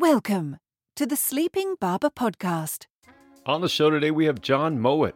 [0.00, 0.58] Welcome
[0.94, 2.86] to the Sleeping Barber Podcast.
[3.46, 5.14] On the show today, we have Jon Mowat.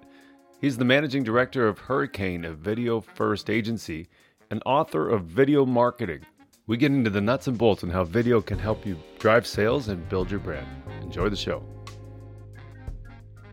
[0.61, 4.09] He's the managing director of Hurricane, a video first agency,
[4.51, 6.23] and author of Video Marketing.
[6.67, 9.87] We get into the nuts and bolts on how video can help you drive sales
[9.87, 10.67] and build your brand.
[11.01, 11.65] Enjoy the show.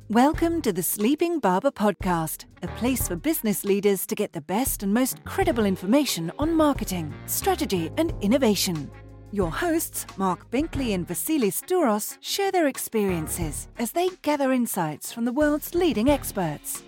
[0.10, 4.82] Welcome to the Sleeping Barber Podcast, a place for business leaders to get the best
[4.82, 8.90] and most credible information on marketing, strategy, and innovation.
[9.32, 15.26] Your hosts, Marc Binkley and Vassilis Douros, share their experiences as they gather insights from
[15.26, 16.82] the world's leading experts.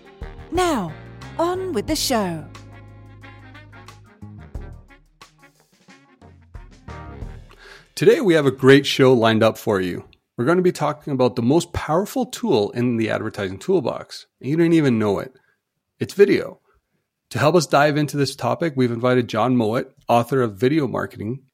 [0.50, 0.92] Now,
[1.38, 2.44] on with the show.
[7.94, 10.04] Today, we have a great show lined up for you.
[10.36, 14.26] We're going to be talking about the most powerful tool in the advertising toolbox.
[14.40, 15.32] And you didn't even know it.
[16.00, 16.58] It's video.
[17.30, 21.44] To help us dive into this topic, we've invited Jon Mowat, author of Video Marketing,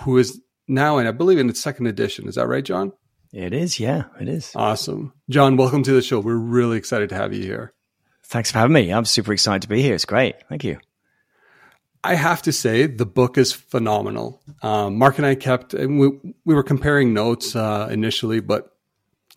[0.00, 2.28] who is now in, I believe, in its second edition.
[2.28, 2.92] Is that right, Jon?
[3.32, 4.52] It is, yeah, it is.
[4.54, 5.12] Awesome.
[5.28, 6.20] Jon, welcome to the show.
[6.20, 7.74] We're really excited to have you here.
[8.24, 8.90] Thanks for having me.
[8.90, 9.94] I'm super excited to be here.
[9.94, 10.36] It's great.
[10.48, 10.78] Thank you.
[12.02, 14.40] I have to say, the book is phenomenal.
[14.62, 16.08] Um, Marc and I kept, and we,
[16.44, 18.72] we were comparing notes uh, initially, but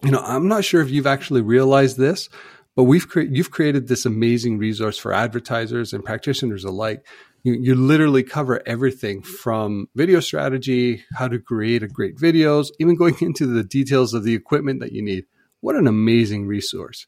[0.02, 2.30] you know, I'm not sure if you've actually realized this,
[2.76, 7.06] but we've cre- you've created this amazing resource for advertisers and practitioners alike.
[7.44, 12.96] You, you literally cover everything from video strategy, how to create a great videos, even
[12.96, 15.26] going into the details of the equipment that you need.
[15.62, 17.08] What an amazing resource!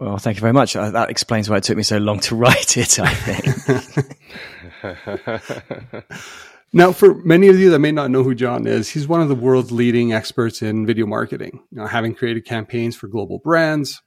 [0.00, 0.74] Well, thank you very much.
[0.74, 4.14] Uh, that explains why it took me so long to write it, I think.
[6.72, 9.28] now, for many of you that may not know who Jon is, he's one of
[9.28, 14.02] the world's leading experts in video marketing, you know, having created campaigns for global brands,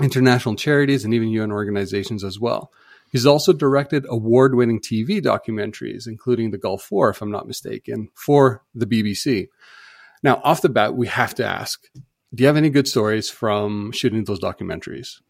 [0.00, 2.70] international charities, and even UN organizations as well.
[3.10, 8.08] He's also directed award winning TV documentaries, including The Gulf War, if I'm not mistaken,
[8.14, 9.48] for the BBC.
[10.22, 11.84] Now, off the bat, we have to ask
[12.34, 15.20] do you have any good stories from shooting those documentaries?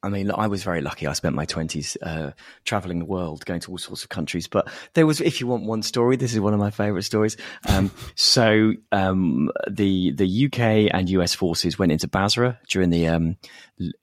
[0.00, 1.08] I mean, I was very lucky.
[1.08, 2.30] I spent my twenties uh,
[2.64, 4.46] traveling the world, going to all sorts of countries.
[4.46, 7.36] But there was, if you want one story, this is one of my favorite stories.
[7.68, 13.36] Um, so um, the the UK and US forces went into Basra during the um,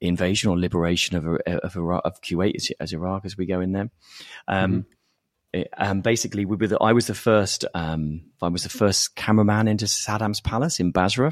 [0.02, 3.72] invasion or liberation of of, Iraq, of Kuwait as, as, Iraq, as we go in
[3.72, 3.90] there.
[4.50, 4.86] Um,
[5.54, 5.62] mm-hmm.
[5.78, 7.64] Um, basically, we were the, I was the first.
[7.74, 11.32] Um, I was the first cameraman into Saddam's palace in Basra.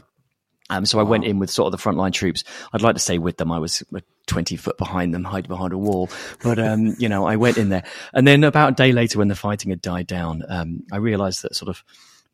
[0.69, 2.45] Um, so I went in with sort of the frontline troops.
[2.71, 3.83] I'd like to say with them, I was
[4.27, 6.09] 20 foot behind them, hide behind a wall.
[6.41, 7.83] But, um, you know, I went in there.
[8.13, 11.43] And then about a day later, when the fighting had died down, um, I realized
[11.43, 11.83] that sort of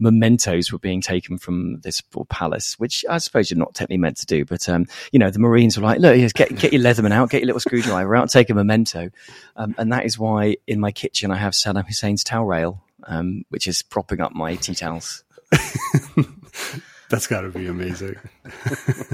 [0.02, 4.18] mementos were being taken from this poor palace, which I suppose you're not technically meant
[4.18, 4.46] to do.
[4.46, 7.42] But, um, you know, the Marines were like, look, get, get your Leatherman out, get
[7.42, 9.10] your little screwdriver out, take a memento.
[9.56, 13.44] Um, and that is why in my kitchen, I have Saddam Hussein's towel rail, um,
[13.50, 15.24] which is propping up my tea towels.
[17.10, 18.16] That's got to be amazing.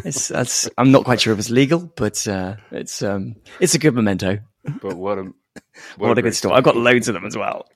[0.03, 3.79] it's, that's, I'm not quite sure if it's legal, but uh, it's um, it's a
[3.79, 4.39] good memento.
[4.81, 5.33] But what a what,
[5.97, 6.55] what a, a good story!
[6.55, 7.67] I've got loads of them as well.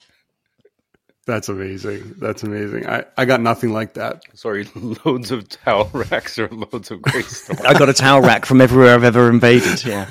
[1.26, 2.16] That's amazing.
[2.18, 2.88] That's amazing.
[2.88, 4.24] I, I got nothing like that.
[4.34, 4.68] Sorry,
[5.06, 7.64] loads of towel racks or loads of great stories.
[7.64, 9.86] I got a towel rack from everywhere I've ever invaded.
[9.86, 10.10] Yeah.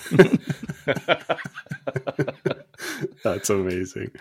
[3.25, 4.13] That's amazing.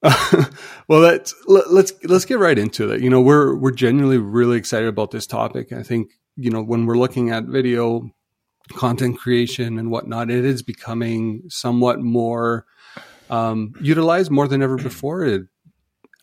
[0.88, 3.02] well, let's let, us let's, let's get right into it.
[3.02, 5.72] You know, we're we're genuinely really excited about this topic.
[5.72, 8.10] I think you know when we're looking at video
[8.74, 12.64] content creation and whatnot, it is becoming somewhat more
[13.30, 15.24] um, utilized more than ever before.
[15.24, 15.42] It,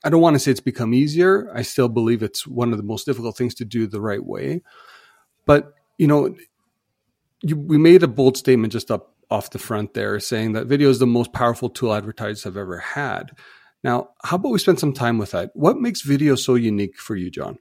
[0.05, 1.51] I don't want to say it's become easier.
[1.53, 4.61] I still believe it's one of the most difficult things to do the right way.
[5.45, 6.33] But you know,
[7.41, 10.89] you, we made a bold statement just up off the front there, saying that video
[10.89, 13.31] is the most powerful tool advertisers have ever had.
[13.85, 15.51] Now, how about we spend some time with that?
[15.53, 17.59] What makes video so unique for you, Jon?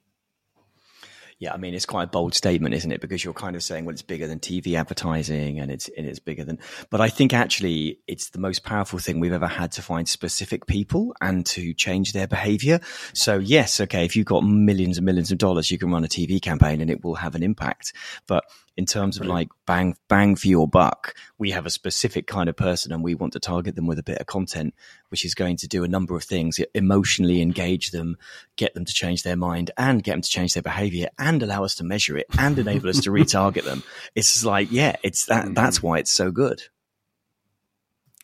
[1.39, 3.03] Yeah, I mean, it's quite a bold statement, isn't it?
[3.03, 6.21] Because you're kind of saying, well, it's bigger than TV advertising and it's, and it's
[6.21, 9.83] bigger than, but I think actually it's the most powerful thing we've ever had to
[9.83, 12.81] find specific people and to change their behavior.
[13.13, 16.09] So yes, okay, if you've got millions and millions of dollars, you can run a
[16.09, 17.93] TV campaign and it will have an impact.
[18.27, 18.45] But
[18.77, 22.57] in terms of like bang bang for your buck we have a specific kind of
[22.57, 24.75] person and we want to target them with a bit of content
[25.09, 28.17] which is going to do a number of things emotionally engage them
[28.57, 31.65] get them to change their mind and get them to change their behavior and allow
[31.65, 33.83] us to measure it and enable us to retarget them.
[34.15, 35.55] It's like yeah it's that mm-hmm.
[35.55, 36.63] that's why it's so good.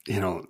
[0.07, 0.47] You know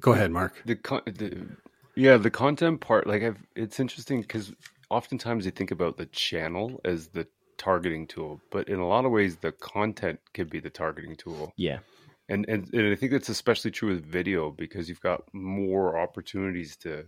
[0.00, 0.62] go ahead Marc.
[0.64, 0.74] The,
[1.06, 1.46] the
[1.94, 4.52] yeah the content part like I've, it's interesting because
[4.90, 7.26] oftentimes you think about the channel as the
[7.58, 11.52] targeting tool, but in a lot of ways, the content could be the targeting tool.
[11.56, 11.80] Yeah.
[12.28, 16.76] And, and, and I think that's especially true with video because you've got more opportunities
[16.78, 17.04] to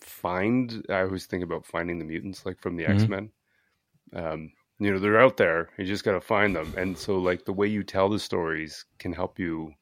[0.00, 0.84] find.
[0.88, 2.92] I always think about finding the mutants, like from the mm-hmm.
[2.92, 3.30] X Men.
[4.12, 5.70] Um, you know, they're out there.
[5.78, 8.84] You just got to find them, and so like the way you tell the stories
[8.98, 9.72] can help you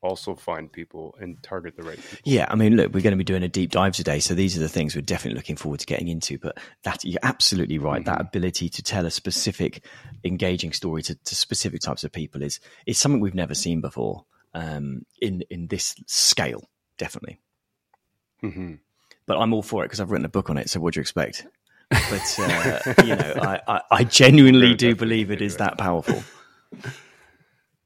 [0.00, 2.18] also find people and target the right people.
[2.24, 4.56] Yeah, I mean, look, we're going to be doing a deep dive today, so these
[4.56, 6.38] are the things we're definitely looking forward to getting into.
[6.38, 8.00] But that you're absolutely right.
[8.02, 8.10] Mm-hmm.
[8.10, 9.84] That ability to tell a specific,
[10.24, 14.24] engaging story to, to, specific types of people is is something we've never seen before
[14.54, 16.68] um, in in this scale.
[16.96, 17.40] Definitely.
[18.42, 18.74] Mm-hmm.
[19.26, 20.70] But I'm all for it because I've written a book on it.
[20.70, 21.46] So what do you expect?
[21.90, 26.22] But uh, you know, I, I, I genuinely do believe it is that powerful.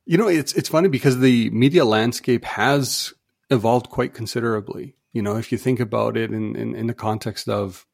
[0.05, 3.13] You know, it's it's funny because the media landscape has
[3.51, 4.97] evolved quite considerably.
[5.13, 7.87] You know, if you think about it in, in, in the context of,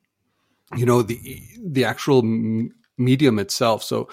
[0.76, 1.18] you know, the
[1.62, 2.22] the actual
[2.96, 3.82] medium itself.
[3.82, 4.08] So,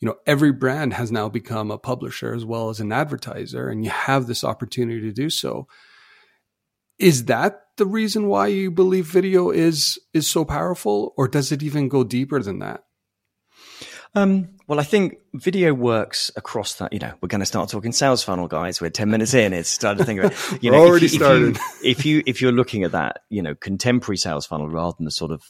[0.00, 3.84] you know, every brand has now become a publisher as well as an advertiser, and
[3.84, 5.66] you have this opportunity to do so.
[6.98, 11.62] Is that the reason why you believe video is is so powerful, or does it
[11.62, 12.84] even go deeper than that?
[14.14, 16.92] Um, well, I think video works across that.
[16.92, 18.80] You know, we're going to start talking sales funnel, guys.
[18.80, 19.52] We're ten minutes in.
[19.52, 20.62] It's starting to think it.
[20.62, 21.58] You know, already if you, started.
[21.84, 25.04] If you, if you you're looking at that, you know, contemporary sales funnel rather than
[25.04, 25.42] the sort of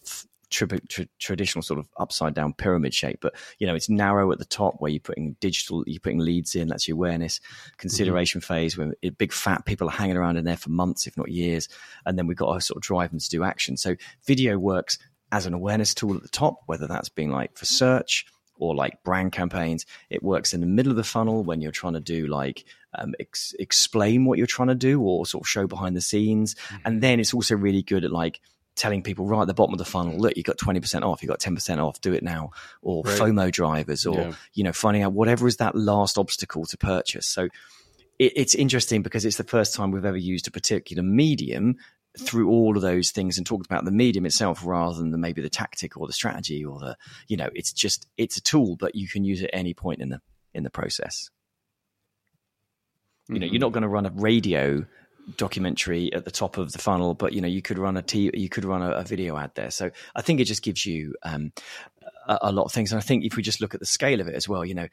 [0.50, 4.38] tri- tra- traditional sort of upside down pyramid shape, but you know, it's narrow at
[4.38, 6.69] the top where you're putting digital, you're putting leads in.
[6.69, 7.40] That's your awareness
[7.76, 8.54] consideration mm-hmm.
[8.54, 11.69] phase where big fat people are hanging around in there for months, if not years,
[12.04, 13.76] and then we've got to sort of drive them to do action.
[13.76, 13.96] So
[14.26, 14.99] video works
[15.31, 18.26] as an awareness tool at the top, whether that's being like for search
[18.58, 19.87] or like brand campaigns.
[20.10, 22.64] It works in the middle of the funnel when you're trying to do like
[22.94, 26.55] um, ex- explain what you're trying to do or sort of show behind the scenes.
[26.55, 26.76] Mm-hmm.
[26.84, 28.40] And then it's also really good at like
[28.78, 31.28] telling people right at the bottom of the funnel, look, you got 20% off, you
[31.28, 32.50] got 10% off, do it now,
[32.81, 33.19] or right.
[33.19, 34.32] FOMO drivers, or, yeah.
[34.55, 37.26] you know, finding out whatever is that last obstacle to purchase.
[37.26, 37.49] So
[38.19, 41.76] it, it's interesting because it's the first time we've ever used a particular medium
[42.19, 45.41] through all of those things and talked about the medium itself rather than the, maybe
[45.41, 46.97] the tactic or the strategy or the,
[47.29, 50.00] you know, it's just, it's a tool, but you can use it at any point
[50.00, 50.20] in the,
[50.55, 51.31] in the process.
[53.29, 53.55] You know, mm-hmm.
[53.55, 54.87] you're not going to run a radio
[55.37, 58.31] documentary at the top of the funnel, but you know you could run a t-
[58.35, 59.71] you could run a, a, video ad there.
[59.71, 61.53] So I think it just gives you um,
[62.26, 62.93] a, a, lot of things.
[62.93, 64.75] And I think if we just look at the scale of it as well, you
[64.75, 64.88] know,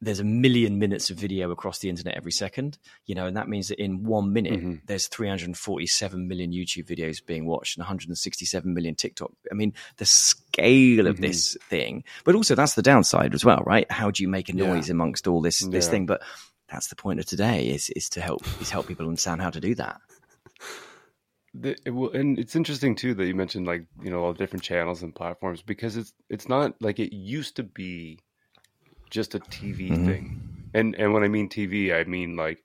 [0.00, 3.48] there's a million minutes of video across the internet every second, you know, and that
[3.48, 4.74] means that in one minute mm-hmm.
[4.86, 9.32] there's 347 million YouTube videos being watched and 167 million TikTok.
[9.50, 11.22] I mean, the scale of mm-hmm.
[11.22, 13.90] this thing, but also that's the downside as well, right?
[13.90, 14.92] How do you make a noise yeah.
[14.92, 15.90] amongst all this this yeah.
[15.90, 16.06] thing?
[16.06, 16.22] But
[16.68, 19.60] that's the point of today is is to help is help people understand how to
[19.60, 20.00] do that.
[21.52, 24.38] The, it will, and it's interesting too that you mentioned like you know all the
[24.38, 28.20] different channels and platforms because it's it's not like it used to be
[29.10, 30.06] just a TV mm-hmm.
[30.06, 32.64] thing, and and when I mean TV, I mean like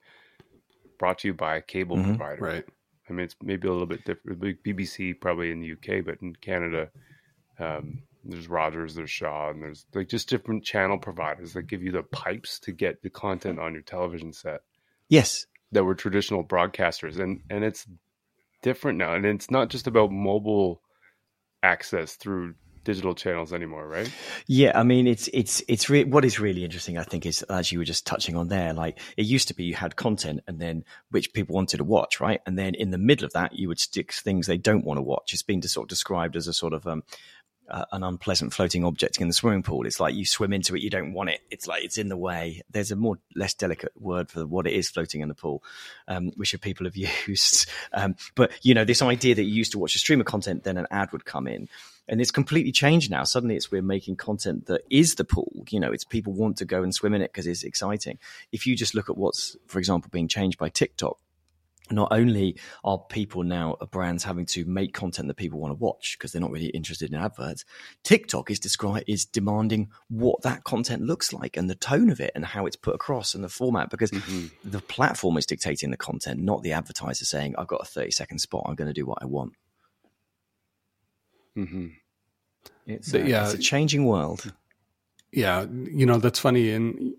[0.98, 2.16] brought to you by a cable mm-hmm.
[2.16, 2.66] provider, right?
[3.10, 4.40] I mean it's maybe a little bit different.
[4.64, 6.90] BBC probably in the UK, but in Canada,
[7.60, 11.92] um, there's Rogers, there's Shaw, and there's like just different channel providers that give you
[11.92, 14.62] the pipes to get the content on your television set.
[15.10, 17.88] Yes, that were traditional broadcasters, and and it's
[18.62, 20.82] different now, and it's not just about mobile
[21.62, 22.56] access through
[22.86, 24.10] digital channels anymore, right?
[24.48, 26.98] Yeah, I mean, it's it's it's re- what is really interesting.
[26.98, 28.74] I think is as you were just touching on there.
[28.74, 32.22] Like it used to be, you had content, and then which people wanted to watch,
[32.22, 32.40] right?
[32.46, 35.02] And then in the middle of that, you would stick things they don't want to
[35.02, 35.34] watch.
[35.34, 37.04] It's been sort of described as a sort of um,
[37.70, 39.86] uh, an unpleasant floating object in the swimming pool.
[39.86, 41.42] It's like you swim into it, you don't want it.
[41.50, 42.62] It's like it's in the way.
[42.70, 45.64] There's a more less delicate word for what it is floating in the pool,
[46.08, 46.96] um, which people have
[47.28, 47.70] used.
[47.94, 50.64] Um, but you know, this idea that you used to watch a stream of content,
[50.64, 51.68] then an ad would come in.
[52.08, 53.24] And it's completely changed now.
[53.24, 55.66] Suddenly, it's we're making content that is the pool.
[55.70, 58.20] You know, it's people want to go and swim in it because it's exciting.
[58.52, 61.18] If you just look at what's, for example, being changed by TikTok,
[61.92, 65.84] not only are people now uh, brands having to make content that people want to
[65.84, 67.64] watch because they're not really interested in adverts
[68.04, 72.32] tiktok is described is demanding what that content looks like and the tone of it
[72.36, 74.48] and how it's put across and the format because mm-hmm.
[74.68, 78.40] the platform is dictating the content not the advertiser saying i've got a 30 second
[78.40, 79.54] spot i'm going to do what i want
[81.58, 81.88] mm-hmm.
[82.86, 83.46] it's, a, yeah.
[83.46, 84.54] it's a changing world
[85.32, 87.16] yeah you know that's funny and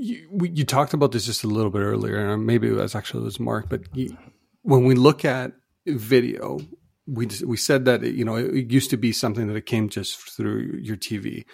[0.00, 2.94] you, we, you talked about this just a little bit earlier, and maybe it was
[2.94, 3.68] actually it was Marc.
[3.68, 4.16] But you,
[4.62, 5.52] when we look at
[5.86, 6.58] video,
[7.06, 10.18] we we said that you know it used to be something that it came just
[10.18, 11.44] through your TV.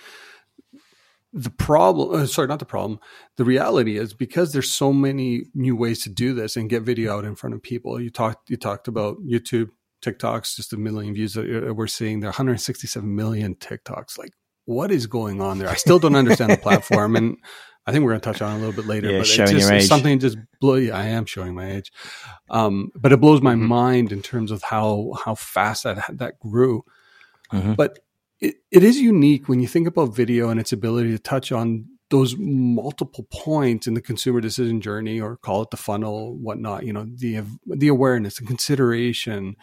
[1.33, 3.01] The problem, uh, sorry, not the problem.
[3.37, 7.19] The reality is because there's so many new ways to do this and get video
[7.19, 8.01] out in front of people.
[8.01, 9.71] You talked you talked about YouTube,
[10.07, 12.21] TikToks, just a million views that we're seeing.
[12.21, 14.19] There are 167 million TikToks.
[14.19, 14.33] Like,
[14.65, 15.69] what is going on there?
[15.69, 17.37] I still don't understand the platform, and
[17.87, 19.11] I think we're going to touch on it a little bit later.
[19.11, 19.87] Yeah, but showing it's just, your age.
[19.87, 20.75] something just blow.
[20.75, 21.93] Yeah, I am showing my age,
[22.51, 23.61] um, but it blows my Mhm.
[23.61, 26.85] mind in terms of how how fast that that grew.
[27.53, 27.77] Mhm.
[27.77, 27.99] But
[28.41, 31.87] it, it is unique when you think about video and its ability to touch on
[32.11, 36.85] those multiple points in the consumer decision journey, or call it the funnel, whatnot.
[36.85, 39.55] You know, the the awareness, and consideration.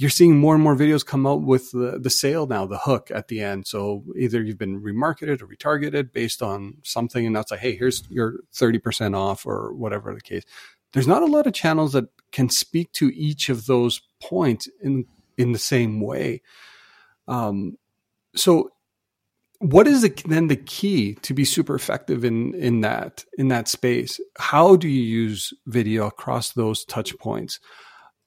[0.00, 3.10] You're seeing more and more videos come out with the, the sale now, the hook
[3.14, 3.66] at the end.
[3.66, 8.02] So either you've been remarketed or retargeted based on something, and that's like, hey, here's
[8.08, 10.44] your 30% off or whatever the case.
[10.94, 15.04] There's not a lot of channels that can speak to each of those points in
[15.36, 16.40] in the same way.
[17.28, 17.76] Um,
[18.34, 18.70] so
[19.58, 23.68] what is the, then the key to be super effective in in that in that
[23.68, 27.60] space how do you use video across those touch points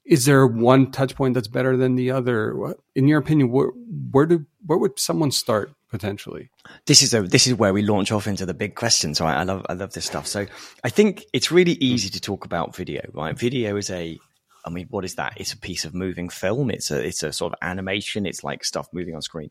[0.04, 2.74] is there one touch point that's better than the other?
[2.94, 3.68] In your opinion where,
[4.10, 6.50] where do where would someone start potentially?
[6.86, 9.64] This is a this is where we launch off into the big questions i love
[9.68, 10.26] i love this stuff.
[10.26, 10.46] So
[10.82, 13.38] i think it's really easy to talk about video right?
[13.38, 14.18] Video is a
[14.64, 15.34] i mean what is that?
[15.36, 16.70] It's a piece of moving film.
[16.70, 18.26] It's a it's a sort of animation.
[18.26, 19.50] It's like stuff moving on screen.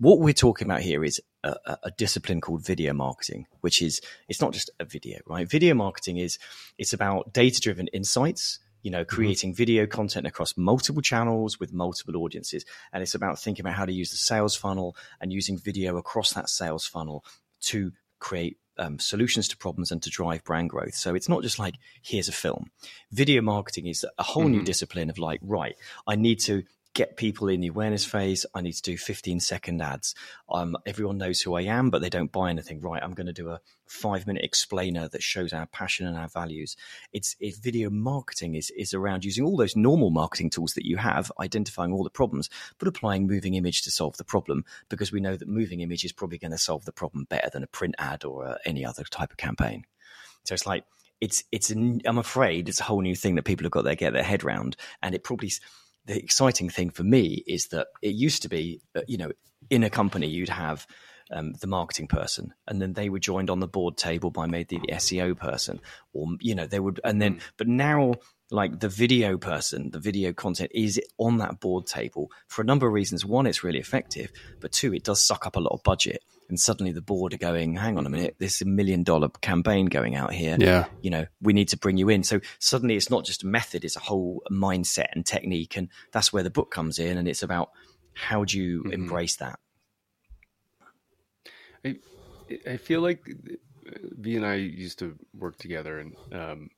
[0.00, 4.40] What we're talking about here is a- a discipline called video marketing which is it's
[4.40, 5.48] not just a video right?
[5.48, 6.38] Video marketing is
[6.76, 12.16] it's about data driven insights you know creating video content across multiple channels with multiple
[12.22, 15.98] audiences and it's about thinking about how to use the sales funnel and using video
[15.98, 17.22] across that sales funnel
[17.60, 20.94] to create um, solutions to problems and to drive brand growth.
[20.94, 22.70] So it's not just like here's a film.
[23.12, 24.64] Video marketing is a whole new Mhm.
[24.72, 25.76] discipline of like, right,
[26.06, 26.62] I need to
[26.94, 28.46] get people in the awareness phase.
[28.54, 30.14] I need to do 15 second ads.
[30.48, 32.80] Um, everyone knows who I am, but they don't buy anything.
[32.80, 36.28] Right, I'm going to do a five minute explainer that shows our passion and our
[36.28, 36.76] values.
[37.12, 41.32] It's, video marketing is is around using all those normal marketing tools that you have,
[41.40, 45.36] identifying all the problems, but applying moving image to solve the problem because we know
[45.36, 48.24] that moving image is probably going to solve the problem better than a print ad
[48.24, 49.84] or uh, any other type of campaign.
[50.44, 50.84] So it's like
[51.20, 53.94] it's it's an, I'm afraid it's a whole new thing that people have got to
[53.94, 55.52] get their head round, and it probably
[56.06, 59.30] the exciting thing for me is that it used to be uh, you know
[59.70, 60.86] in a company you'd have
[61.30, 64.78] um, the marketing person, and then they were joined on the board table by maybe
[64.78, 65.80] the SEO person,
[66.12, 68.14] or you know they would, and then but now
[68.50, 72.86] like the video person, the video content is on that board table for a number
[72.86, 73.22] of reasons.
[73.24, 76.22] One, it's really effective, but two, it does suck up a lot of budget.
[76.48, 79.28] And suddenly the board are going, hang on a minute, this is a million dollar
[79.42, 80.56] campaign going out here.
[80.58, 82.22] yeah You know, we need to bring you in.
[82.22, 85.76] So suddenly it's not just a method, it's a whole mindset and technique.
[85.76, 87.18] And that's where the book comes in.
[87.18, 87.68] And it's about
[88.14, 88.92] how do you Mhm.
[88.94, 89.58] embrace that?
[91.84, 91.96] I,
[92.66, 93.24] I feel like
[94.18, 96.70] V and I used to work together, and um,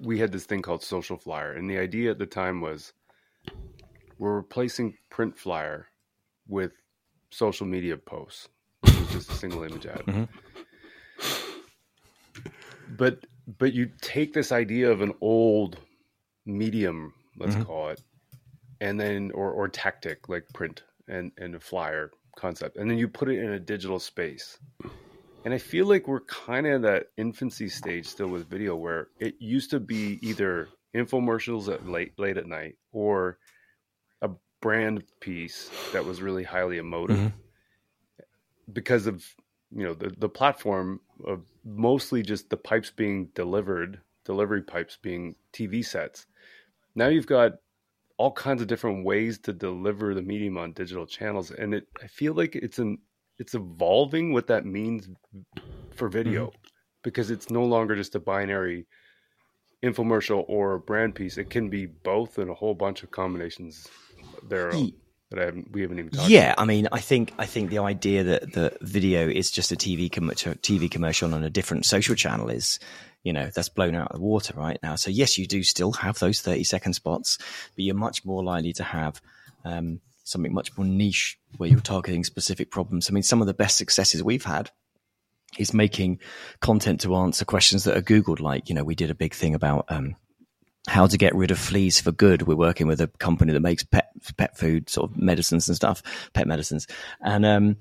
[0.00, 2.92] we had this thing called Social Flyer, and the idea at the time was
[4.18, 5.86] we're replacing print flyer
[6.48, 6.72] with
[7.30, 8.48] social media posts,
[9.12, 10.02] just a single image ad.
[10.06, 10.28] Mhm.
[12.96, 13.26] But
[13.58, 15.78] but you take this idea of an old
[16.46, 17.66] medium, let's Mhm.
[17.66, 18.00] call it,
[18.80, 23.08] and then or or tactic like print and and a flyer concept, and then you
[23.08, 24.58] put it in a digital space.
[25.44, 29.08] And I feel like we're kind of at that infancy stage still with video, where
[29.20, 33.38] it used to be either infomercials at late late at night or
[34.22, 37.32] a brand piece that was really highly emotive Mhm.
[38.72, 39.24] because of
[39.70, 45.36] you know the the platform of mostly just the pipes being delivered, delivery pipes being
[45.52, 46.26] TV sets.
[46.94, 47.58] Now you've got
[48.18, 52.06] all kinds of different ways to deliver the medium on digital channels, and it I
[52.06, 52.98] feel like it's an
[53.38, 55.08] it's evolving what that means
[55.94, 56.68] for video mm-hmm.
[57.02, 58.86] because it's no longer just a binary
[59.82, 61.38] infomercial or a brand piece.
[61.38, 63.86] It can be both and a whole bunch of combinations
[64.48, 64.94] there Ye-
[65.30, 67.78] that I haven't, we haven't even talked Yeah, I mean, I think I think the
[67.78, 72.14] idea that the video is just a TV com- TV commercial on a different social
[72.14, 72.78] channel is,
[73.26, 74.94] you know, that's blown out of the water right now.
[74.94, 77.38] So yes, you do still have those thirty second spots,
[77.74, 79.20] but you're much more likely to have
[79.64, 83.10] um, something much more niche where you're targeting specific problems.
[83.10, 84.70] I mean, some of the best successes we've had
[85.58, 86.20] is making
[86.60, 88.38] content to answer questions that are googled.
[88.38, 89.86] Like, you know, we did a big thing about.
[89.88, 90.14] Um,
[90.88, 92.42] how to get rid of fleas for good.
[92.42, 96.02] We're working with a company that makes pet pet food sort of medicines and stuff,
[96.32, 96.86] pet medicines.
[97.20, 97.76] And um,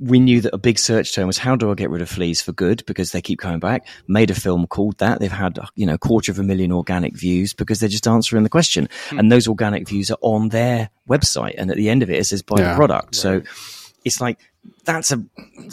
[0.00, 2.40] we knew that a big search term was how do I get rid of fleas
[2.42, 3.86] for good because they keep coming back.
[4.08, 5.20] Made a film called that.
[5.20, 8.42] They've had you know a quarter of a million organic views because they're just answering
[8.44, 11.54] the question, and those organic views are on their website.
[11.58, 12.76] And at the end of it, it says buy the Yeah.
[12.76, 13.14] product.
[13.14, 13.42] So
[14.04, 14.38] it's like
[14.84, 15.22] that's a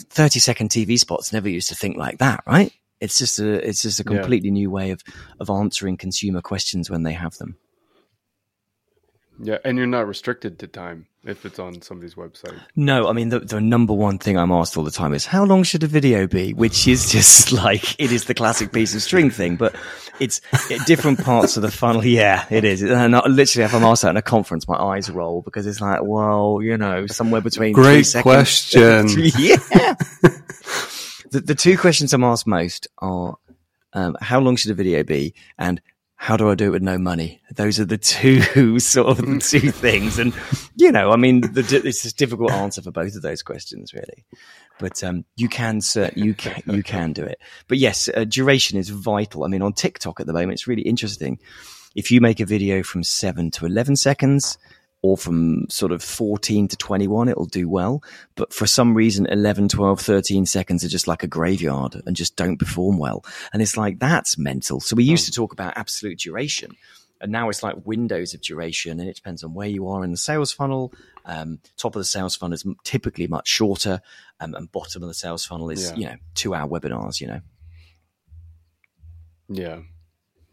[0.09, 1.31] thirty second TV spots.
[1.31, 2.71] Never used to think like that, right?
[3.01, 4.17] It's just a it's just a Yeah.
[4.19, 5.01] completely new way of
[5.39, 7.57] of answering consumer questions when they have them.
[9.41, 12.57] Yeah, and you're not restricted to time if it's on somebody's website.
[12.77, 15.43] No, I mean the, the number one thing I'm asked all the time is how
[15.43, 16.53] long should a video be?
[16.53, 19.75] Which is just like it is the classic piece of string thing, but
[20.21, 20.39] it's
[20.71, 22.05] at different parts of the funnel.
[22.05, 22.81] Yeah, it is.
[22.81, 25.81] And I, literally, if I'm asked that in a conference, my eyes roll because it's
[25.81, 29.07] like, well, you know, somewhere between great question.
[29.37, 29.55] yeah.
[31.35, 33.35] The, the two questions I'm asked most are
[33.91, 35.81] um, how long should a video be and
[36.15, 37.41] how do I do it with no money?
[37.53, 40.17] Those are the two sort of two things.
[40.17, 40.33] And,
[40.77, 44.25] you know, I mean, the, it's a difficult answer for both of those questions, really.
[44.79, 47.39] But um, you can, sir, you can, you can do it.
[47.67, 49.43] But yes, uh, duration is vital.
[49.43, 51.37] I mean, on TikTok at the moment, it's really interesting.
[51.95, 54.57] If you make a video from seven to 11 seconds,
[55.05, 58.01] or from sort of 14 to 21, it'll do well.
[58.33, 62.35] But for some reason, 11, 12, 13 seconds are just like a graveyard and just
[62.35, 63.23] don't perform well.
[63.53, 64.79] And it's like, that's mental.
[64.79, 66.75] So we used to talk about absolute duration.
[67.21, 70.09] And now it's like windows of duration, and it depends on where you are in
[70.09, 70.91] the sales funnel.
[71.23, 74.01] Um, top of the sales funnel is typically much shorter,
[74.39, 75.95] um, and bottom of the sales funnel is yeah.
[75.95, 77.21] you know two hour webinars.
[77.21, 77.41] You know.
[79.47, 79.79] Yeah,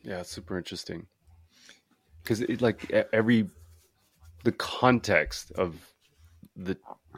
[0.04, 1.08] yeah, super interesting.
[2.22, 3.48] Because like every
[4.44, 5.74] the context of
[6.56, 6.76] the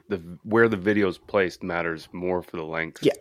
[0.08, 3.12] the where the video is placed matters more for the length yeah.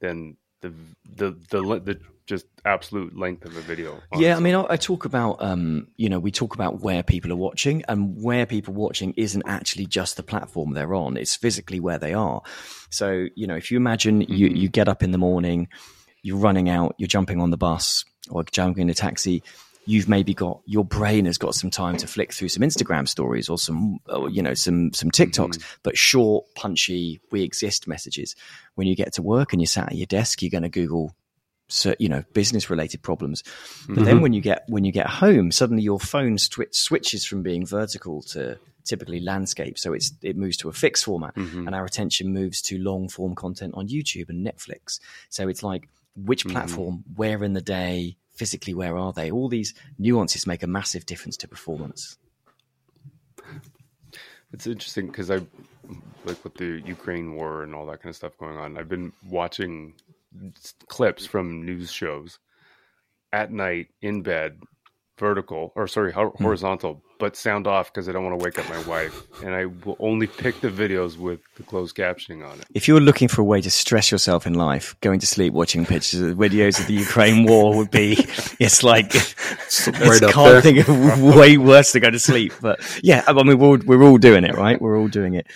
[0.00, 0.72] than the
[1.14, 3.92] the the, the just absolute length of a video.
[4.12, 4.26] Honestly.
[4.26, 7.32] Yeah, I mean, I, I talk about, um, you know, we talk about where people
[7.32, 11.34] are watching, and where people are watching isn't actually just the platform they're on; it's
[11.34, 12.42] physically where they are.
[12.90, 14.32] So, you know, if you imagine mm-hmm.
[14.32, 15.68] you you get up in the morning,
[16.22, 19.42] you're running out, you're jumping on the bus or jumping in a taxi,
[19.88, 23.48] you've maybe got your brain has got some time to flick through some Instagram stories
[23.48, 25.78] or some or, you know some some TikToks, mm-hmm.
[25.82, 28.36] but short, punchy, we exist messages.
[28.74, 31.16] When you get to work and you're sat at your desk, you're going to Google
[31.70, 34.04] so, you know business related problems but mm-hmm.
[34.04, 37.66] then when you get when you get home suddenly your phone sw- switches from being
[37.66, 41.66] vertical to typically landscape so it's it moves to a fixed format mm-hmm.
[41.66, 45.90] and our attention moves to long form content on youtube and netflix so it's like
[46.16, 46.52] which mm-hmm.
[46.52, 47.14] platform mm-hmm.
[47.16, 49.30] where in the day physically where are they?
[49.30, 52.16] All these nuances make a massive difference to performance.
[54.52, 55.40] It's interesting because I
[56.24, 58.78] like with the Ukraine war and all that kind of stuff going on.
[58.78, 59.94] I've been watching
[60.86, 62.38] clips from news shows
[63.32, 64.60] at night in bed
[65.18, 66.42] vertical or sorry hmm.
[66.42, 69.64] horizontal but sound off because i don't want to wake up my wife and i
[69.84, 72.66] will only pick the videos with the closed captioning on it.
[72.74, 75.84] If you're looking for a way to stress yourself in life going to sleep watching
[75.84, 78.12] pictures of videos of the ukraine war would be
[78.60, 80.60] it's like right I can't there.
[80.62, 84.18] think of way worse to go to sleep but yeah i mean we're, we're all
[84.18, 84.80] doing it right?
[84.80, 85.46] We're all doing it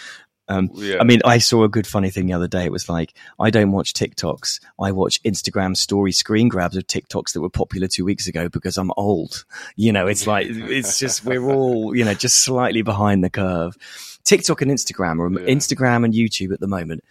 [0.52, 0.98] um, yeah.
[1.00, 2.64] I mean, I saw a good funny thing the other day.
[2.64, 4.60] It was like, I don't watch TikToks.
[4.80, 8.76] I watch Instagram story screen grabs of TikToks that were popular two weeks ago because
[8.76, 9.44] I'm old.
[9.76, 13.76] You know, it's like, it's just, we're all, you know, just slightly behind the curve.
[14.24, 15.52] TikTok and Instagram or yeah.
[15.52, 17.02] Instagram and YouTube at the moment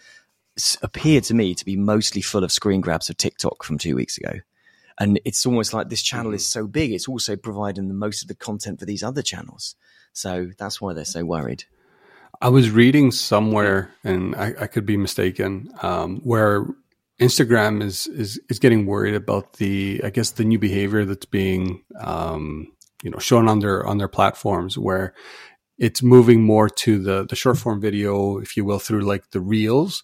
[0.82, 4.17] appear to me to be mostly full of screen grabs of TikTok from two weeks
[4.17, 4.39] ago.
[4.99, 6.36] And it's almost like this channel mm.
[6.36, 9.75] is so big, it's also providing the most of the content for these other channels.
[10.13, 11.63] So that's why they're so worried.
[12.41, 16.65] I was reading somewhere, and I, I could be mistaken, um, where
[17.19, 21.84] Instagram is is is getting worried about the, I guess, the new behavior that's being,
[21.99, 22.73] um,
[23.04, 25.13] you know, shown on their on their platforms, where
[25.77, 29.39] it's moving more to the the short form video, if you will, through like the
[29.39, 30.04] reels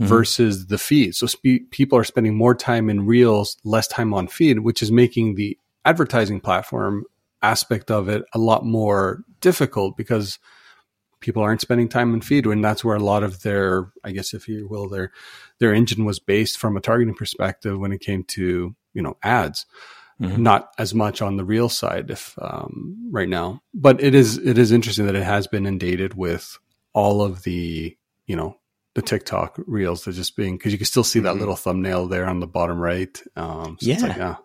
[0.00, 0.08] mm-hmm.
[0.08, 1.14] versus the feed.
[1.14, 4.90] So spe- people are spending more time in reels, less time on feed, which is
[4.90, 7.04] making the advertising platform
[7.42, 10.40] aspect of it a lot more difficult because
[11.20, 14.34] people aren't spending time in feed and that's where a lot of their i guess
[14.34, 15.12] if you will their
[15.58, 19.66] their engine was based from a targeting perspective when it came to you know ads
[20.20, 20.42] mm-hmm.
[20.42, 24.58] not as much on the real side if um, right now but it is it
[24.58, 26.58] is interesting that it has been inundated with
[26.92, 28.56] all of the you know
[28.94, 31.40] the tiktok reels they're just being because you can still see that mm-hmm.
[31.40, 33.98] little thumbnail there on the bottom right um, so yeah.
[33.98, 34.36] Like, yeah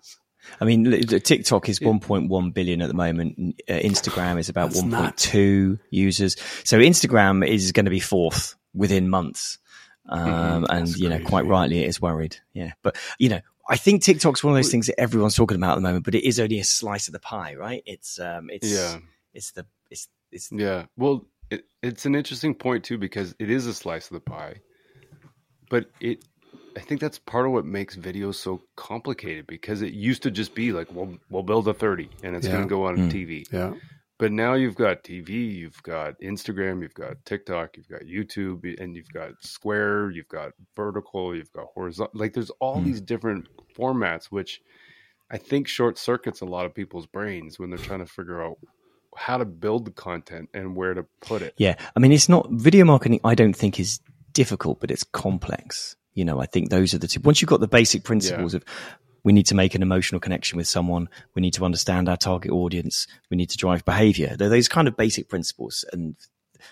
[0.60, 3.62] I mean, TikTok is 1.1 billion at the moment.
[3.70, 6.36] Uh, Instagram is about 1.2 users.
[6.64, 9.58] So Instagram is going to be fourth within months.
[10.10, 10.64] Um, mm-hmm.
[10.70, 11.30] and you know, crazy.
[11.30, 12.38] quite rightly, it is worried.
[12.54, 12.74] Yeah.
[12.82, 15.76] But you know, I think TikTok's one of those things that everyone's talking about at
[15.76, 17.84] the moment, but it is only a slice of the pie, right?
[17.86, 18.98] It's, um, it's, yeah,
[19.34, 20.86] it's the, it's, it's, yeah.
[20.98, 24.56] Well, it, it's an interesting point too, because it is a slice of the pie,
[25.70, 26.26] but it,
[26.76, 30.56] I think that's part of what makes videos so complicated because it used to just
[30.56, 32.54] be like, we'll we'll build a thirty and it's yeah.
[32.54, 33.12] going to go on mm.
[33.12, 33.46] TV.
[33.52, 33.74] Yeah.
[34.18, 38.96] But now you've got TV, you've got Instagram, you've got TikTok, you've got YouTube, and
[38.96, 42.20] you've got square, you've got vertical, you've got horizontal.
[42.20, 42.86] Like there's all mm.
[42.86, 44.62] these different formats, which
[45.32, 48.58] I think short circuits a lot of people's brains when they're trying to figure out
[49.16, 51.54] how to build the content and where to put it.
[51.58, 51.76] Yeah.
[51.96, 54.02] I mean, it's not video marketing, I don't think is
[54.34, 55.96] difficult, but it's complex.
[56.14, 57.22] You know, I think those are the two.
[57.22, 58.58] Once you've got the basic principles yeah.
[58.58, 58.66] of
[59.24, 62.52] we need to make an emotional connection with someone, we need to understand our target
[62.52, 64.36] audience, we need to drive behavior.
[64.38, 65.86] They're those kind of basic principles.
[65.94, 66.16] And,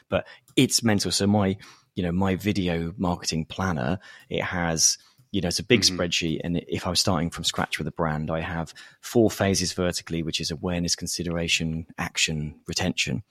[0.10, 0.26] but
[0.56, 1.12] it's mental.
[1.12, 1.58] So my,
[1.96, 4.00] you know, my video marketing planner,
[4.30, 4.98] it has,
[5.32, 6.00] you know, it's a big mm-hmm.
[6.00, 6.42] spreadsheet.
[6.44, 10.24] And if I was starting from scratch with a brand, I have four phases vertically,
[10.24, 13.24] which is awareness, consideration, action, retention.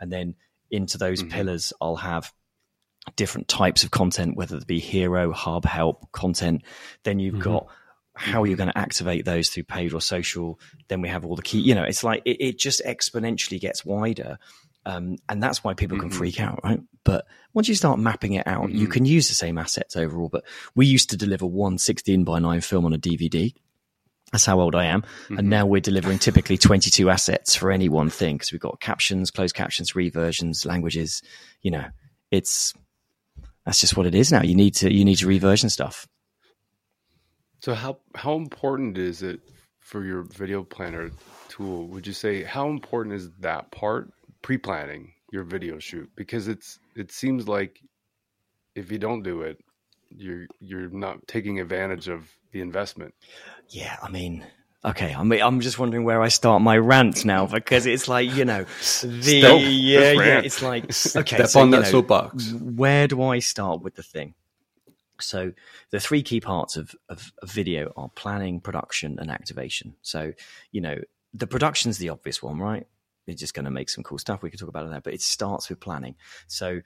[0.00, 0.34] And then
[0.70, 1.30] into those mm-hmm.
[1.30, 2.32] pillars, I'll have
[3.14, 6.62] different types of content, whether it be hero, hub, help content.
[7.04, 7.42] Then you've mm-hmm.
[7.42, 7.66] got
[8.16, 10.58] how are you going to activate those through paid or social?
[10.88, 13.84] Then we have all the key, you know, it's like it, it just exponentially gets
[13.84, 14.38] wider.
[14.86, 16.18] Um, and that's why people can mm-hmm.
[16.18, 16.80] freak out, right?
[17.04, 18.76] But once you start mapping it out, mm-hmm.
[18.76, 20.28] you can use the same assets overall.
[20.28, 23.52] But we used to deliver one 16 by 9 film on a DVD.
[24.32, 25.02] That's how old I am.
[25.02, 25.38] Mm-hmm.
[25.38, 29.30] And now we're delivering typically 22 assets for any one thing because we've got captions,
[29.30, 31.20] closed captions, reversions, languages.
[31.62, 31.84] You know,
[32.30, 32.72] it's
[33.66, 34.42] that's just what it is now.
[34.42, 36.06] You need to you need to reversion stuff.
[37.60, 39.40] So how how important is it
[39.80, 41.10] for your video planner
[41.48, 41.88] tool?
[41.88, 47.10] Would you say how important is that part pre-planning your video shoot because it's it
[47.12, 47.80] seems like
[48.74, 49.58] if you don't do it
[50.10, 53.14] you're you're not taking advantage of the investment.
[53.68, 54.46] Yeah, I mean,
[54.86, 58.32] okay, I mean, I'm just wondering where I start my rant now because it's like
[58.34, 58.64] you know
[59.02, 60.84] the Stealth, yeah yeah it's like
[61.16, 62.52] okay step so, on that know, soapbox.
[62.52, 64.34] Where do I start with the thing?
[65.20, 65.52] So
[65.90, 69.96] the three key parts of, of, of video are planning, production, and activation.
[70.02, 70.32] So
[70.70, 70.98] you know
[71.34, 72.86] the production's the obvious one, right?
[73.26, 74.42] It's just going to make some cool stuff.
[74.42, 76.14] We can talk about it there, but it starts with planning.
[76.46, 76.80] So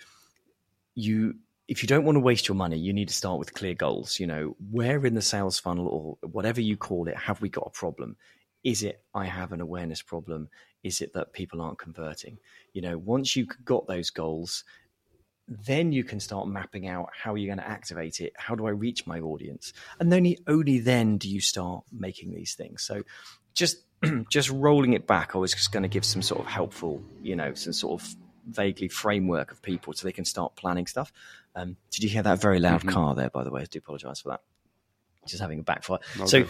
[0.94, 1.34] you
[1.70, 4.18] if you don't want to waste your money, you need to start with clear goals.
[4.18, 7.68] You know, where in the sales funnel or whatever you call it, have we got
[7.68, 8.16] a problem?
[8.64, 10.48] Is it I have an awareness problem?
[10.82, 12.38] Is it that people aren't converting?
[12.72, 14.64] You know, once you've got those goals,
[15.46, 18.32] then you can start mapping out how you're going to activate it.
[18.36, 19.72] How do I reach my audience?
[20.00, 22.82] And only only then do you start making these things.
[22.82, 23.04] So
[23.54, 23.76] just
[24.28, 27.36] just rolling it back, I was just going to give some sort of helpful, you
[27.36, 28.16] know, some sort of
[28.48, 31.12] vaguely framework of people so they can start planning stuff.
[31.54, 32.90] Um, did you hear that very loud mm-hmm.
[32.90, 33.30] car there?
[33.30, 34.40] By the way, I do apologise for that.
[35.26, 35.98] Just having a backfire.
[36.20, 36.26] Okay.
[36.26, 36.46] So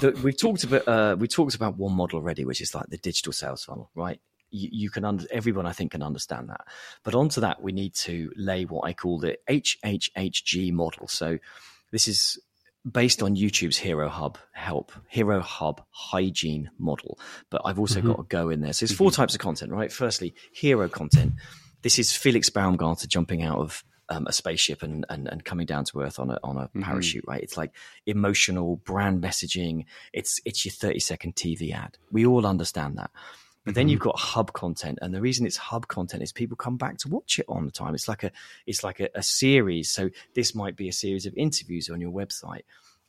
[0.00, 2.98] the, we've talked about uh, we talked about one model already, which is like the
[2.98, 4.20] digital sales funnel, right?
[4.50, 6.60] You, you can under, everyone I think can understand that,
[7.02, 11.08] but onto that we need to lay what I call the HHHG model.
[11.08, 11.38] So
[11.90, 12.38] this is
[12.90, 17.18] based on YouTube's Hero Hub help, Hero Hub hygiene model.
[17.50, 18.08] But I've also mm-hmm.
[18.08, 18.72] got a go in there.
[18.72, 19.14] So there's 4 mm-hmm.
[19.14, 19.92] types of content, right?
[19.92, 21.34] Firstly, hero content.
[21.82, 25.84] This is Felix Baumgartner jumping out of um, a spaceship and, and, and coming down
[25.86, 26.82] to earth on a on a mm-hmm.
[26.82, 27.42] parachute, right?
[27.42, 27.72] It's like
[28.06, 29.86] emotional brand messaging.
[30.12, 31.98] It's it's your 30 second TV ad.
[32.10, 33.10] We all understand that.
[33.64, 33.90] But then mm-hmm.
[33.90, 37.08] you've got hub content, and the reason it's hub content is people come back to
[37.08, 37.94] watch it on the time.
[37.94, 38.32] It's like a
[38.66, 39.90] it's like a, a series.
[39.90, 42.62] So this might be a series of interviews on your website,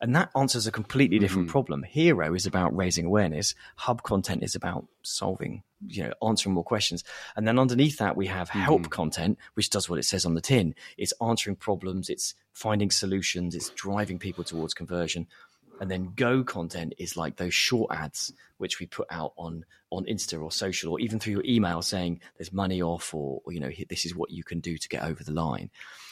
[0.04, 1.54] and that answers a completely different mm-hmm.
[1.54, 1.84] problem.
[1.84, 3.56] Hero is about raising awareness.
[3.78, 7.06] Hub content is about solving, you know, answering more questions.
[7.38, 8.90] And then underneath that, we have help mm-hmm.
[8.90, 10.76] content, which does what it says on the tin.
[10.98, 12.10] It's answering problems.
[12.10, 13.56] It's finding solutions.
[13.56, 15.26] It's driving people towards conversion.
[15.80, 20.06] And then go content is like those short ads which we put out on on
[20.06, 23.60] Insta or social or even through your email saying there's money off or, or you
[23.60, 25.70] know this is what you can do to get over the line.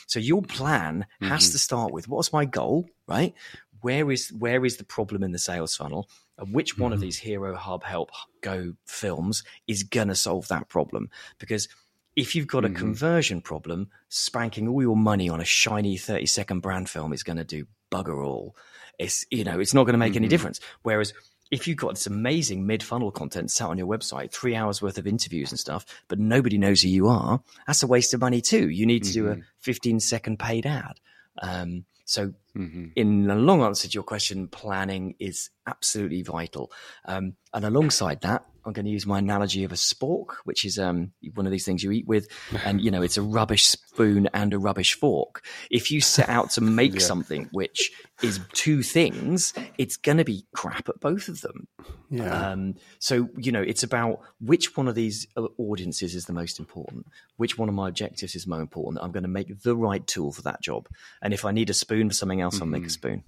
[0.07, 1.31] So your plan mm-hmm.
[1.31, 3.33] has to start with what's my goal, right?
[3.81, 6.09] Where is where is the problem in the sales funnel?
[6.37, 6.95] And which one mm-hmm.
[6.95, 11.09] of these Hero Hub Help Go films is gonna solve that problem?
[11.39, 11.67] Because
[12.15, 12.77] if you've got a mm-hmm.
[12.77, 17.37] conversion problem, spanking all your money on a shiny 30 second brand film is going
[17.37, 18.55] to do bugger all
[19.01, 20.19] it's you know it's not going to make mm-hmm.
[20.19, 20.59] any difference.
[20.83, 21.13] Whereas
[21.49, 24.97] if you've got this amazing mid funnel content sat on your website, three hours worth
[24.97, 28.41] of interviews and stuff, but nobody knows who you are, that's a waste of money
[28.41, 28.69] too.
[28.69, 29.25] You need to mm-hmm.
[29.25, 29.41] do a mm-hmm.
[29.59, 30.99] 15 second paid ad.
[31.41, 32.87] Um, so, mm-hmm.
[32.97, 36.69] in a long answer to your question, planning is absolutely vital.
[37.05, 40.77] Um, and alongside that, I'm going to use my analogy of a spork, which is
[40.77, 42.27] um, one of these things you eat with,
[42.65, 45.43] and you know it's a rubbish spoon and a rubbish fork.
[45.69, 46.99] If you set out to make yeah.
[46.99, 51.67] something which is two things, it's going to be crap at both of them.
[52.09, 52.51] Yeah.
[52.51, 56.59] Um, so you know it's about which one of these uh, audiences is the most
[56.59, 59.03] important, which one of my objectives is more important.
[59.03, 60.87] I'm going to make the right tool for that job,
[61.21, 62.63] and if I need a spoon for something else, mm-hmm.
[62.63, 62.91] I'll make a mm-hmm.
[62.91, 63.23] spoon.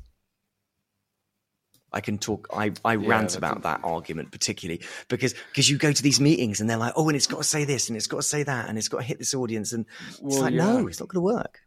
[1.93, 2.47] I can talk.
[2.53, 6.59] I, I yeah, rant about that argument particularly because because you go to these meetings
[6.59, 8.43] and they're like, oh, and it's got to say this and it's got to say
[8.43, 9.85] that and it's got to hit this audience and
[10.21, 10.65] well, it's like, yeah.
[10.65, 11.59] no, it's not going to work.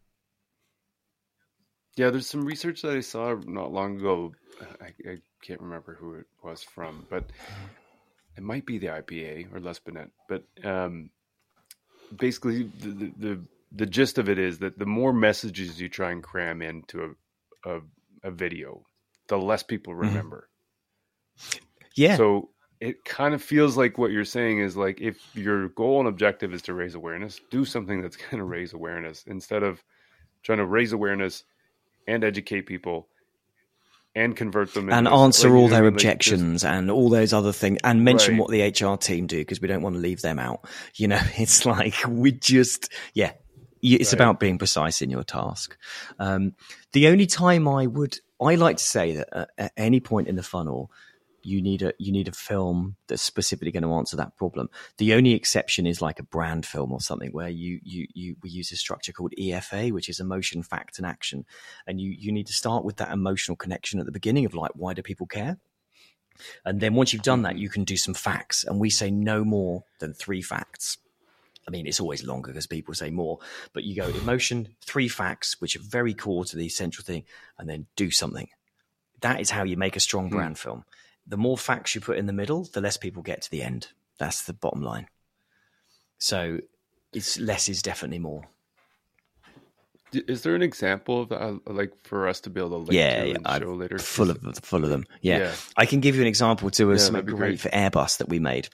[1.96, 4.34] Yeah, there's some research that I saw not long ago.
[4.80, 7.24] I, I, can't remember who it was from, but
[8.36, 11.10] it might be the IPA or Les L'Espelette, but um,
[12.16, 13.40] basically the, the, the
[13.72, 17.10] the gist of it is that the more messages you try and cram into a
[17.66, 17.80] a,
[18.22, 18.84] a video,
[19.28, 20.02] the less people Mm-hmm.
[20.08, 20.48] remember.
[21.94, 22.16] Yeah.
[22.16, 26.08] So it kind of feels like what you're saying is like if your goal and
[26.08, 29.82] objective is to raise awareness, do something that's going to raise awareness instead of
[30.42, 31.44] trying to raise awareness
[32.06, 33.08] and educate people
[34.14, 37.08] and convert them and into- answer like, all know, their like, just- objections and all
[37.10, 38.40] those other things and mention Right.
[38.40, 40.66] what the HR team do because we don't want to leave them out.
[40.94, 43.32] You know, it's like we just, yeah,
[43.82, 44.20] it's Right.
[44.20, 45.76] about being precise in your task.
[46.18, 46.54] Um,
[46.92, 50.36] the only time I would, I like to say that at, at any point in
[50.36, 50.90] the funnel,
[51.42, 54.68] you need a you need a film that's specifically going to answer that problem.
[54.98, 58.50] The only exception is like a brand film or something where you you you we
[58.50, 61.44] use a structure called EFA, which is emotion, fact, and action,
[61.86, 64.72] and you you need to start with that emotional connection at the beginning of like
[64.74, 65.58] why do people care,
[66.64, 69.44] and then once you've done that, you can do some facts, and we say no
[69.44, 70.98] more than three facts.
[71.66, 73.38] I mean, it's always longer because people say more,
[73.72, 77.24] but you go emotion, three facts, which are very core to the essential thing,
[77.58, 78.48] and then do something.
[79.20, 80.84] That is how you make a strong brand film.
[81.26, 83.88] The more facts you put in the middle, the less people get to the end.
[84.18, 85.08] That's the bottom line.
[86.18, 86.60] So
[87.12, 88.44] it's less is definitely more.
[90.12, 93.22] Is there an example of uh, like for us to be able to link yeah,
[93.22, 93.98] to yeah and show later?
[93.98, 95.04] full of full of them.
[95.20, 95.38] Yeah.
[95.38, 95.54] Yeah.
[95.76, 97.60] I can give you an example too of Yeah, something great, great.
[97.60, 98.68] for Airbus that we made.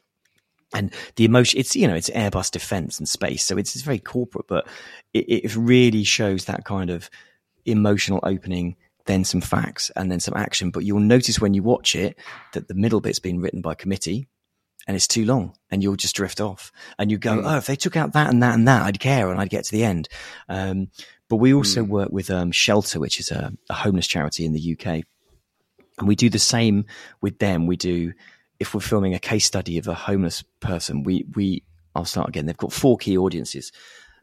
[0.75, 3.99] And the emotion, it's you know, it's Airbus defense and space, so it's, it's very
[3.99, 4.67] corporate, but
[5.13, 7.11] it, it really shows that kind of
[7.65, 10.71] emotional opening, then some facts, and then some action.
[10.71, 12.19] But you'll notice when you watch it
[12.55, 14.29] that the middle bit's been written by committee,
[14.87, 17.77] and it's too long, and you'll just drift off, and you go, oh, if they
[17.77, 20.09] took out that and that and that, I'd care, and I'd get to the end.
[20.49, 20.89] Um,
[21.29, 24.77] but we also work with um, Shelter, which is a, a homeless charity in the
[24.77, 25.05] UK,
[25.99, 26.87] and we do the same
[27.21, 27.67] with them.
[27.67, 28.13] We do
[28.63, 32.47] if we're filming a case study of a homeless person, we we I'll start again.
[32.47, 33.73] They've got four key audiences: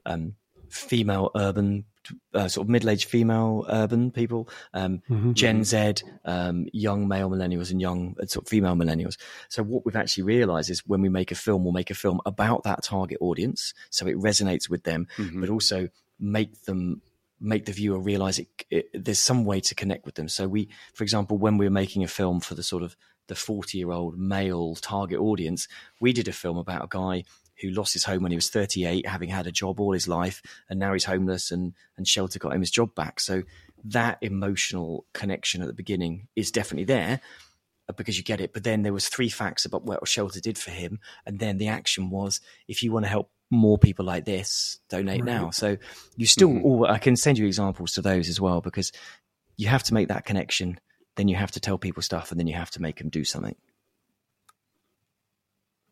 [0.06, 0.36] um,
[0.70, 1.84] female, urban,
[2.34, 5.02] uh, sort of middle-aged female, urban people, um,
[5.34, 9.18] Gen Z, um, young male millennials, and young uh, sort of female millennials.
[9.50, 12.22] So what we've actually realised is when we make a film, we'll make a film
[12.26, 15.08] about that target audience, so it resonates with them,
[15.42, 17.02] but also make them
[17.42, 20.28] make the viewer realize it, it, there's some way to connect with them.
[20.28, 22.96] So we, for example, when we were making a film for the sort of
[23.30, 25.68] the 40 year old male target audience,
[26.02, 27.24] we did a film about a guy
[27.62, 30.42] who lost his home when he was 38, having had a job all his life,
[30.70, 33.20] and now he's homeless and, and shelter got him his job back.
[33.20, 33.44] So
[33.86, 37.22] that emotional connection at the beginning is definitely there
[37.88, 38.54] uh, because you get it.
[38.54, 41.00] But then there was three facts about what shelter did for him.
[41.26, 45.24] And then the action was, if you want to help more people like this, donate
[45.24, 45.50] now.
[45.50, 45.78] So
[46.16, 48.92] you still, all, I can send you examples to those as well, because
[49.58, 50.80] you have to make that connection.
[51.20, 53.26] Then you have to tell people stuff and then you have to make them do
[53.26, 53.58] something.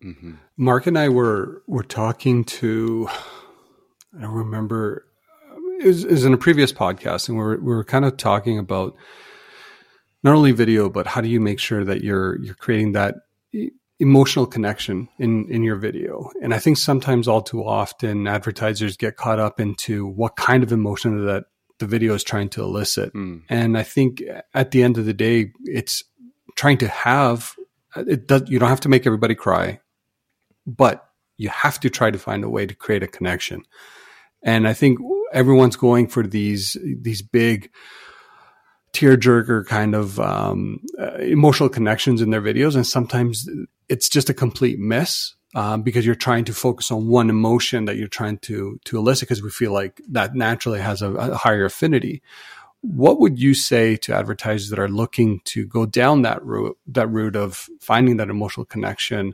[0.02, 0.36] Mm-hmm.
[0.56, 3.10] Marc and I were were talking to.
[4.18, 5.06] I don't remember.
[5.82, 8.16] It was, it was in a previous podcast, and we were we were kind of
[8.16, 8.96] talking about
[10.24, 13.16] not only video, but how do you make sure that you're you're creating that
[13.52, 16.32] e- emotional connection in in your video.
[16.42, 20.72] And I think sometimes, all too often, advertisers get caught up into what kind of
[20.72, 21.48] emotion that
[21.80, 23.13] the video is trying to elicit.
[23.13, 23.44] Mm.
[23.50, 26.04] And I think at the end of the day, it's
[26.56, 27.56] trying to have
[27.96, 29.80] it does you don't have to make everybody cry,
[30.66, 33.63] but you have to try to find a way to create a connection.
[34.44, 35.00] And I think
[35.34, 37.72] everyone's going for these these big
[38.94, 43.48] tearjerker kind of um, uh, emotional connections in their videos, and sometimes
[43.90, 47.98] it's just a complete miss um, because you're trying to focus on one emotion that
[47.98, 51.65] you're trying to to elicit because we feel like that naturally has a, a higher
[51.65, 52.22] affinity.
[52.82, 57.08] What would you say to advertisers that are looking to go down that route that
[57.08, 59.34] route of finding that emotional connection?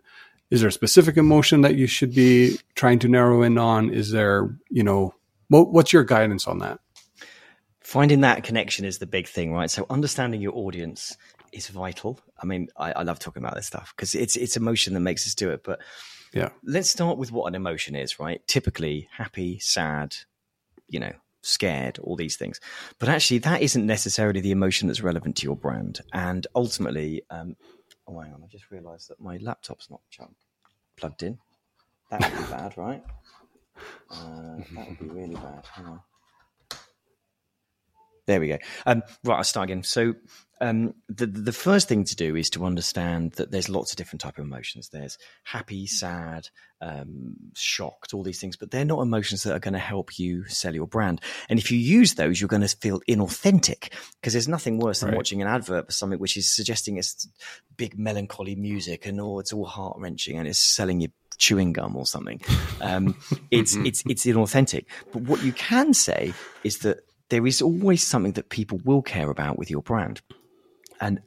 [0.49, 3.89] Is there a specific emotion that you should be trying to narrow in on?
[3.89, 5.13] Is there, you know,
[5.49, 6.79] what, what's your guidance on that?
[7.81, 9.69] Finding that connection is the big thing, right?
[9.69, 11.17] So understanding your audience
[11.51, 12.19] is vital.
[12.41, 15.25] I mean, I, I love talking about this stuff because it's it's emotion that makes
[15.27, 15.63] us do it.
[15.63, 15.81] But
[16.33, 16.49] Yeah.
[16.63, 18.45] let's start with what an emotion is, right?
[18.47, 20.15] Typically happy, sad,
[20.87, 22.59] you know, scared, all these things.
[22.99, 26.01] But actually, that isn't necessarily the emotion that's relevant to your brand.
[26.11, 27.55] And ultimately, um,
[28.07, 30.01] oh, hang on, I just realised that my laptop's not
[30.97, 31.37] plugged in.
[32.09, 33.03] That would be bad, right?
[34.09, 35.65] Uh, that would be really bad.
[38.25, 38.57] There we go.
[38.85, 39.83] Um, right, I'll start again.
[39.83, 40.13] So,
[40.63, 44.21] um, the the first thing to do is to understand that there's lots of different
[44.21, 44.89] type of emotions.
[44.89, 46.49] There's happy, sad,
[46.80, 50.45] um, shocked, all these things, but they're not emotions that are going to help you
[50.47, 51.19] sell your brand.
[51.49, 55.10] And if you use those, you're going to feel inauthentic because there's nothing worse than
[55.10, 55.17] Right.
[55.17, 57.28] watching an advert for something which is suggesting it's
[57.76, 61.97] big melancholy music and oh, it's all heart wrenching and it's selling you chewing gum
[61.97, 62.39] or something.
[62.80, 63.17] Um,
[63.52, 64.86] it's it's it's inauthentic.
[65.12, 69.30] But what you can say is that there is always something that people will care
[69.30, 70.21] about with your brand.
[71.03, 71.19] And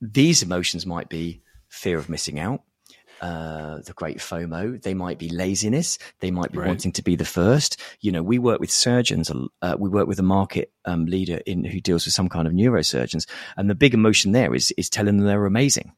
[0.00, 2.62] these emotions might be fear of missing out,
[3.20, 4.80] uh, the great FOMO.
[4.80, 5.98] They might be laziness.
[6.20, 6.68] They might be Right.
[6.68, 7.76] wanting to be the first.
[8.00, 9.30] You know, we work with surgeons.
[9.30, 12.54] Uh, we work with a market um, leader in who deals with some kind of
[12.54, 15.92] neurosurgeons, and the big emotion there is is telling them they're amazing.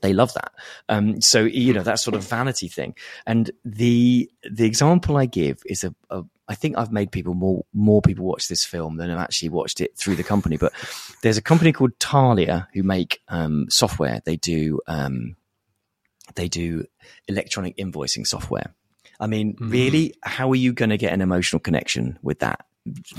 [0.00, 0.52] They love that.
[0.88, 2.94] Um, so you know that sort of vanity thing.
[3.26, 7.64] And the the example I give is a, a I think I've made people more
[7.72, 10.56] more people watch this film than have actually watched it through the company.
[10.56, 10.72] But
[11.22, 14.20] there's a company called Talia who make um, software.
[14.24, 15.36] They do um,
[16.34, 16.84] they do
[17.28, 18.74] electronic invoicing software.
[19.18, 22.64] I mean, really, how are you going to get an emotional connection with that?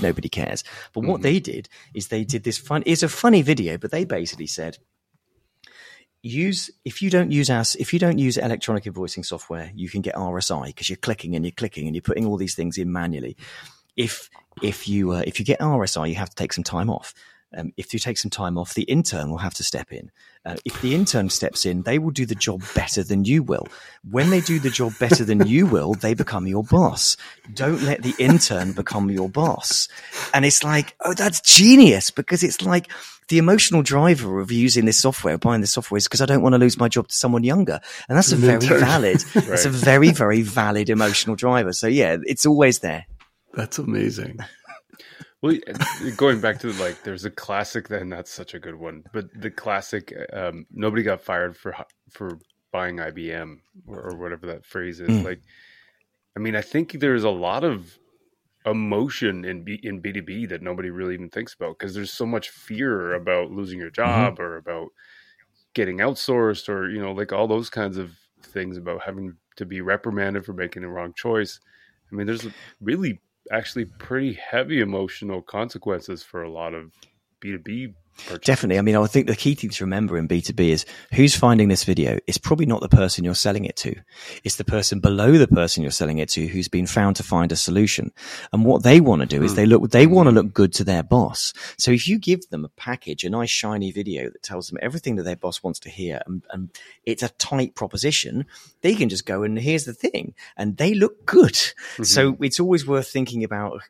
[0.00, 0.64] Nobody cares.
[0.92, 2.82] But what they did is they did this fun.
[2.86, 4.78] It's a funny video, but they basically said,
[6.22, 10.02] use if you don't use us if you don't use electronic invoicing software you can
[10.02, 12.92] get RSI because you're clicking and you're clicking and you're putting all these things in
[12.92, 13.36] manually.
[13.96, 14.30] If
[14.62, 17.12] if you uh, if you get RSI you have to take some time off
[17.56, 20.10] um, if you take some time off the intern will have to step in.
[20.44, 23.66] Uh, if the intern steps in they will do the job better than you will.
[24.10, 27.16] When they do the job better than you will they become your boss.
[27.54, 29.88] Don't let the intern become your boss.
[30.34, 32.90] And it's like oh that's genius because it's like
[33.28, 36.52] the emotional driver of using this software, buying this software, is because I don't want
[36.52, 40.10] to lose my job to someone younger, and that's a very valid, that's a very
[40.10, 41.72] very valid emotional driver.
[41.72, 43.06] So yeah, it's always there.
[43.54, 44.38] That's amazing.
[45.42, 45.56] Well,
[46.16, 47.88] going back to like, there's a classic.
[47.88, 49.02] Then that's such a good one.
[49.12, 51.74] But the classic, um, nobody got fired for
[52.10, 52.38] for
[52.72, 55.08] buying IBM or, or whatever that phrase is.
[55.08, 55.24] Mm.
[55.24, 55.42] Like,
[56.36, 57.98] I mean, I think there's a lot of
[58.64, 62.12] emotion in B, in B two B that nobody really even thinks about because there's
[62.12, 64.88] so much fear about losing your job or about
[65.74, 69.80] getting outsourced or you know like all those kinds of things about having to be
[69.80, 71.60] reprimanded for making the wrong choice.
[72.10, 72.46] I mean, there's
[72.80, 76.92] really actually pretty heavy emotional consequences for a lot of
[77.40, 77.94] B2B
[78.44, 78.78] Definitely.
[78.78, 81.84] I mean, I think the key thing to remember in B2B is who's finding this
[81.84, 82.18] video.
[82.26, 83.94] It's probably not the person you're selling it to.
[84.44, 87.50] It's the person below the person you're selling it to who's been found to find
[87.52, 88.12] a solution.
[88.52, 89.56] And what they want to do is hmm.
[89.56, 91.52] they look, they want to look good to their boss.
[91.78, 95.16] So if you give them a package, a nice shiny video that tells them everything
[95.16, 96.70] that their boss wants to hear and, and
[97.04, 98.46] it's a tight proposition,
[98.82, 101.54] they can just go and here's the thing and they look good.
[101.54, 102.04] Mm-hmm.
[102.04, 103.82] So it's always worth thinking about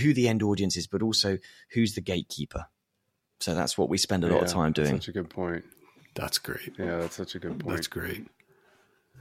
[0.00, 1.38] who the end audience is, but also
[1.70, 2.66] who's the gatekeeper
[3.40, 4.96] so that's what we spend a lot of time doing.
[4.96, 5.64] Such a good point.
[6.14, 6.72] That's great.
[6.78, 7.76] Yeah, that's such a good point.
[7.76, 8.26] That's great.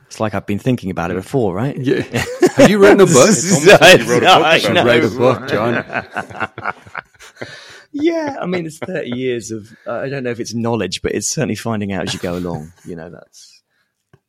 [0.07, 1.75] It's like I've been thinking about it before, right?
[1.75, 2.01] Yeah.
[2.55, 3.29] Have you written a book?
[3.29, 4.81] It's almost like you wrote a book I about know.
[4.81, 4.85] it.
[4.85, 6.73] Write a book, Jon.
[7.91, 11.13] yeah, I mean, it's 30 years of, uh, I don't know if it's knowledge, but
[11.13, 12.73] it's certainly finding out as you go along.
[12.85, 13.63] You know, that's,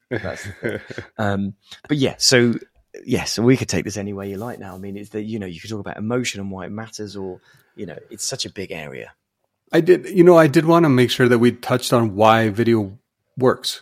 [0.09, 0.49] that's.
[1.19, 1.55] Um,
[1.87, 2.55] but yeah, so,
[3.05, 4.75] yeah, so we could take this any way you like now.
[4.75, 7.15] I mean, it's that, you know, you could talk about emotion and why it matters,
[7.15, 7.41] or,
[7.77, 9.13] you know, it's such a big area.
[9.75, 12.49] I did, you know, I did want to make sure that we touched on why
[12.49, 12.97] video
[13.37, 13.81] works,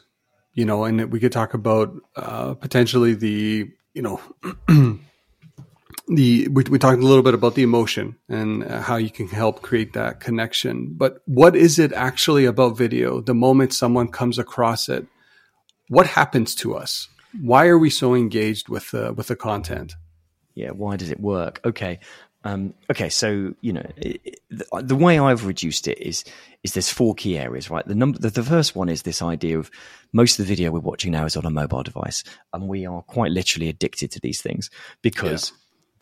[0.55, 4.19] you know, and that we could talk about uh, potentially the, you know,
[6.09, 9.29] the we, we talked a little bit about the emotion and uh, how you can
[9.29, 10.95] help create that connection.
[10.97, 13.21] But what is it actually about video?
[13.21, 15.07] The moment someone comes across it,
[15.91, 17.09] what happens to us?
[17.39, 19.93] Why are we so engaged with the with the content?
[20.55, 21.99] yeah why does it work okay
[22.45, 26.25] um, okay so you know it, the, the way i've reduced it is
[26.63, 29.59] is there's four key areas right the number the, the first one is this idea
[29.59, 29.71] of
[30.13, 33.03] most of the video we're watching now is on a mobile device and we are
[33.03, 34.71] quite literally addicted to these things
[35.03, 35.53] because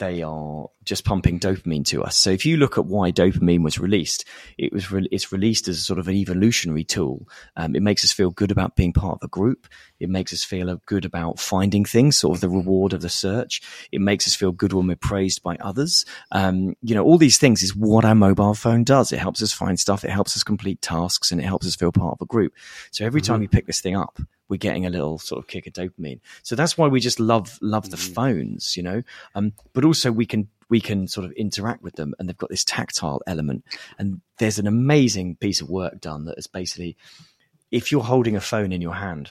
[0.00, 2.16] they are just pumping dopamine to us.
[2.16, 4.24] So if you look at why dopamine was released,
[4.58, 7.28] it was re- it's released as a sort of an evolutionary tool.
[7.54, 9.68] Um, it makes us feel good about being part of a group.
[10.00, 13.62] It makes us feel good about finding things, sort of the reward of the search.
[13.92, 16.04] It makes us feel good when we're praised by others.
[16.32, 19.12] Um, you know, all these things is what our mobile phone does.
[19.12, 20.04] It helps us find stuff.
[20.04, 22.54] It helps us complete tasks, and it helps us feel part of a group.
[22.90, 25.66] So every time you pick this thing up, we're getting a little sort of kick
[25.66, 26.20] of dopamine.
[26.42, 29.02] So that's why we just love love the phones, you know.
[29.34, 32.50] Um, but also we can we can sort of interact with them, and they've got
[32.50, 33.64] this tactile element.
[33.98, 36.96] And there's an amazing piece of work done that is basically,
[37.70, 39.30] if you're holding a phone in your hand,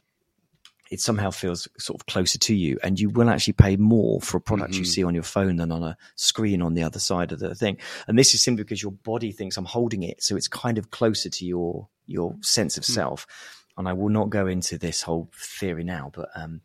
[0.89, 4.37] it somehow feels sort of closer to you and you will actually pay more for
[4.37, 4.79] a product Mm-hmm.
[4.79, 7.53] you see on your phone than on a screen on the other side of the
[7.55, 7.77] thing.
[8.07, 10.91] And this is simply because your body thinks i'm holding it so it's kind of
[10.91, 13.27] closer to your your sense of self.
[13.77, 16.61] And i will not go into this whole theory now but um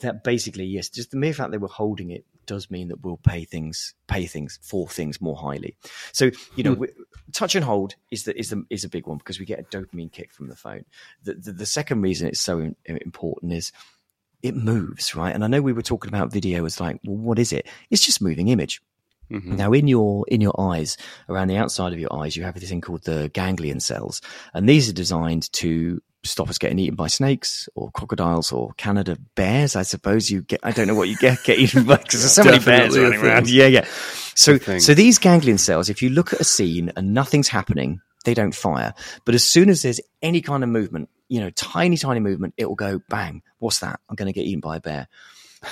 [0.00, 3.16] that basically yes just the mere fact they were holding it does mean that we'll
[3.18, 5.76] pay things pay things for things more highly.
[6.12, 6.88] So you know we,
[7.32, 9.64] touch and hold is the, is the, is a big one because we get a
[9.64, 10.84] dopamine kick from the phone.
[11.22, 13.72] The, the, the second reason it's so in- important is
[14.42, 15.34] it moves right?
[15.34, 17.66] And i know we were talking about video as like well what is it?
[17.90, 18.80] It's just moving image.
[19.30, 19.56] Mhm.
[19.56, 20.96] now, in your in your eyes,
[21.28, 24.22] around the outside of your eyes, you have this thing called the ganglion cells,
[24.54, 29.16] and these are designed to stop us getting eaten by snakes or crocodiles or Canada
[29.34, 29.76] bears.
[29.76, 30.60] I suppose you get.
[30.62, 33.20] I don't know what you get get eaten by because there's so many bears running
[33.20, 33.48] around.
[33.48, 33.86] Yeah, yeah.
[34.34, 38.34] So so these ganglion cells, if you look at a scene and nothing's happening, they
[38.34, 38.94] don't fire.
[39.24, 42.66] But as soon as there's any kind of movement, you know, tiny tiny movement, it
[42.66, 43.42] will go bang.
[43.58, 44.00] What's that?
[44.08, 45.08] I'm going to get eaten by a bear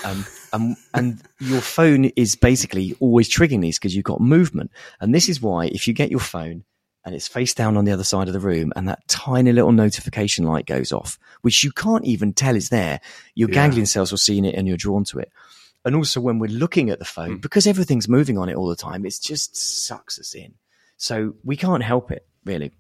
[0.05, 4.70] um, and, and your phone is basically always triggering these because you've got movement.
[5.00, 6.64] And this is why if you get your phone
[7.05, 9.72] and it's face down on the other side of the room and that tiny little
[9.72, 13.00] notification light goes off, which you can't even tell is there,
[13.34, 13.55] your Yeah.
[13.55, 15.30] ganglion cells will see it and you're drawn to it.
[15.84, 17.36] And also when we're looking at the phone, hmm.
[17.38, 20.55] because everything's moving on it all the time, it just sucks us in.
[20.96, 22.72] So we can't help it really.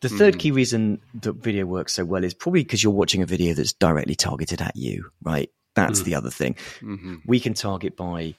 [0.00, 0.38] The third hmm.
[0.38, 3.72] key reason that video works so well is probably because you're watching a video that's
[3.72, 5.50] directly targeted at you, right?
[5.74, 6.04] That's hmm.
[6.04, 6.54] the other thing.
[6.80, 7.22] Mhm.
[7.26, 8.34] We can target by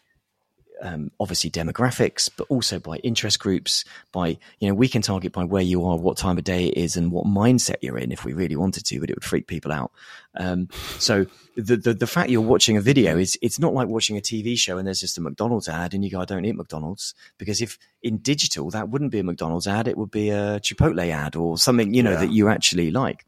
[0.82, 3.86] um, obviously demographics, but also by interest groups.
[4.12, 6.78] By you know, we can target by where you are, what time of day it
[6.78, 8.12] is, and what mindset you're in.
[8.12, 9.92] If we really wanted to, but it would freak people out.
[10.36, 11.26] Um, so
[11.56, 14.58] the, the the fact you're watching a video is it's not like watching a TV
[14.58, 17.62] show and there's just a McDonald's ad and you go, I don't eat McDonald's because
[17.62, 21.36] if in digital that wouldn't be a McDonald's ad, it would be a Chipotle ad
[21.36, 22.20] or something you know Yeah.
[22.22, 23.26] that you actually like.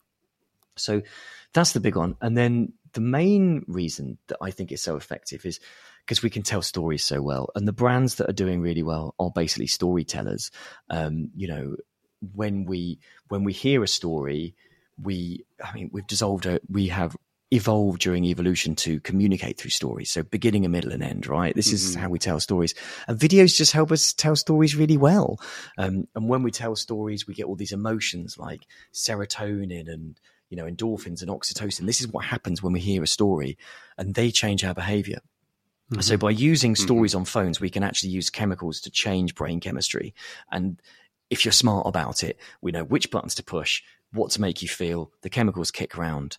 [0.76, 1.02] So
[1.54, 2.16] that's the big one.
[2.22, 5.60] And then the main reason that I think it's so effective is
[6.06, 7.50] because we can tell stories so well.
[7.56, 10.52] And the brands that are doing really well are basically storytellers.
[10.90, 11.76] Um, you know,
[12.34, 13.00] when we
[13.30, 14.56] when we hear a story,
[15.02, 17.16] we I mean we've dissolved a, we have
[17.52, 20.10] evolved during evolution to communicate through stories.
[20.10, 21.56] So beginning, a middle, and end, right?
[21.56, 22.74] This is how we tell stories.
[23.08, 25.40] And videos just help us tell stories really well.
[25.78, 30.58] Um, and when we tell stories, we get all these emotions like serotonin and you
[30.58, 31.86] know endorphins and oxytocin.
[31.86, 33.58] This is what happens when we hear a story,
[33.98, 35.20] and they change our behavior.
[35.94, 36.02] Mm-hmm.
[36.02, 36.84] So by using mm-hmm.
[36.84, 40.14] stories on phones, we can actually use chemicals to change brain chemistry.
[40.52, 40.82] And
[41.30, 44.68] if you're smart about it, we know which buttons to push, what to make you
[44.68, 45.12] feel.
[45.22, 46.38] The chemicals kick around.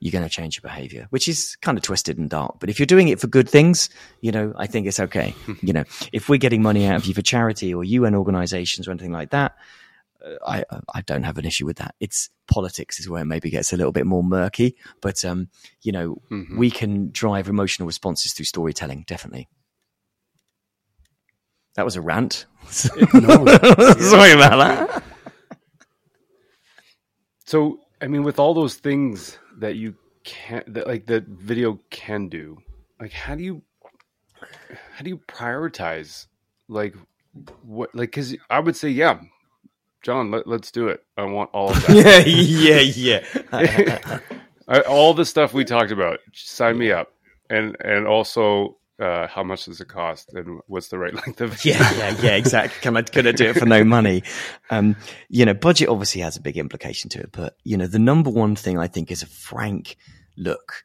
[0.00, 2.60] You're going to change your behavior, which is kind of twisted and dark.
[2.60, 3.90] But if you're doing it for good things,
[4.20, 5.34] you know, I think it's okay.
[5.60, 8.92] you know, if we're getting money out of you for charity or UN organizations or
[8.92, 9.56] anything like that,
[10.46, 10.64] I
[10.94, 11.94] I don't have an issue with that.
[12.00, 15.48] It's politics is where it maybe gets a little bit more murky, but um,
[15.82, 16.20] you know,
[16.56, 19.04] we can drive emotional responses through storytelling.
[19.06, 19.48] Definitely.
[21.76, 22.46] That was a rant.
[22.70, 22.96] Sorry
[24.32, 25.02] about that.
[27.44, 29.94] So, I mean, with all those things that you
[30.24, 32.58] can't, that like that video can do,
[33.00, 33.62] like how do you,
[34.92, 36.26] how do you prioritize,
[36.68, 36.94] like
[37.62, 39.20] what, like because I would say, yeah,
[40.02, 41.04] Jon, let, let's do it.
[41.16, 42.24] I want all of that.
[42.26, 44.20] yeah, yeah,
[44.68, 44.82] yeah.
[44.88, 46.20] All the stuff we talked about.
[46.34, 47.12] Sign me up,
[47.50, 48.76] and and also.
[49.00, 51.64] Uh, how much does it cost, and what's the right length of?
[51.64, 52.80] yeah, yeah, yeah, exactly.
[52.80, 54.24] Can I could I do it for no money?
[54.70, 54.96] Um,
[55.28, 58.28] you know, budget obviously has a big implication to it, but you know, the number
[58.28, 59.96] one thing I think is a frank
[60.36, 60.82] look.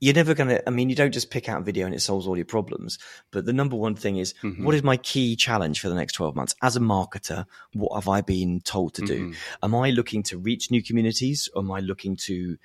[0.00, 0.60] You're never gonna.
[0.66, 2.98] I mean, you don't just pick out a video and it solves all your problems.
[3.30, 4.64] But the number one thing is, mm-hmm.
[4.64, 7.44] what is my key challenge for the next 12 months as a marketer?
[7.74, 9.26] What have I been told to do?
[9.26, 9.64] Mm-hmm.
[9.64, 11.48] Am I looking to reach new communities?
[11.54, 12.56] Or am I looking to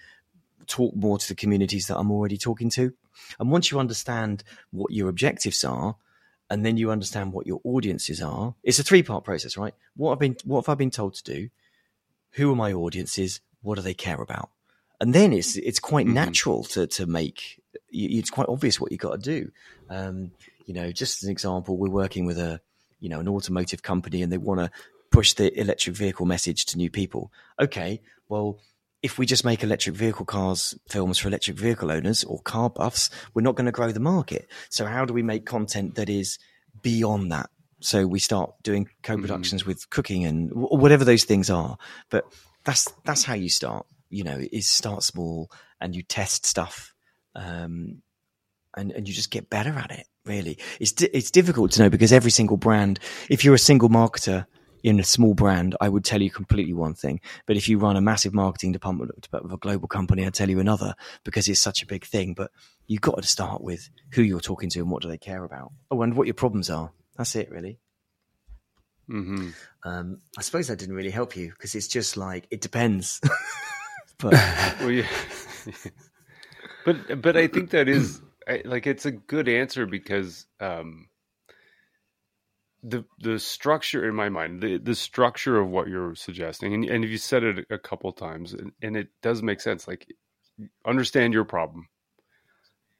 [0.66, 2.94] talk more to the communities that I'm already talking to?
[3.40, 5.98] And once you understand what your objectives are,
[6.50, 9.74] and then you understand what your audiences are, it's a three part process, right?
[9.96, 11.50] What have been what have I been told to do?
[12.32, 13.42] Who are my audiences?
[13.62, 14.50] What do they care about?
[15.02, 19.22] And then it's it's quite natural to to make it's quite obvious what you got
[19.22, 19.52] to do.
[19.90, 20.32] Um,
[20.66, 22.62] you know, just as an example, we're working with a
[23.00, 24.72] you know an automotive company, and they want to
[25.12, 27.32] push the electric vehicle message to new people.
[27.60, 28.60] Okay, well,
[29.02, 33.10] if we just make electric vehicle cars films for electric vehicle owners or car buffs,
[33.34, 34.48] we're not going to grow the market.
[34.70, 36.40] So how do we make content that is
[36.82, 37.50] beyond that?
[37.82, 41.78] So we start doing co-productions with cooking and whatever those things are.
[42.10, 42.26] But
[42.64, 43.86] that's that's how you start.
[44.16, 45.52] You know, is start small
[45.82, 46.94] and you test stuff,
[47.36, 48.02] um,
[48.76, 50.08] and and you just get better at it.
[50.26, 53.00] Really, it's di- it's difficult to know because every single brand,
[53.30, 54.46] if you're a single marketer,
[54.86, 57.20] in a small brand, I would tell you completely one thing.
[57.48, 60.60] But if you run a massive marketing department of a global company, I'd tell you
[60.60, 60.94] another
[61.24, 62.36] because it's such a big thing.
[62.36, 62.52] But
[62.86, 65.72] you've got to start with who you're talking to and what do they care about.
[65.90, 66.92] Oh, and what your problems are.
[67.18, 67.80] That's it, really.
[69.10, 69.50] Mm-hmm.
[69.84, 73.20] Um, I suppose that didn't really help you because it's just like it depends.
[74.18, 74.34] but
[74.80, 75.08] well, yeah.
[76.86, 81.08] but but I think that is I, like it's a good answer because um,
[82.84, 87.04] the the structure in my mind, the the structure of what you're suggesting, and and
[87.04, 89.88] you said it a couple times, and, and it does make sense.
[89.88, 90.08] Like
[90.86, 91.88] understand your problem,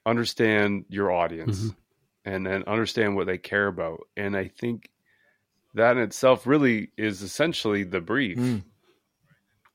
[0.06, 2.30] understand your audience, mm-hmm.
[2.30, 4.90] and then understand what they care about, and I think
[5.76, 8.38] that in itself really is essentially the brief.
[8.38, 8.64] Mm.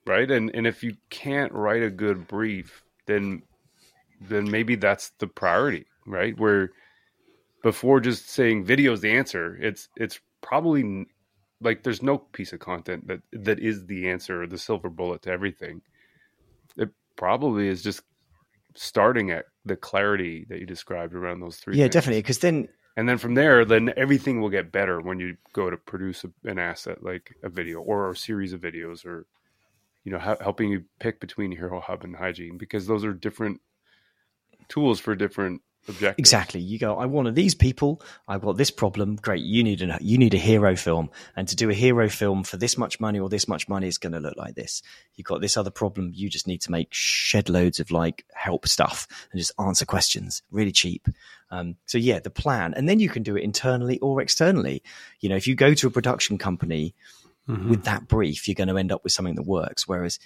[0.07, 0.31] Right.
[0.31, 3.43] And and if you can't write a good brief, then
[4.21, 6.39] then maybe that's the priority, right?
[6.39, 6.71] Where
[7.63, 11.07] before just saying video is the answer, it's it's probably
[11.61, 15.23] like there's no piece of content that that is the answer or the silver bullet
[15.23, 15.83] to everything.
[16.77, 18.03] It probably is just
[18.75, 21.77] starting at the clarity that you described around those three.
[21.77, 21.95] Yeah, things.
[21.95, 22.23] definitely.
[22.23, 25.77] Because then and then from there then everything will get better when you go to
[25.77, 29.27] produce a, an asset like a video or a series of videos or
[30.05, 33.61] you know ha- helping you pick between hero hub and hygiene because those are different
[34.69, 36.19] tools for different objectives.
[36.19, 36.61] Exactly.
[36.61, 38.03] You go, I wanted these people.
[38.29, 39.17] I've got this problem.
[39.17, 39.43] Great.
[39.43, 42.57] You need a you need a hero film, and to do a hero film for
[42.57, 44.83] this much money or this much money is going to look like this.
[45.15, 46.13] You've got this other problem.
[46.15, 50.43] You just need to make shed loads of like help stuff and just answer questions,
[50.51, 51.09] really cheap.
[51.51, 54.83] Um, so yeah, the plan, and then you can do it internally or externally.
[55.21, 56.95] You know, if you go to a production company.
[57.51, 57.71] Mm-hmm.
[57.71, 59.89] With that brief, you're going to end up with something that works.
[59.89, 60.19] Whereas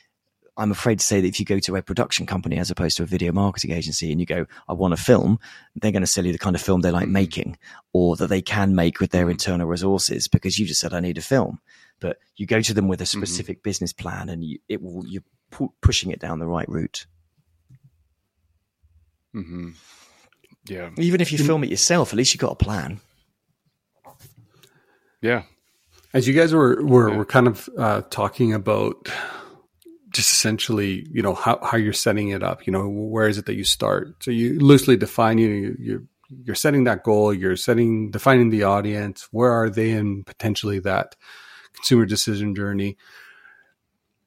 [0.57, 3.03] I'm afraid to say that if you go to a production company as opposed to
[3.03, 5.39] a video marketing agency and you go, I want a film,
[5.75, 7.59] they're going to sell you the kind of film they like making
[7.93, 11.19] or that they can make with their internal resources because you just said, I need
[11.19, 11.61] a film.
[11.99, 13.19] But you go to them with a mm-hmm.
[13.19, 13.69] specific mm-hmm.
[13.69, 17.07] business plan and you, it will, you're pu- pushing it down the right route.
[19.35, 19.71] Mm-hmm.
[20.67, 20.91] Yeah.
[20.97, 23.01] Even if you film it yourself, at least you've got a plan.
[25.21, 25.43] Yeah.
[26.15, 29.11] As you guys were, were, were kind of uh, talking about
[30.11, 33.47] just essentially, you know, how, how you're setting it up, you know, where is it
[33.47, 34.23] that you start?
[34.23, 36.03] So you loosely define, you, you're,
[36.45, 41.17] you're setting that goal, you're setting, defining the audience, where are they in potentially that
[41.75, 42.97] consumer decision journey.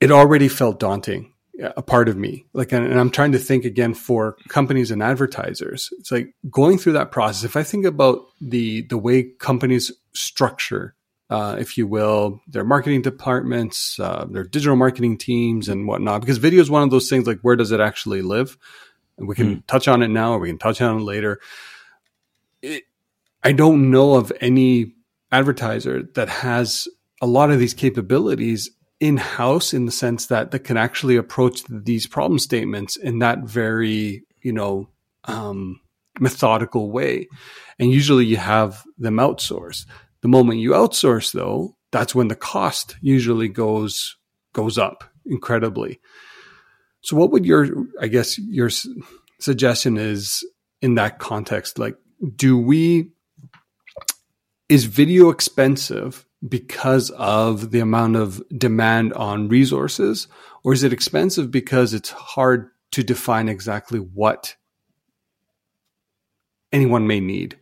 [0.02, 2.48] It already felt daunting, a part of me.
[2.52, 5.90] Like, and I'm trying to think again for companies and advertisers.
[6.00, 7.46] It's like going through that process.
[7.46, 10.96] If I think about the, the way companies structure
[11.30, 16.21] uh, if you will, their marketing departments, uh, their digital marketing teams, and whatnot.
[16.21, 18.57] Because video is one of those things like where does it actually live?
[19.17, 19.67] And we can mm.
[19.67, 21.39] touch on it now, or we can touch on it later.
[22.61, 22.84] It,
[23.43, 24.93] I don't know of any
[25.32, 26.88] advertiser that has
[27.21, 28.69] a lot of these capabilities
[28.99, 33.39] in house in the sense that that can actually approach these problem statements in that
[33.39, 34.88] very you know
[35.25, 35.80] um,
[36.19, 37.28] methodical way.
[37.80, 39.86] And usually you have them outsourced.
[40.28, 44.17] The moment you outsource though, that's when the cost usually goes
[44.51, 46.01] goes up incredibly.
[46.99, 48.69] So what would your I guess your
[49.39, 50.45] suggestion is
[50.82, 51.95] in that context like
[52.36, 53.13] do we
[54.67, 60.28] is video expensive because of the amount of demand on resources
[60.61, 64.57] or is it expensive because it's hard to define exactly what
[66.73, 67.57] anyone may need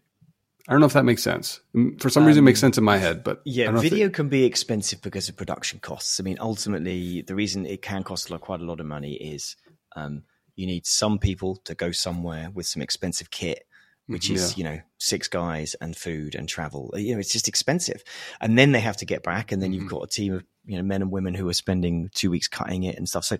[0.68, 1.60] I don't know if that makes sense.
[2.00, 4.14] For some reason, um, it makes um, sense in my head, but yeah, video it...
[4.14, 6.20] can be expensive because of production costs.
[6.20, 9.56] I mean, ultimately, the reason it can cost like quite a lot of money is
[9.96, 10.24] um,
[10.56, 13.68] you need some people to go somewhere with some expensive kit
[14.08, 14.58] which is yeah.
[14.58, 18.04] you know six guys and food and travel you know it's just expensive
[18.40, 19.82] and then they have to get back and then mm-hmm.
[19.82, 22.48] you've got a team of you know men and women who are spending two weeks
[22.48, 23.38] cutting it and stuff so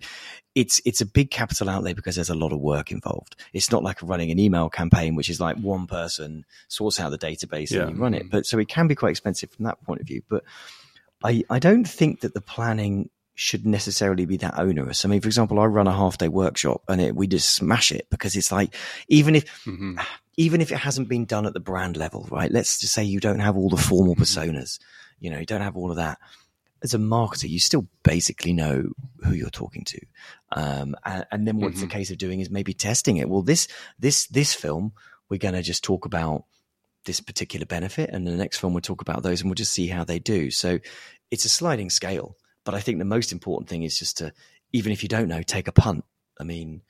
[0.54, 3.82] it's it's a big capital outlay because there's a lot of work involved it's not
[3.82, 7.82] like running an email campaign which is like one person sorts out the database yeah.
[7.82, 10.06] and you run it but so it can be quite expensive from that point of
[10.06, 10.44] view but
[11.24, 15.04] i i don't think that the planning should necessarily be that onerous.
[15.04, 17.92] I mean, for example, I run a half day workshop and it, we just smash
[17.92, 18.74] it because it's like,
[19.08, 19.98] even if, mm-hmm.
[20.36, 22.50] Even if it hasn't been done at the brand level, right?
[22.50, 24.22] Let's just say you don't have all the formal mm-hmm.
[24.22, 24.78] personas,
[25.18, 26.18] you know, you don't have all of that.
[26.82, 28.90] As a marketer, you still basically know
[29.24, 30.00] who you're talking to.
[30.52, 31.88] Um, and, and, then what's mm-hmm.
[31.88, 33.28] the case of doing is maybe testing it.
[33.28, 33.66] Well, this,
[33.98, 34.92] this, this film,
[35.28, 36.44] we're going to just talk about
[37.06, 39.86] this particular benefit and the next film we'll talk about those and we'll just see
[39.86, 40.50] how they do.
[40.50, 40.78] So
[41.30, 44.32] it's a sliding scale but I think the most important thing is just to,
[44.72, 46.04] even if you don't know, take a punt.
[46.38, 46.82] I mean,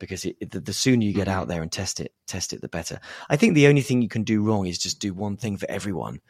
[0.00, 2.68] because it, the, the, sooner you get out there and test it, test it, the
[2.68, 2.98] better.
[3.28, 5.70] I think the only thing you can do wrong is just do one thing for
[5.70, 6.20] everyone.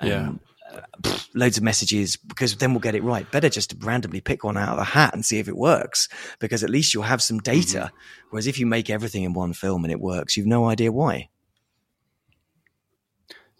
[0.00, 0.40] And,
[0.72, 0.80] yeah.
[1.00, 3.30] pff, loads of messages because then we'll get it right.
[3.30, 6.08] Better just to randomly pick one out of the hat and see if it works
[6.38, 7.78] because at least you'll have some data.
[7.78, 8.26] Mm-hmm.
[8.30, 11.30] Whereas if you make everything in one film and it works, you've no idea why.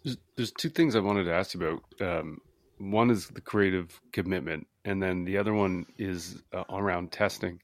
[0.03, 1.83] There's, there's two things I wanted to ask you about.
[2.01, 2.41] Um,
[2.79, 7.61] one is the creative commitment, and then the other one is uh, around testing.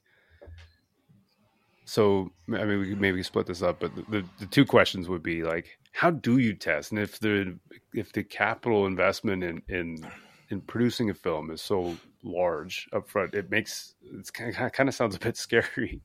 [1.88, 5.08] So, I mean, we could maybe split this up, but the, the, the, two questions
[5.08, 6.92] would be like, how do you test?
[6.92, 7.58] And if the
[7.94, 10.06] if the capital investment in in
[10.50, 14.94] in producing a film is so large upfront, it makes it's kind of, kind of
[14.94, 16.02] sounds a bit scary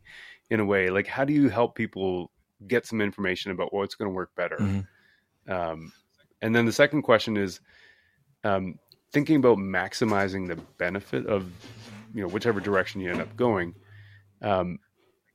[0.50, 0.90] in a way.
[0.90, 2.32] Like, how do you help people
[2.66, 4.60] get some information about what's going to work better?
[4.62, 5.52] Mm-hmm.
[5.52, 5.92] Um,
[6.42, 7.60] and then the second question is,
[8.46, 8.80] um,
[9.12, 11.46] thinking about maximizing the benefit of
[12.16, 13.76] you know whichever direction you end up going
[14.44, 14.80] um,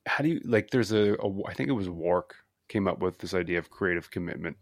[0.08, 2.34] how do you like there's a, a i think it was WARC
[2.68, 4.56] came up with this idea of creative commitment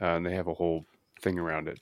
[0.00, 0.84] uh, and they have a whole
[1.20, 1.80] thing around it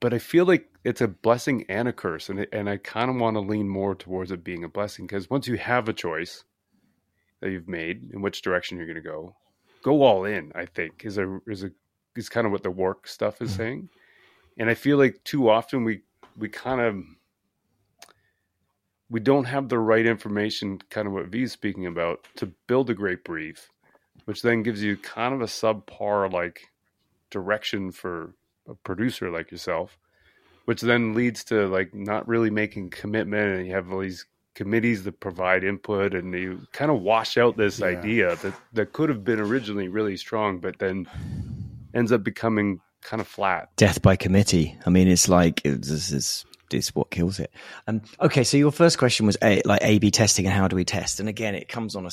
[0.00, 3.10] but i feel like it's a blessing and a curse and, it, and i kind
[3.10, 5.92] of want to lean more towards it being a blessing because once you have a
[5.92, 6.44] choice
[7.40, 9.34] that you've made in which direction you're going to go
[9.82, 11.70] go all in i think is a is a
[12.14, 13.58] is kind of what the WARC stuff is mm-hmm.
[13.58, 13.88] saying
[14.58, 16.02] and I feel like too often we
[16.36, 16.96] we kind of
[19.12, 22.88] we don't have the right information, kind of what V is speaking about, to build
[22.88, 23.68] a great brief,
[24.24, 26.62] which then gives you kind of a subpar like
[27.30, 28.34] direction for
[28.66, 29.98] a producer like yourself,
[30.64, 35.04] which then leads to like not really making commitment, and you have all these committees
[35.04, 37.86] that provide input, and you kind of wash out this yeah.
[37.88, 41.06] idea that that could have been originally really strong, but then
[41.92, 43.68] ends up becoming kind of flat.
[43.76, 44.78] Death by committee.
[44.86, 47.52] I mean, it's like this is is what kills it.
[47.86, 50.84] Um, okay, so your first question was a, like A/B testing and how do we
[50.84, 51.20] test?
[51.20, 52.10] And again, it comes on a,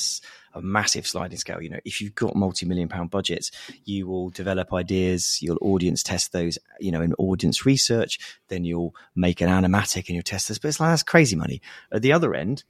[0.53, 1.61] a massive sliding scale.
[1.61, 3.51] You know, if you've got multi-million pound budgets,
[3.85, 6.57] you will develop ideas, you'll audience test those.
[6.79, 10.59] You know, in audience research, then you'll make an animatic and you'll test this.
[10.59, 11.61] But it's like that's crazy money.
[11.91, 12.63] At the other end,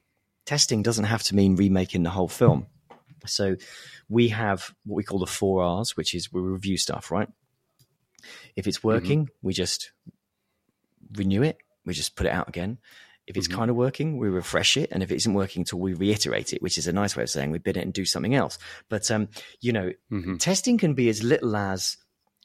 [0.46, 2.68] testing doesn't have to mean remaking the whole film.
[3.26, 3.56] So
[4.08, 7.30] we have what we call the four R's, which is we review stuff, right?
[8.56, 8.88] If it's mm-hmm.
[8.88, 9.48] working, mm-hmm.
[9.48, 9.92] we just
[11.16, 11.58] renew it.
[11.90, 12.78] We just put it out again.
[13.26, 13.58] If it's mm-hmm.
[13.58, 16.62] kind of working, we refresh it, and if it isn't working, until we reiterate it,
[16.62, 18.60] which is a nice way of saying we bid it and do something else.
[18.90, 19.30] But um,
[19.60, 20.38] you know, mm-hmm.
[20.38, 21.98] testing can be as little as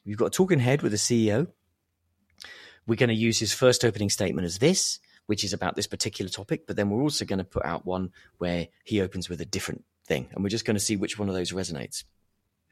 [0.03, 1.47] you've got a talking head with a CEO.
[2.87, 6.29] We're going to use his first opening statement as this, which is about this particular
[6.29, 9.45] topic, but then we're also going to put out one where he opens with a
[9.45, 12.03] different thing, and we're just going to see which one of those resonates.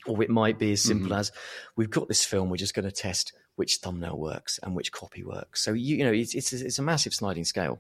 [0.05, 1.19] Or it might be as simple mm-hmm.
[1.19, 1.31] as
[1.75, 5.23] we've got this film, we're just going to test which thumbnail works and which copy
[5.23, 5.63] works.
[5.63, 7.79] So you, you know, it's, it's it's a massive sliding scale.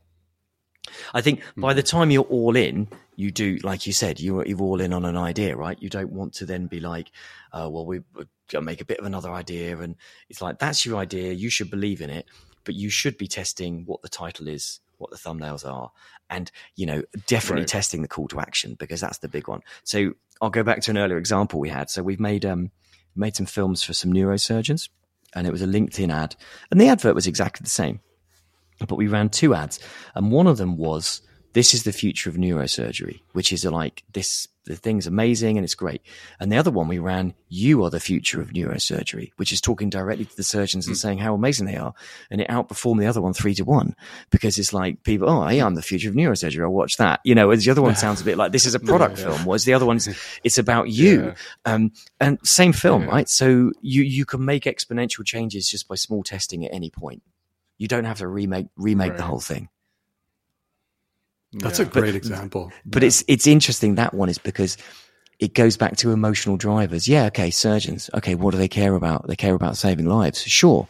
[1.13, 4.61] I think by the time you're all in, you do, like you said, you're, you're
[4.61, 5.81] all in on an idea, right?
[5.81, 7.09] You don't want to then be like,
[7.53, 8.01] uh, well, we,
[8.61, 9.79] make a bit of another idea.
[9.79, 9.95] And
[10.29, 11.33] it's like, that's your idea.
[11.33, 12.25] You should believe in it,
[12.65, 15.91] but you should be testing what the title is, what the thumbnails are,
[16.29, 17.67] and, you know, definitely right.
[17.67, 19.61] testing the call to action because that's the big one.
[19.83, 21.89] So I'll go back to an earlier example we had.
[21.89, 22.71] So we've made um,
[23.15, 24.89] made some films for some neurosurgeons,
[25.35, 26.35] and it was a LinkedIn ad,
[26.71, 27.99] and the advert was exactly the same,
[28.87, 29.79] but we ran two ads,
[30.15, 31.21] and one of them was
[31.53, 35.75] this is the future of neurosurgery, which is like this the thing's amazing and it's
[35.75, 36.01] great.
[36.39, 39.89] And the other one we ran, you are the future of neurosurgery, which is talking
[39.89, 40.99] directly to the surgeons and hmm.
[40.99, 41.93] saying how amazing they are.
[42.31, 43.95] And it outperformed the other one three to one
[44.29, 46.63] because it's like people, oh, hey, I'm the future of neurosurgery.
[46.63, 47.19] I'll watch that.
[47.25, 49.27] You know, as the other one sounds a bit like this is a product yeah,
[49.27, 49.35] yeah.
[49.35, 49.45] film.
[49.45, 50.07] whereas the other one's
[50.43, 51.23] it's about you.
[51.23, 51.73] Yeah.
[51.73, 53.27] Um, and same film, right?
[53.27, 57.21] So you you can make exponential changes just by small testing at any point.
[57.77, 59.17] You don't have to remake remake right.
[59.17, 59.67] the whole thing.
[61.53, 61.85] That's yeah.
[61.85, 62.71] a great but, example.
[62.85, 63.07] But yeah.
[63.07, 64.77] it's it's interesting that one is because
[65.39, 67.07] it goes back to emotional drivers.
[67.07, 68.09] Yeah, okay, surgeons.
[68.13, 69.27] Okay, what do they care about?
[69.27, 70.41] They care about saving lives.
[70.41, 70.87] Sure.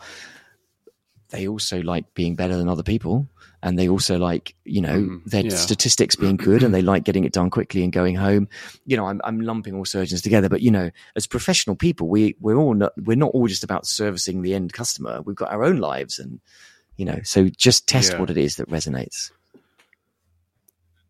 [1.29, 3.27] They also like being better than other people.
[3.63, 5.55] And they also like, you know, mm, their yeah.
[5.55, 8.49] statistics being good and they like getting it done quickly and going home.
[8.85, 12.35] You know, I'm, I'm lumping all surgeons together, but you know, as professional people, we,
[12.39, 15.21] we're all not, we're not all just about servicing the end customer.
[15.21, 16.41] We've got our own lives and,
[16.97, 18.19] you know, so just test yeah.
[18.19, 19.31] what it is that resonates.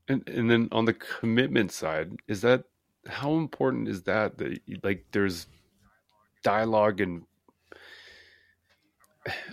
[0.07, 2.65] And and then on the commitment side, is that
[3.07, 5.47] how important is that that like there's
[6.43, 7.23] dialogue and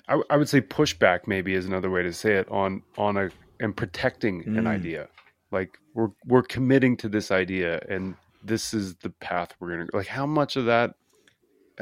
[0.09, 3.31] I, I would say pushback maybe is another way to say it on on a
[3.61, 4.59] and protecting mm.
[4.59, 5.09] an idea.
[5.53, 10.07] Like we're we're committing to this idea and this is the path we're gonna like
[10.07, 10.95] how much of that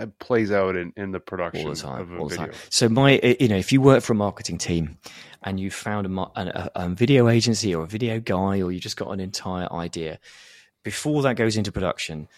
[0.07, 2.53] plays out in, in the production all the time, all the time.
[2.71, 4.99] So my, you know, if you work for a marketing team
[5.43, 8.97] and you found a, a, a, video agency or a video guy, or you just
[8.97, 10.19] got an entire idea,
[10.83, 12.29] before that goes into production,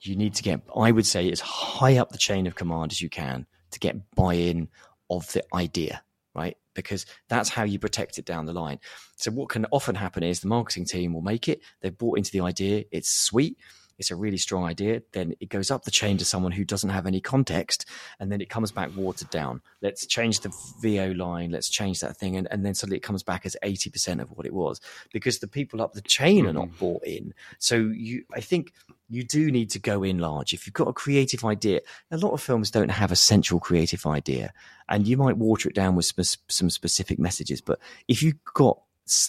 [0.00, 3.00] you need to get, I would say, as high up the chain of command as
[3.00, 4.68] you can to get buy-in
[5.10, 6.02] of the idea
[6.34, 6.56] right?
[6.74, 8.80] Because that's how you protect it down the line.
[9.16, 12.32] So what can often happen is the marketing team will make it, they've bought into
[12.32, 13.56] the idea, it's sweet,
[13.98, 16.90] it's a really strong idea, then it goes up the chain to someone who doesn't
[16.90, 17.86] have any context,
[18.18, 19.60] and then it comes back watered down.
[19.82, 23.22] Let's change the VO line, let's change that thing, and, and then suddenly it comes
[23.22, 24.80] back as 80% of what it was.
[25.12, 26.78] Because the people up the chain are not mm-hmm.
[26.78, 27.34] bought in.
[27.58, 28.72] So you I think
[29.08, 30.52] you do need to go in large.
[30.52, 31.80] If you've got a creative idea,
[32.10, 34.52] a lot of films don't have a central creative idea,
[34.88, 36.12] and you might water it down with
[36.48, 37.60] some specific messages.
[37.60, 37.78] But
[38.08, 38.80] if you've got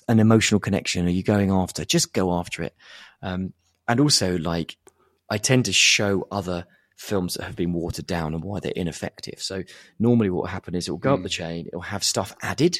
[0.07, 2.75] an emotional connection, or you're going after, just go after it.
[3.21, 3.53] Um,
[3.87, 4.77] and also, like,
[5.29, 6.65] I tend to show other
[6.95, 9.41] films that have been watered down and why they're ineffective.
[9.41, 9.63] So
[9.99, 11.17] normally, what will happen is it will go mm.
[11.17, 11.43] up the hmm.
[11.43, 12.79] chain, it will have stuff added,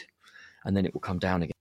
[0.64, 1.51] and then it will come down again.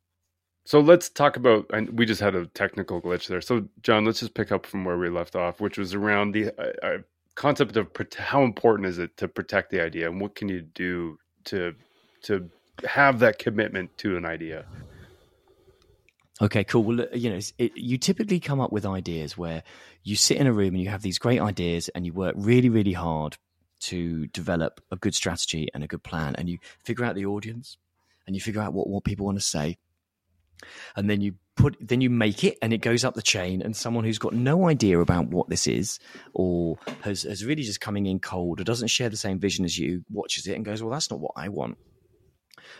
[0.66, 3.42] So let's talk about, and we just had a technical glitch there.
[3.42, 6.52] So Jon, let's just pick up from where we left off, which was around the
[6.58, 6.98] uh, uh,
[7.34, 11.18] concept of how important is it to protect the idea, and what can you do
[11.44, 11.74] to
[12.22, 12.48] to
[12.86, 14.64] have that commitment to an idea.
[16.42, 16.82] Okay, cool.
[16.82, 19.62] Well, you know, it, you typically come up with ideas where
[20.02, 22.68] you sit in a room and you have these great ideas, and you work really,
[22.68, 23.36] really hard
[23.80, 27.76] to develop a good strategy and a good plan, and you figure out the audience,
[28.26, 29.78] and you figure out what what people want to say
[30.96, 33.76] and then you put then you make it and it goes up the chain and
[33.76, 35.98] someone who's got no idea about what this is
[36.32, 39.78] or has, has really just coming in cold or doesn't share the same vision as
[39.78, 41.76] you watches it and goes well that's not what i want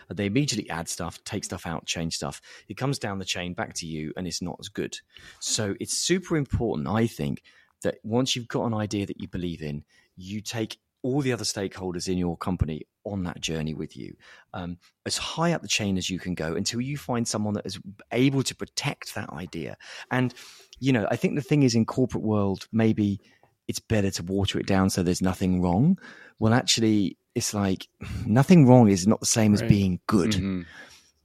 [0.09, 3.73] they immediately add stuff take stuff out change stuff it comes down the chain back
[3.73, 4.97] to you and it's not as good
[5.39, 7.41] so it's super important i think
[7.81, 9.83] that once you've got an idea that you believe in
[10.15, 14.15] you take all the other stakeholders in your company on that journey with you,
[14.55, 14.75] um,
[15.05, 17.79] as high up the chain as you can go until you find someone that is
[18.11, 19.77] able to protect that idea.
[20.09, 20.33] And,
[20.79, 23.21] you know, I think the thing is in corporate world, maybe
[23.67, 25.99] it's better to water it down so there's nothing wrong.
[26.39, 27.87] Well, actually, it's like
[28.25, 29.61] nothing wrong is not the same right.
[29.61, 30.31] as being good.
[30.31, 30.61] Mm-hmm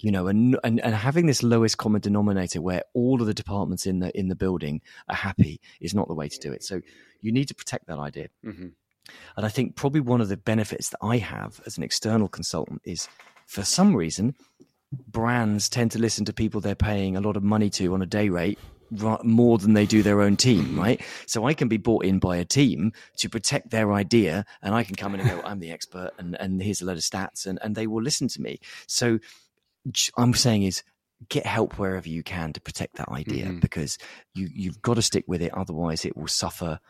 [0.02, 3.86] you know, and, and and having this lowest common denominator where all of the departments
[3.86, 6.64] in the in the building are happy is not the way to do it.
[6.64, 6.80] So
[7.20, 8.28] you need to protect that idea.
[8.44, 8.68] Mm-hmm.
[9.36, 12.80] And I think probably one of the benefits that I have as an external consultant
[12.84, 13.08] is
[13.46, 14.34] for some reason,
[15.08, 18.06] brands tend to listen to people they're paying a lot of money to on a
[18.06, 18.58] day rate
[18.90, 20.78] more than they do their own team, mm-hmm.
[20.78, 21.02] right?
[21.26, 24.84] So I can be bought in by a team to protect their idea, and I
[24.84, 27.46] can come in and go, "I'm the expert," and and here's a load of stats,
[27.46, 28.60] and and they will listen to me.
[28.86, 29.18] So
[30.16, 30.82] I'm saying is
[31.28, 33.60] get help wherever you can to protect that idea mm-hmm.
[33.60, 33.98] because
[34.34, 36.80] you you've got to stick with it, otherwise it will suffer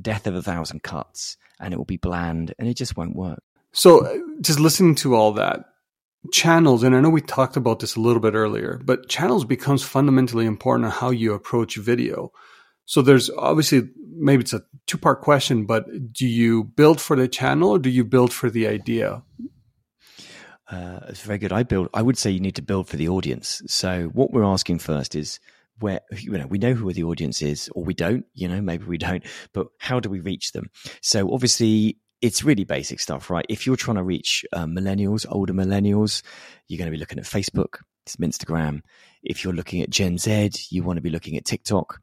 [0.00, 3.42] death of a thousand cuts and it will be bland and it just won't work.
[3.72, 5.71] So, uh, just listening to all that,
[6.30, 9.82] channels, and I know we talked about this a little bit earlier, but channels becomes
[9.82, 12.30] fundamentally important on how you approach video.
[12.84, 17.28] So, there's obviously maybe it's a two part question, but do you build for the
[17.28, 19.22] channel or do you build for the idea?
[20.70, 21.52] Uh, it's very good.
[21.52, 21.88] I build.
[21.92, 23.62] I would say you need to build for the audience.
[23.66, 25.38] So, what we're asking first is
[25.78, 28.84] where you know we know who the audience is or we don't you know maybe
[28.84, 30.70] we don't but how do we reach them
[31.00, 33.44] so obviously it's really basic stuff right?
[33.48, 36.22] If you're trying to reach um, millennials older millennials
[36.68, 38.80] you're going to be looking at facebook some instagram.
[39.22, 42.00] If you're looking at gen z you want to be looking at tiktok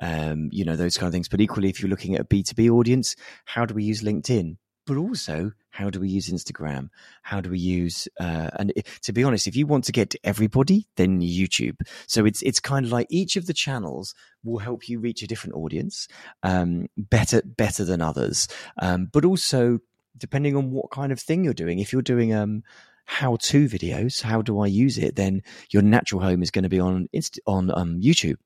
[0.00, 1.28] um, you know those kind of things.
[1.28, 3.16] But equally if you're looking at a b2b audience
[3.46, 4.56] how do we use linkedin?
[4.86, 6.90] But also how do we use Instagram?
[7.22, 8.06] How do we use?
[8.20, 11.80] Uh, and to be honest, if you want to get to everybody, then YouTube.
[12.06, 14.14] So it's it's kind of like each of the channels
[14.44, 16.08] will help you reach a different audience,
[16.42, 18.48] um, better better than others.
[18.80, 19.80] Um, but also
[20.16, 21.78] depending on what kind of thing you're doing.
[21.78, 22.62] If you're doing um,
[23.06, 25.16] how to videos, how do I use it?
[25.16, 28.36] Then your natural home is going to be on Inst- on um, YouTube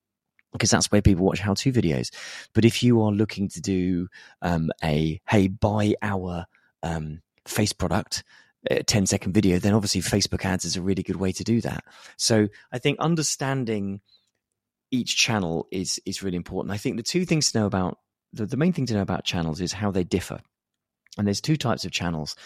[0.52, 2.10] because that's where people watch how to videos.
[2.54, 4.06] But if you are looking to do
[4.42, 6.46] um, a hey buy our
[6.86, 8.24] um, face product,
[8.70, 11.60] a 10 second video, then obviously Facebook ads is a really good way to do
[11.60, 11.84] that.
[12.16, 14.00] So I think understanding
[14.90, 16.72] each channel is is really important.
[16.72, 17.98] I think the two things to know about
[18.32, 20.40] the, the main thing to know about channels is how they differ.
[21.18, 22.36] And there's two types of channels.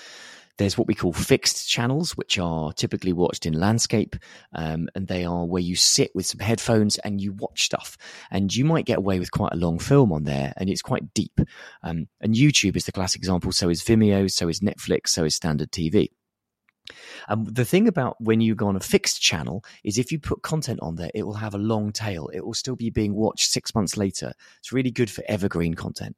[0.58, 4.16] There's what we call fixed channels, which are typically watched in landscape,
[4.54, 7.96] um, and they are where you sit with some headphones and you watch stuff.
[8.30, 11.14] And you might get away with quite a long film on there, and it's quite
[11.14, 11.40] deep.
[11.82, 13.52] Um, and YouTube is the classic example.
[13.52, 16.08] So is Vimeo, so is Netflix, so is standard TV.
[17.28, 20.42] Um, the thing about when you go on a fixed channel is if you put
[20.42, 22.28] content on there, it will have a long tail.
[22.32, 24.32] It will still be being watched six months later.
[24.58, 26.16] It's really good for evergreen content.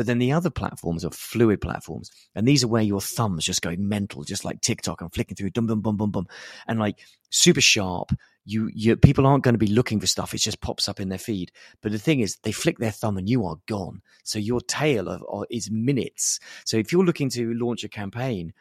[0.00, 2.10] But then the other platforms are fluid platforms.
[2.34, 5.50] And these are where your thumb's just going mental, just like TikTok and flicking through,
[5.50, 6.26] dum, dum, bum, bum, bum.
[6.66, 8.10] And like super sharp.
[8.46, 10.32] You, you, people aren't going to be looking for stuff.
[10.32, 11.52] It just pops up in their feed.
[11.82, 14.00] But the thing is, they flick their thumb and you are gone.
[14.24, 16.40] So your tail of, of, is minutes.
[16.64, 18.54] So if you're looking to launch a campaign,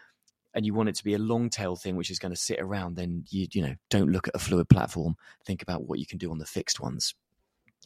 [0.54, 2.60] and you want it to be a long tail thing which is going to sit
[2.60, 5.16] around, then you you know don't look at a fluid platform.
[5.46, 7.14] Think about what you can do on the fixed ones.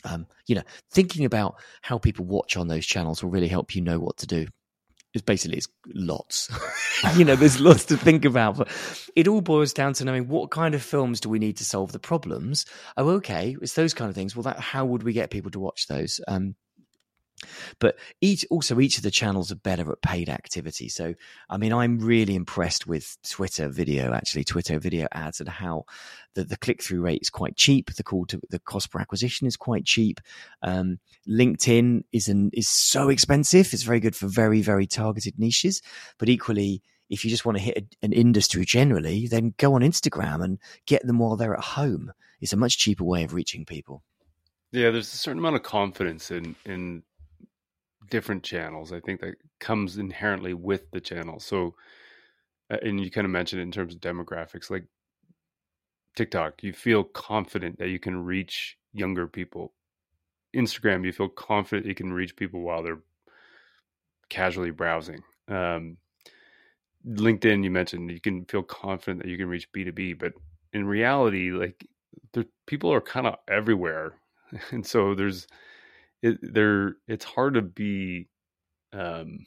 [0.03, 3.81] Um, you know, thinking about how people watch on those channels will really help you
[3.81, 4.47] know what to do.
[5.13, 6.49] It's basically it's lots.
[7.17, 8.67] you know, there's lots to think about, but
[9.15, 11.91] it all boils down to knowing what kind of films do we need to solve
[11.91, 12.65] the problems.
[12.97, 14.35] Oh, okay, it's those kind of things.
[14.35, 16.19] Well, that how would we get people to watch those?
[16.27, 16.55] Um,
[17.79, 20.89] but each also each of the channels are better at paid activity.
[20.89, 21.13] So
[21.49, 25.85] I mean, I'm really impressed with Twitter video, actually Twitter video ads, and how
[26.35, 27.93] the, the click through rate is quite cheap.
[27.93, 30.19] The call to the cost per acquisition is quite cheap.
[30.61, 33.73] Um, LinkedIn is an, is so expensive.
[33.73, 35.81] It's very good for very very targeted niches,
[36.17, 36.81] but equally.
[37.09, 40.57] If you just want to hit a, an industry generally, then go on Instagram and
[40.87, 42.11] get them while they're at home.
[42.41, 44.03] It's a much cheaper way of reaching people.
[44.71, 47.03] Yeah, there's a certain amount of confidence in in
[48.13, 48.93] different channels.
[48.93, 51.39] I think that comes inherently with the channel.
[51.39, 51.73] So,
[52.69, 54.85] and you kind of mentioned it in terms of demographics, like
[56.15, 59.73] TikTok, you feel confident that you can reach younger people.
[60.55, 63.01] Instagram, you feel confident you can reach people while they're
[64.29, 65.23] casually browsing.
[65.47, 65.97] Um,
[67.07, 70.33] LinkedIn, you mentioned you can feel confident that you can reach B2B, but
[70.71, 71.83] in reality, like
[72.33, 74.13] the people are kind of everywhere.
[74.69, 75.47] And so there's
[76.23, 78.29] it, there it's hard to be
[78.91, 79.45] um,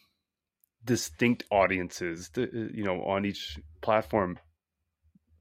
[0.85, 4.39] distinct audiences to, uh, you know on each platform.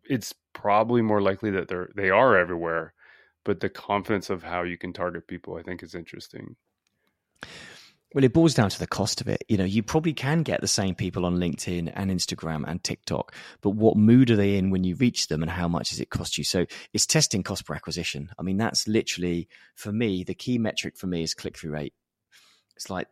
[0.10, 2.94] It's probably more likely that they're they are everywhere
[3.46, 6.56] but the confidence of how you can target people i think is interesting
[8.14, 9.44] well, it boils down to the cost of it.
[9.50, 13.36] You know, you probably can get the same people on LinkedIn and Instagram and TikTok,
[13.62, 16.10] but what mood are they in when you reach them and how much does it
[16.10, 16.44] cost you?
[16.44, 18.30] So it's testing cost per acquisition.
[18.40, 21.94] I mean, that's literally, for me, the key metric for me is click through rate.
[22.78, 23.08] It's like,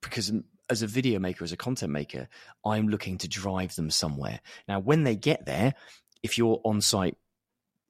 [0.00, 0.32] because
[0.70, 2.28] as a video maker, as a content maker,
[2.64, 4.40] I'm looking to drive them somewhere.
[4.66, 5.74] Now, when they get there,
[6.22, 7.16] if you're on site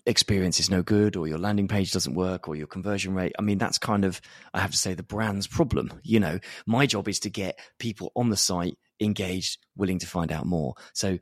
[0.09, 3.43] experience is no good or your landing page doesn't work or your conversion rate i
[3.43, 4.21] mean that's kind of
[4.55, 6.39] i have to say the brand's problem you know?
[6.67, 10.75] My job is to get people on the site engaged willing to find out more.
[10.95, 11.19] So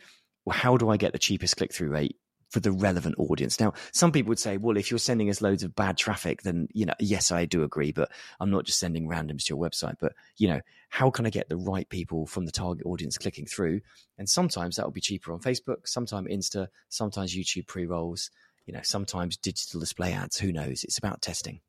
[0.51, 2.16] how do i get the cheapest click-through rate
[2.51, 3.59] for the relevant audience?
[3.59, 6.68] Now some people would say well if you're sending us loads of bad traffic then
[6.72, 9.97] you know yes i do agree but i'm not just sending randoms to your website.
[10.01, 13.47] But you know how can i get the right people from the target audience clicking
[13.47, 13.80] through?
[14.18, 18.30] And sometimes that will be cheaper on facebook sometimes insta sometimes youtube pre-rolls
[18.67, 20.39] you know, sometimes digital display ads.
[20.39, 20.85] Who knows?
[20.85, 21.61] It's about testing.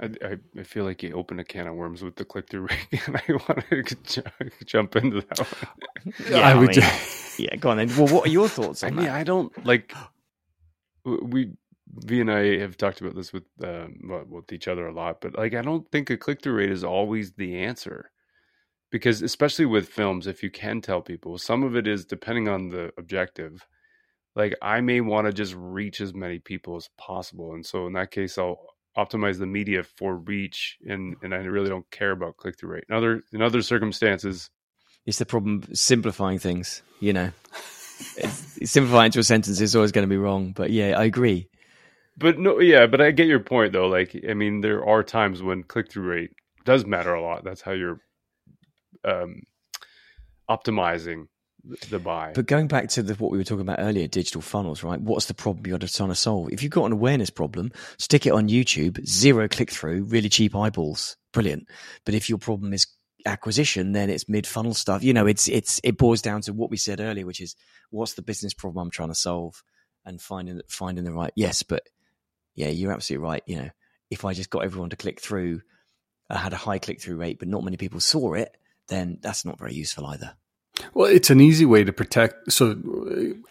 [0.00, 3.06] I, I, feel like you opened a can of worms with the click through rate,
[3.06, 4.24] and I wanted to
[4.64, 6.14] jump into that one.
[6.30, 6.76] yeah, I, I would.
[6.76, 6.90] Mean,
[7.38, 7.88] yeah, go on then.
[7.96, 9.14] Well, what are your thoughts on I mean, that?
[9.14, 9.92] I don't like.
[11.04, 11.52] We
[11.86, 15.36] V and I have talked about this with um, with each other a lot, but
[15.36, 18.10] like I don't think a click through rate is always the answer,
[18.90, 22.68] because especially with films, if you can tell people, some of it is depending on
[22.68, 23.66] the objective
[24.38, 27.54] like I may want to just reach as many people as possible.
[27.54, 28.60] And so in that case, I'll
[28.96, 32.84] optimize the media for reach and, and I really don't care about click through rate.
[32.88, 34.48] In other, in other circumstances,
[35.06, 37.32] it's the problem simplifying things, you know,
[38.62, 40.52] simplifying to a sentence is always going to be wrong.
[40.52, 41.48] But yeah, I agree.
[42.16, 43.88] But no, yeah, but I get your point though.
[43.88, 46.30] Like, I mean, there are times when click through rate
[46.64, 47.42] does matter a lot.
[47.42, 48.00] That's how you're
[49.04, 49.42] um,
[50.48, 51.26] optimizing
[51.90, 52.32] the buy.
[52.34, 55.00] But going back to the, what we were talking about earlier, digital funnels, right?
[55.00, 56.52] What's the problem you're trying to solve?
[56.52, 60.54] If you've got an awareness problem, stick it on YouTube, zero click through, really cheap
[60.54, 61.68] eyeballs, brilliant.
[62.04, 62.86] But if your problem is
[63.26, 65.02] acquisition, then it's mid funnel stuff.
[65.02, 67.56] You know, it's it's it boils down to what we said earlier, which is
[67.90, 69.62] what's the business problem I'm trying to solve,
[70.04, 71.32] and finding finding the right.
[71.34, 71.82] Yes, but
[72.54, 73.42] yeah, you're absolutely right.
[73.46, 73.70] You know,
[74.10, 75.60] if I just got everyone to click through,
[76.30, 78.56] I had a high click through rate, but not many people saw it,
[78.88, 80.34] then that's not very useful either.
[80.94, 82.52] Well, it's an easy way to protect.
[82.52, 82.76] So,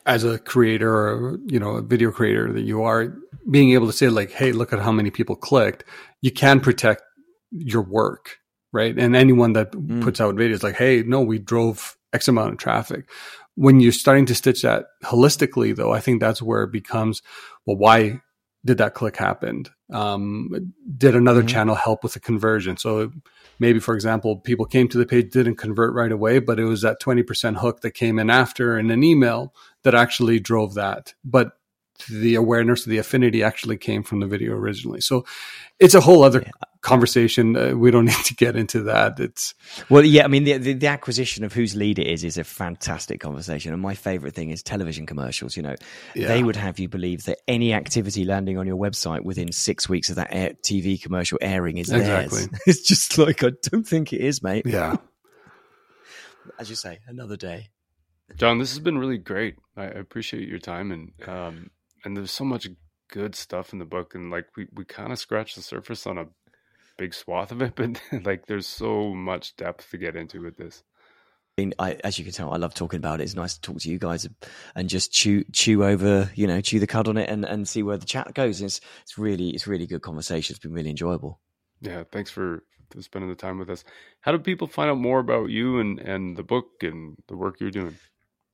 [0.05, 3.13] as a creator or you know a video creator that you are,
[3.49, 5.83] being able to say like, "Hey, look at how many people clicked,"
[6.21, 7.03] you can protect
[7.51, 8.37] your work,
[8.71, 8.97] right?
[8.97, 10.01] And anyone that mm.
[10.01, 13.09] puts out videos like, "Hey, no, we drove X amount of traffic."
[13.55, 17.23] When you're starting to stitch that holistically, though, I think that's where it becomes,
[17.65, 18.21] well, why
[18.63, 19.65] did that click happen?
[19.91, 21.47] Um, did another mm-hmm.
[21.47, 22.77] channel help with the conversion?
[22.77, 23.11] So
[23.59, 26.81] maybe, for example, people came to the page, didn't convert right away, but it was
[26.81, 29.53] that 20% hook that came in after in an email
[29.83, 31.13] that actually drove that.
[31.23, 31.51] But
[32.09, 35.01] the awareness, the affinity actually came from the video originally.
[35.01, 35.25] So
[35.79, 36.51] it's a whole other yeah.
[36.87, 37.57] Conversation.
[37.57, 39.19] Uh, we don't need to get into that.
[39.19, 39.53] It's
[39.89, 40.23] well, yeah.
[40.23, 43.73] I mean, the, the, the acquisition of whose lead it is is a fantastic conversation.
[43.73, 45.57] And my favorite thing is television commercials.
[45.57, 45.75] You know,
[46.15, 46.29] yeah.
[46.29, 50.09] they would have you believe that any activity landing on your website within six weeks
[50.09, 52.45] of that air, TV commercial airing is exactly.
[52.45, 52.49] theirs.
[52.65, 54.65] It's just like I don't think it is, mate.
[54.65, 54.95] Yeah.
[56.59, 57.67] As you say, another day.
[58.37, 59.55] Jon, this has been really great.
[59.75, 61.69] I appreciate your time and um,
[62.05, 62.67] and there's so much
[63.09, 66.17] good stuff in the book, and like we we kind of scratched the surface on
[66.17, 66.25] a
[66.97, 70.83] big swath of it, but like there's so much depth to get into with this.
[71.57, 73.23] I mean, I, as you can tell, I love talking about it.
[73.23, 74.27] It's nice to talk to you guys
[74.75, 77.81] and just chew chew over, you know, chew the cud on it and, and see
[77.81, 78.61] where the chat goes.
[78.61, 80.53] It's it's really it's really good conversation.
[80.53, 81.39] It's been really enjoyable.
[81.81, 83.83] Yeah, thanks for, for spending the time with us.
[84.21, 87.59] How do people find out more about you and and the book and the work
[87.59, 87.97] you're doing?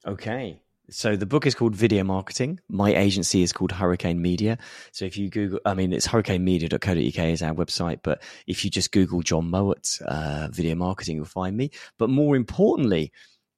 [0.05, 0.62] Okay.
[0.89, 2.59] So the book is called Video Marketing.
[2.69, 4.57] My agency is called Hurricane Media.
[4.91, 8.91] So if you Google, I mean, it's hurricanemedia.co.uk is our website, but if you just
[8.91, 11.71] Google Jon Mowat, uh, video marketing, you'll find me.
[11.97, 13.11] But more importantly,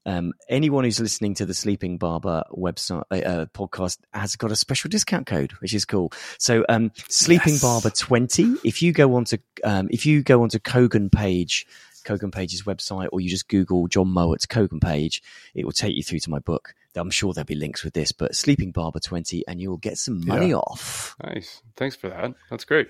[0.05, 4.55] um, anyone who's listening to the Sleeping Barber website uh, uh podcast has got a
[4.55, 6.11] special discount code, which is cool.
[6.38, 7.61] So um, Sleeping yes.
[7.61, 8.55] Barber twenty.
[8.63, 11.65] If you go onto um, if you go onto Kogan page
[12.06, 15.22] Kogan Page's website, or you just Google Jon Mowat's Kogan page,
[15.53, 16.74] it will take you through to my book.
[16.95, 20.26] I'm sure there'll be links with this, but Sleeping Barber 20, and you'll get some
[20.26, 20.56] money yeah.
[20.56, 21.16] off.
[21.24, 21.62] Nice.
[21.76, 22.34] Thanks for that.
[22.49, 22.89] That's great.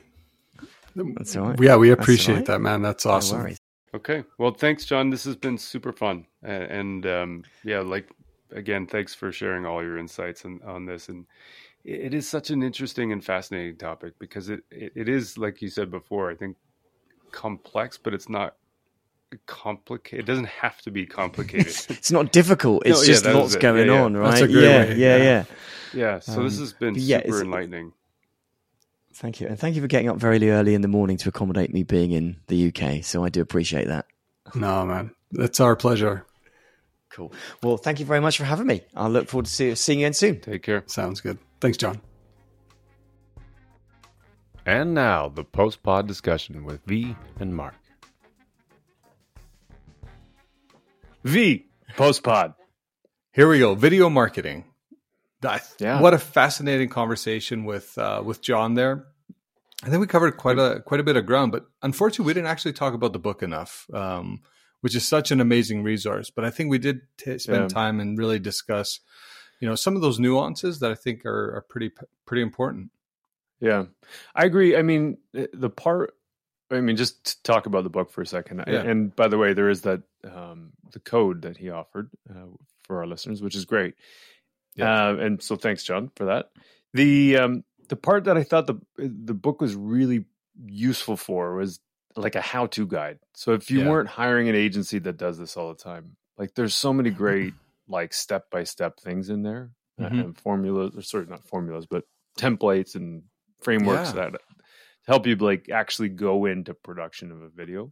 [0.96, 1.60] That's all right.
[1.62, 2.46] Yeah, we appreciate right.
[2.46, 2.82] that, man.
[2.82, 3.44] That's awesome.
[3.44, 3.54] No
[3.96, 4.24] okay.
[4.38, 5.10] Well, thanks, Jon.
[5.10, 6.26] This has been super fun.
[6.44, 8.10] And, um, yeah, like,
[8.52, 11.10] again, thanks for sharing all your insights on, on this.
[11.10, 11.26] And
[11.84, 15.70] it is such an interesting and fascinating topic because it, it, it is, like you
[15.70, 16.56] said before, I think
[17.32, 18.56] complex, but it's not
[19.46, 20.22] complicated.
[20.22, 21.68] It doesn't have to be complicated.
[21.90, 22.84] it's not difficult.
[22.86, 24.04] It's no, just yeah, lots going yeah, yeah.
[24.04, 24.50] on, right?
[24.50, 25.44] Yeah, yeah, yeah,
[25.94, 26.20] yeah.
[26.20, 27.94] So um, this has been super enlightening.
[29.14, 31.74] Thank you, and thank you for getting up very early in the morning to accommodate
[31.74, 33.04] me being in the UK.
[33.04, 34.08] So I do appreciate that.
[34.54, 36.26] No, man, it's our pleasure.
[37.10, 37.32] Cool.
[37.64, 38.82] Well, thank you very much for having me.
[38.94, 40.42] I look forward to see, seeing you again soon.
[40.42, 40.84] Take care.
[40.88, 41.38] Sounds good.
[41.62, 42.02] Thanks, Jon.
[44.66, 47.76] And now the post pod discussion with V and Marc.
[51.26, 51.66] V
[51.98, 52.54] post pod.
[53.34, 53.74] Here we go.
[53.74, 54.66] Video marketing.
[55.80, 56.00] yeah.
[56.00, 59.08] What a fascinating conversation with uh, with Jon there.
[59.84, 62.50] I think we covered quite a quite a bit of ground, but unfortunately, we didn't
[62.50, 64.42] actually talk about the book enough, um,
[64.82, 66.30] which is such an amazing resource.
[66.30, 67.68] But I think we did t- spend yeah.
[67.70, 69.00] time and really discuss,
[69.60, 71.90] you know, some of those nuances that I think are, are pretty
[72.28, 72.92] pretty important.
[73.60, 73.86] Yeah,
[74.36, 74.78] I agree.
[74.78, 76.14] I mean, the part
[76.72, 78.64] I mean, just to talk about the book for a second.
[78.68, 78.82] Yeah.
[78.82, 82.48] And by the way, there is that um, the code that he offered uh,
[82.84, 83.96] for our listeners, which is great.
[84.76, 85.10] Yeah.
[85.10, 86.50] Uh, and so, thanks, Jon, for that.
[86.94, 90.26] The um, the part that I thought the the book was really
[90.66, 91.80] useful for was
[92.16, 93.20] like a how to guide.
[93.34, 93.90] So if you yeah.
[93.90, 97.54] weren't hiring an agency that does this all the time, like there's so many great
[97.88, 100.20] like step by step things in there mm-hmm.
[100.20, 102.04] and formulas, or sorry, not formulas, but
[102.40, 103.24] templates and
[103.62, 104.30] frameworks yeah.
[104.30, 104.42] that
[105.06, 107.92] help you like actually go into production of a video,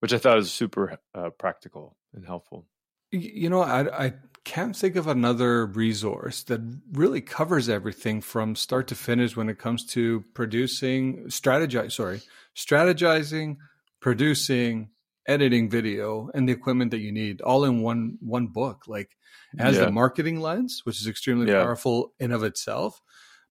[0.00, 2.66] which I thought was super uh, practical and helpful.
[3.10, 4.12] You know, I, I
[4.44, 6.60] can't think of another resource that
[6.92, 12.22] really covers everything from start to finish when it comes to producing, strategize, sorry,
[12.56, 13.58] strategizing,
[14.00, 14.88] producing,
[15.26, 19.16] editing video and the equipment that you need all in one one book like
[19.56, 19.84] has yeah.
[19.84, 21.62] the marketing lens which is extremely yeah.
[21.62, 23.00] powerful in of itself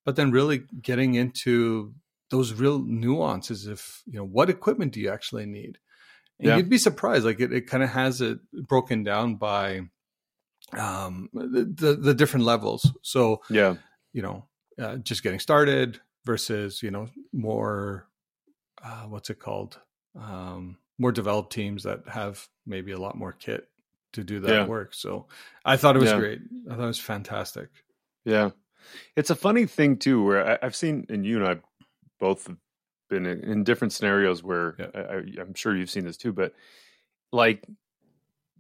[0.04, 1.94] but then really getting into
[2.32, 5.78] those real nuances of you know what equipment do you actually need?
[6.40, 6.58] And yeah.
[6.58, 9.82] you'd be surprised like it, it kind of has it broken down by
[10.74, 12.92] um the, the, the different levels.
[13.04, 13.76] So yeah.
[14.14, 14.48] you know
[14.80, 18.08] uh, just getting started versus you know more
[18.84, 19.80] uh, what's it called?
[20.20, 23.68] Um more developed teams that have maybe a lot more kit
[24.14, 24.66] to do that yeah.
[24.66, 24.94] work.
[24.94, 25.28] So
[25.66, 26.20] i thought it was yeah.
[26.20, 26.40] great.
[26.70, 27.70] I thought it was fantastic.
[28.26, 28.52] Yeah.
[29.16, 31.62] It's a funny thing too where I, have seen and you and i
[32.22, 32.50] both
[33.10, 34.86] been in, different scenarios where yeah.
[34.96, 36.54] I, I'm sure you've seen this too, but
[37.34, 37.66] like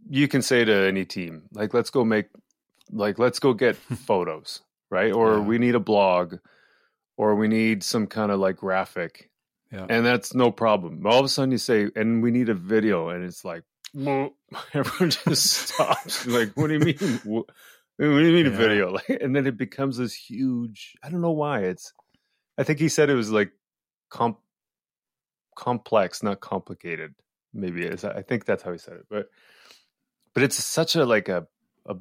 [0.09, 2.28] you can say to any team, like, let's go make,
[2.91, 5.14] like, let's go get photos, right?
[5.14, 5.39] Or yeah.
[5.39, 6.36] we need a blog,
[7.18, 9.30] or we need some kind of like graphic.
[9.72, 9.86] Yeah.
[9.89, 11.05] And that's no problem.
[11.07, 13.64] All of a sudden you say, and we need a video, and it's like,
[13.95, 16.26] everyone just stops.
[16.28, 17.22] like, what do you mean?
[17.24, 17.45] What,
[17.99, 18.91] do you mean a video?
[18.91, 20.95] Like, and then it becomes this huge.
[21.03, 21.62] I don't know why.
[21.62, 21.93] It's
[22.62, 23.53] I think he said it was like
[24.12, 24.38] comp
[25.55, 27.16] complex, not complicated.
[27.55, 29.05] Maybe is I think that's how he said it.
[29.09, 29.30] But
[30.36, 31.47] but it's such a like a,
[31.88, 31.95] a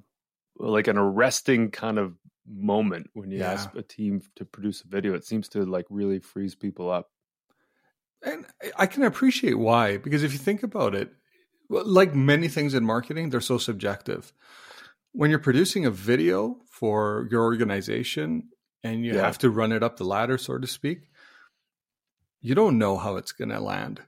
[0.56, 2.12] like an arresting kind of
[2.46, 3.52] moment when you yeah.
[3.52, 5.14] ask a team to produce a video.
[5.14, 7.08] It seems to like really freeze people up.
[8.22, 8.44] And
[8.76, 11.10] I can appreciate why, because if you think about it,
[11.70, 14.34] like many things in marketing, they're so subjective.
[15.12, 18.50] When you're producing a video for your organization,
[18.82, 19.22] and you yeah.
[19.22, 21.02] have to run it up the ladder, so to speak,
[22.40, 24.00] you don't know how it's going to land,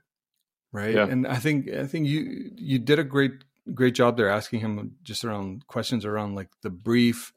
[0.71, 0.95] right?
[0.95, 1.07] Yeah.
[1.07, 3.43] And I think I think you you did a great
[3.73, 7.33] great job there asking him just around questions around like the brief,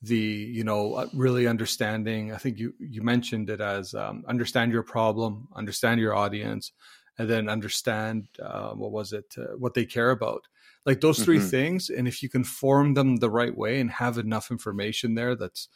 [0.00, 2.32] the you know uh, really understanding.
[2.32, 6.72] I think you you mentioned it as um, understand your problem, understand your audience,
[7.18, 10.46] and then understand uh, what was it uh, what they care about.
[10.86, 11.48] Like those 3 mm-hmm.
[11.48, 15.34] things, and if you can form them the right way and have enough information there,
[15.34, 15.68] that's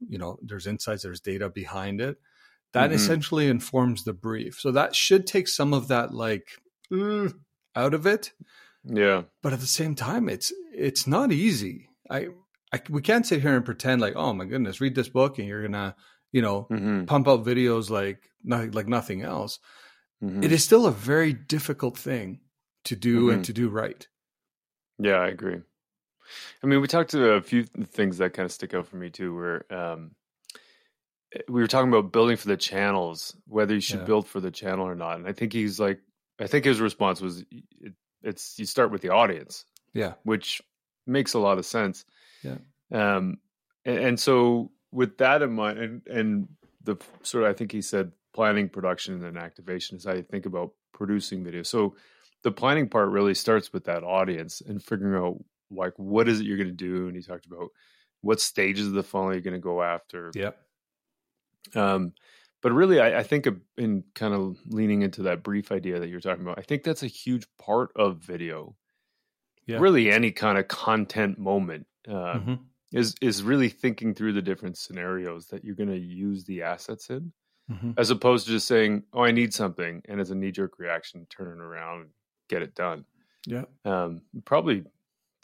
[0.00, 2.18] you know there's insights, there's data behind it.
[2.72, 2.94] That mm-hmm.
[2.94, 4.58] essentially informs the brief.
[4.58, 6.48] So that should take some of that like
[6.92, 7.32] mm,
[7.76, 8.32] out of it.
[8.84, 9.22] Yeah.
[9.42, 11.88] But at the same time, it's it's not easy.
[12.10, 12.28] I,
[12.72, 15.48] I we can't sit here and pretend like, oh my goodness, read this book and
[15.48, 15.94] you're gonna,
[16.32, 17.04] you know, mm-hmm.
[17.04, 19.58] pump out videos like nothing like nothing else.
[20.22, 20.42] Mm-hmm.
[20.42, 22.40] It is still a very difficult thing
[22.84, 23.42] to do and mm-hmm.
[23.42, 24.06] to do right.
[24.98, 25.60] Yeah, I agree.
[26.62, 29.10] I mean, we talked to a few things that kind of stick out for me
[29.10, 30.12] too, where um,
[31.34, 34.06] eh, we were talking about building for the channels, whether you should yeah.
[34.06, 35.18] build for the channel or not.
[35.18, 36.00] And I think he's like,
[36.40, 40.62] I think his response was, it, it's you start with the audience, yeah, which
[41.06, 42.04] makes a lot of sense.
[42.42, 42.56] Yeah.
[42.92, 43.38] Um,
[43.84, 46.48] and, and so with that in mind, and and
[46.82, 50.46] the sort of I think he said planning, production, and activation is how you think
[50.46, 51.62] about producing video.
[51.62, 51.94] So
[52.42, 55.42] the planning part really starts with that audience and figuring out
[55.76, 57.06] like what is it you're going to do.
[57.06, 57.68] And he talked about
[58.20, 60.30] what stages of the funnel you're going to go after.
[60.34, 60.58] Yep.
[61.74, 62.12] Um,
[62.64, 63.46] but really, I, I think
[63.76, 67.02] in kind of leaning into that brief idea that you're talking about, I think that's
[67.02, 68.74] a huge part of video.
[69.66, 69.78] Yeah.
[69.78, 72.54] Really, any kind of content moment uh, mm-hmm.
[72.92, 77.10] is is really thinking through the different scenarios that you're going to use the assets
[77.10, 77.32] in,
[77.70, 77.92] mm-hmm.
[77.98, 81.26] as opposed to just saying, "Oh, I need something," and as a knee jerk reaction,
[81.30, 82.10] turn it around and
[82.48, 83.04] get it done.
[83.46, 84.84] Yeah, um, probably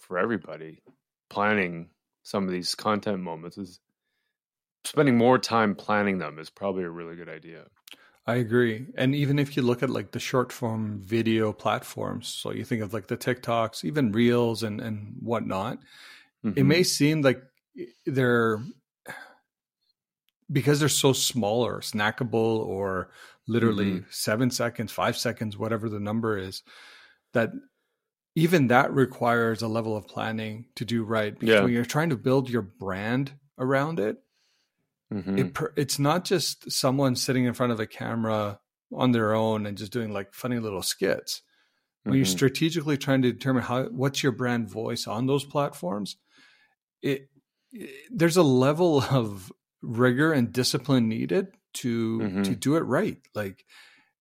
[0.01, 0.83] for everybody,
[1.29, 1.91] planning
[2.23, 3.81] some of these content moments is
[4.85, 7.65] spending more time planning them is probably a really good idea.
[8.27, 8.87] I agree.
[8.97, 12.83] And even if you look at like the short form video platforms, so you think
[12.83, 15.79] of like the TikToks, even Reels and, and whatnot,
[16.45, 16.59] mm-hmm.
[16.59, 17.43] it may seem like
[18.07, 18.61] they're
[20.53, 23.11] because they're so small or snackable or
[23.47, 24.07] literally mm-hmm.
[24.11, 26.63] seven seconds, five seconds, whatever the number is,
[27.33, 27.51] that
[28.35, 31.39] even that requires a level of planning to do right.
[31.39, 31.63] Because yeah.
[31.63, 34.19] when you're trying to build your brand around it,
[35.13, 35.39] Mm-hmm.
[35.39, 38.61] It, it's not just someone sitting in front of a camera
[38.93, 41.43] on their own and just doing like funny little skits.
[42.03, 42.19] When mm-hmm.
[42.19, 46.17] you're strategically trying to determine how what's your brand voice on those platforms,
[47.03, 47.29] it,
[47.73, 49.53] it there's a level of
[49.83, 52.43] rigor and discipline needed to mm-hmm.
[52.43, 53.19] to do it right.
[53.35, 53.65] Like,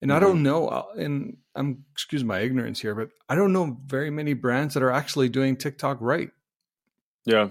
[0.01, 0.43] and I don't mm-hmm.
[0.43, 4.73] know, uh, and I'm excuse my ignorance here, but I don't know very many brands
[4.73, 6.31] that are actually doing TikTok right.
[7.25, 7.49] Yeah,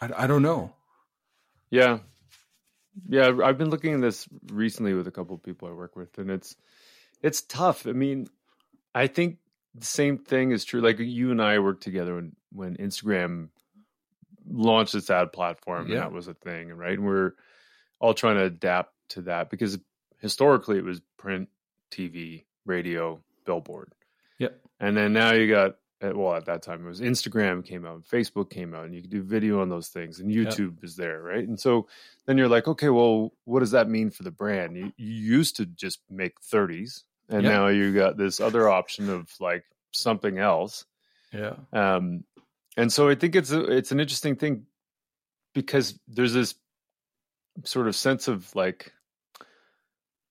[0.00, 0.74] I, I don't know.
[1.70, 1.98] Yeah,
[3.08, 6.18] yeah, I've been looking at this recently with a couple of people I work with,
[6.18, 6.56] and it's
[7.22, 7.86] it's tough.
[7.86, 8.28] I mean,
[8.94, 9.38] I think
[9.74, 10.80] the same thing is true.
[10.80, 13.48] Like you and I worked together when when Instagram
[14.50, 15.94] launched its ad platform, yeah.
[15.94, 16.98] and that was a thing, right?
[16.98, 17.32] And we're
[18.00, 19.78] all trying to adapt to that because
[20.20, 21.48] historically it was print,
[21.90, 23.92] TV, radio, billboard.
[24.38, 24.60] Yep.
[24.80, 28.04] And then now you got well at that time it was instagram came out and
[28.04, 30.84] facebook came out and you could do video on those things and youtube yep.
[30.84, 31.88] is there right and so
[32.26, 35.56] then you're like okay well what does that mean for the brand you, you used
[35.56, 37.52] to just make 30s and yep.
[37.52, 40.84] now you got this other option of like something else
[41.32, 42.22] yeah um
[42.76, 44.66] and so i think it's a, it's an interesting thing
[45.52, 46.54] because there's this
[47.64, 48.92] sort of sense of like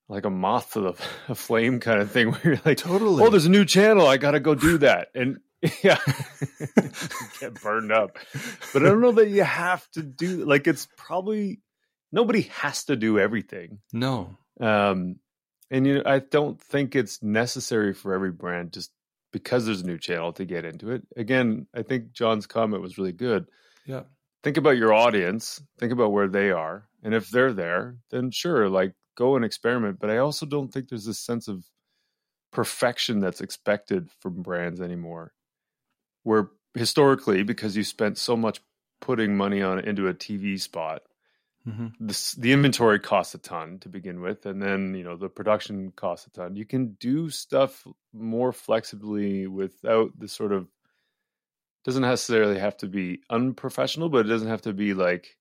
[0.08, 0.94] like a moth to the
[1.28, 3.22] a flame kind of thing where you're like totally.
[3.22, 5.08] Oh there's a new channel i gotta go do that.
[5.14, 5.38] And
[5.82, 5.98] yeah.
[7.40, 8.18] Get burned up.
[8.72, 11.60] But i don't know that you have to do like it's probably
[12.12, 13.80] nobody has to do everything.
[13.92, 14.36] No.
[14.60, 15.16] Um
[15.70, 18.90] and you know i don't think it's necessary for every brand just
[19.30, 21.02] because there's a new channel to get into it.
[21.16, 23.46] Again i think jon's comment was really good.
[23.86, 24.02] Yeah.
[24.44, 25.60] Think about your audience.
[25.80, 26.88] Think about where they are.
[27.02, 30.88] And if they're there then sure like go and experiment but i also don't think
[30.88, 31.64] there's this sense of
[32.52, 35.32] perfection that's expected from brands anymore
[36.22, 38.60] where historically, because you spent so much
[39.00, 41.02] putting money on into a TV spot,
[41.66, 41.88] mm-hmm.
[42.00, 45.92] this, the inventory costs a ton to begin with, and then you know the production
[45.92, 46.56] costs a ton.
[46.56, 50.68] You can do stuff more flexibly without the sort of
[51.84, 55.36] doesn't necessarily have to be unprofessional, but it doesn't have to be like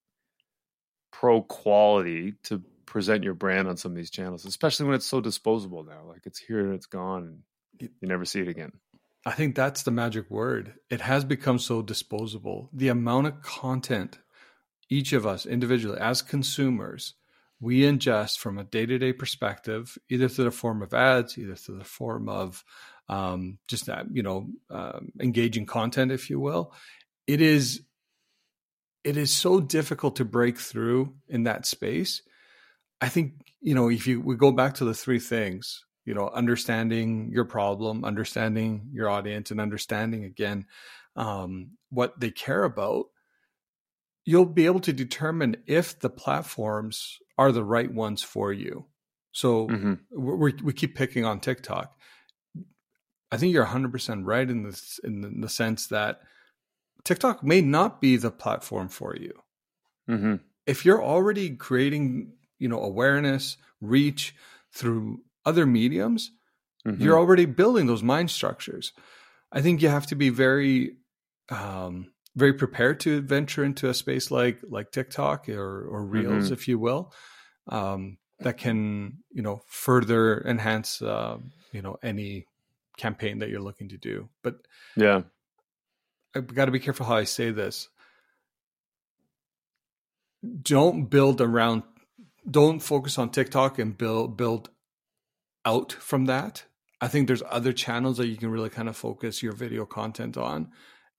[1.11, 5.21] pro quality to present your brand on some of these channels, especially when it's so
[5.21, 6.01] disposable now.
[6.07, 7.23] Like it's here and it's gone,
[7.79, 8.71] and you never see it again.
[9.25, 10.73] I think that's the magic word.
[10.89, 12.69] It has become so disposable.
[12.73, 14.19] The amount of content
[14.89, 17.13] each of us individually as consumers
[17.59, 21.83] we ingest from a day-to-day perspective, either through the form of ads, either through the
[21.83, 22.63] form of
[23.09, 26.73] um, just that you know um, engaging content, if you will.
[27.25, 27.81] It is
[29.03, 32.21] it is so difficult to break through in that space.
[33.01, 36.29] I think you know if you we go back to the three things, you know,
[36.29, 40.65] understanding your problem, understanding your audience, and understanding again
[41.15, 43.05] um, what they care about.
[44.25, 48.85] You'll be able to determine if the platforms are the right ones for you.
[49.31, 49.93] So mm-hmm.
[50.11, 51.93] we we keep picking on TikTok.
[53.31, 56.21] I think you're 100% right in this in the sense that
[57.03, 59.33] TikTok may not be the platform for you.
[60.09, 60.35] Mm-hmm.
[60.65, 64.35] If you're already creating, you know, awareness, reach
[64.73, 66.31] through other mediums,
[66.85, 67.01] mm-hmm.
[67.01, 68.93] you're already building those mind structures.
[69.51, 70.97] I think you have to be very,
[71.49, 76.53] um, very prepared to venture into a space like like TikTok or or Reels, mm-hmm.
[76.53, 77.13] if you will,
[77.69, 81.37] um, that can you know further enhance uh,
[81.71, 82.45] you know any
[82.97, 84.29] campaign that you're looking to do.
[84.43, 84.55] But
[84.95, 85.21] yeah,
[86.35, 87.89] I've got to be careful how I say this.
[90.61, 91.83] Don't build around.
[92.49, 94.69] Don't focus on TikTok and build build
[95.65, 96.63] out from that.
[97.01, 100.37] I think there's other channels that you can really kind of focus your video content
[100.37, 100.71] on,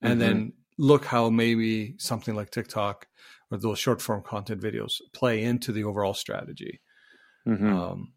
[0.03, 0.21] and mm-hmm.
[0.21, 3.07] then look how maybe something like TikTok
[3.51, 6.81] or those short form content videos play into the overall strategy.
[7.47, 7.73] Mm-hmm.
[7.73, 8.13] Um,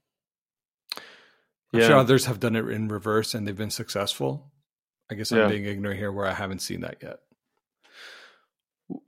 [1.74, 1.88] I'm yeah.
[1.88, 4.52] sure others have done it in reverse and they've been successful.
[5.10, 7.18] I guess I'm being ignorant here where I haven't seen that yet.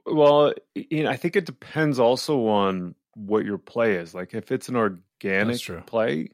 [0.05, 4.13] Well, you know, I think it depends also on what your play is.
[4.13, 6.29] Like if it's an organic play,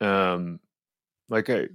[0.00, 0.60] um,
[1.28, 1.68] like I,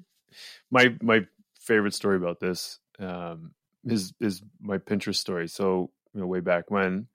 [0.71, 1.25] my my
[1.59, 3.51] favorite story about this um,
[3.85, 5.47] is is my Pinterest story.
[5.47, 7.07] So you know, way back when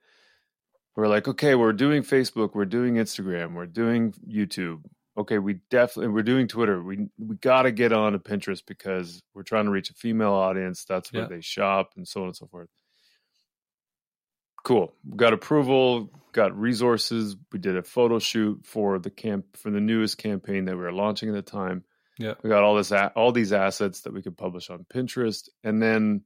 [0.97, 4.83] we're like, okay, we're doing Facebook, we're doing Instagram, we're doing YouTube,
[5.17, 6.83] okay, we definitely we're doing Twitter.
[6.83, 10.33] We we got to get on to Pinterest because we're trying to reach a female
[10.33, 10.85] audience.
[10.85, 11.29] That's where yeah.
[11.29, 12.69] they shop and so on and so forth.
[14.65, 14.93] Cool.
[15.17, 17.37] Got approval, got resources.
[17.53, 20.93] We did a photo shoot for the camp for the newest campaign that we were
[20.93, 21.85] launching at the time.
[22.19, 22.35] Yeah.
[22.43, 26.23] We got all this all these assets that we could publish on Pinterest and then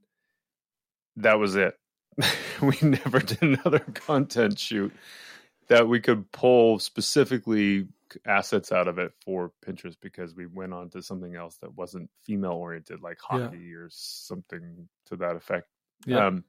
[1.17, 1.75] that was it.
[2.63, 4.93] we never did another content shoot
[5.69, 7.89] that we could pull specifically
[8.25, 12.11] assets out of it for Pinterest because we went on to something else that wasn't
[12.25, 13.77] female oriented, like hockey yeah.
[13.77, 15.67] or something to that effect.
[16.07, 16.27] Yeah.
[16.27, 16.45] Um,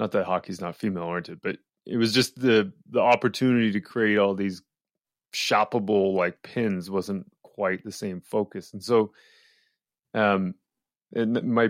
[0.00, 4.18] not that hockey's not female oriented, but it was just the the opportunity to create
[4.18, 4.62] all these
[5.32, 9.12] shoppable like pins wasn't quite the same focus, and so,
[10.14, 10.54] um,
[11.14, 11.68] and my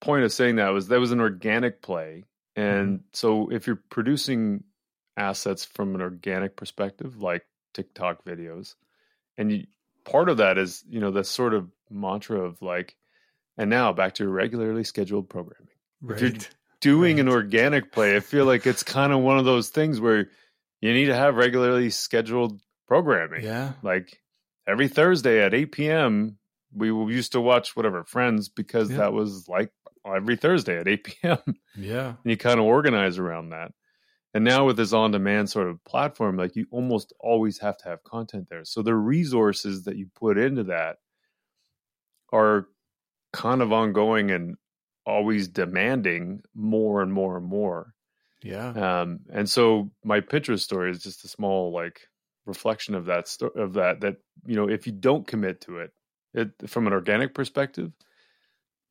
[0.00, 2.24] point of saying that was that was an organic play,
[2.54, 3.04] and mm-hmm.
[3.14, 4.64] so if you're producing
[5.18, 7.44] assets from an organic perspective, like
[7.74, 8.74] TikTok videos.
[9.36, 9.66] And you,
[10.04, 12.96] part of that is, you know, the sort of mantra of like,
[13.56, 15.74] and now back to your regularly scheduled programming.
[16.00, 16.16] Right.
[16.16, 16.50] If you're
[16.80, 17.20] doing right.
[17.20, 20.28] an organic play, I feel like it's kind of one of those things where
[20.80, 23.44] you need to have regularly scheduled programming.
[23.44, 23.72] Yeah.
[23.82, 24.20] Like
[24.66, 26.38] every Thursday at 8 p.m.,
[26.74, 28.98] we used to watch whatever Friends because yeah.
[28.98, 29.70] that was like
[30.06, 31.38] every Thursday at 8 p.m.
[31.76, 32.08] Yeah.
[32.08, 33.72] And you kind of organize around that.
[34.34, 37.88] And now with this on demand sort of platform, like you almost always have to
[37.88, 38.64] have content there.
[38.64, 40.96] So the resources that you put into that
[42.30, 42.66] are
[43.32, 44.56] kind of ongoing and
[45.08, 47.94] always demanding more and more and more.
[48.42, 48.68] Yeah.
[48.68, 52.00] Um, and so my Pinterest story is just a small like
[52.46, 54.16] reflection of that sto- of that that
[54.46, 55.92] you know if you don't commit to it,
[56.34, 57.90] it from an organic perspective,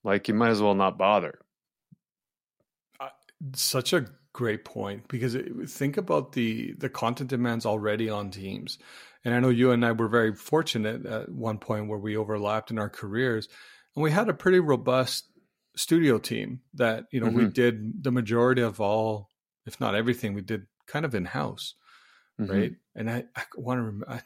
[0.03, 1.39] like you might as well not bother.
[2.99, 3.09] Uh,
[3.53, 8.77] such a great point because it, think about the the content demands already on teams
[9.25, 12.69] and i know you and i were very fortunate at one point where we overlapped
[12.69, 13.49] in our careers
[13.95, 15.25] and we had a pretty robust
[15.77, 17.37] studio team that you know mm-hmm.
[17.37, 19.29] we did the majority of all
[19.65, 21.75] if not everything we did kind of in house
[22.39, 22.51] mm-hmm.
[22.51, 24.21] right and i, I want to remember i'm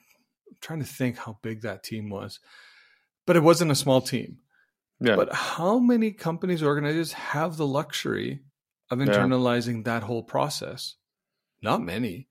[0.62, 2.40] trying to think how big that team was
[3.28, 4.40] but it wasn't a small team
[5.00, 5.16] yeah.
[5.16, 8.42] but how many companies organizers have the luxury
[8.92, 9.94] of internalizing yeah.
[9.94, 10.96] that whole process?
[11.62, 12.28] Not many.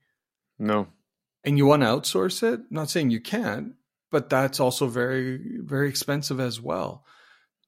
[0.58, 0.88] No.
[1.42, 2.60] And you want to outsource it?
[2.70, 3.72] Not saying you can't,
[4.10, 7.04] but that's also very, very expensive as well.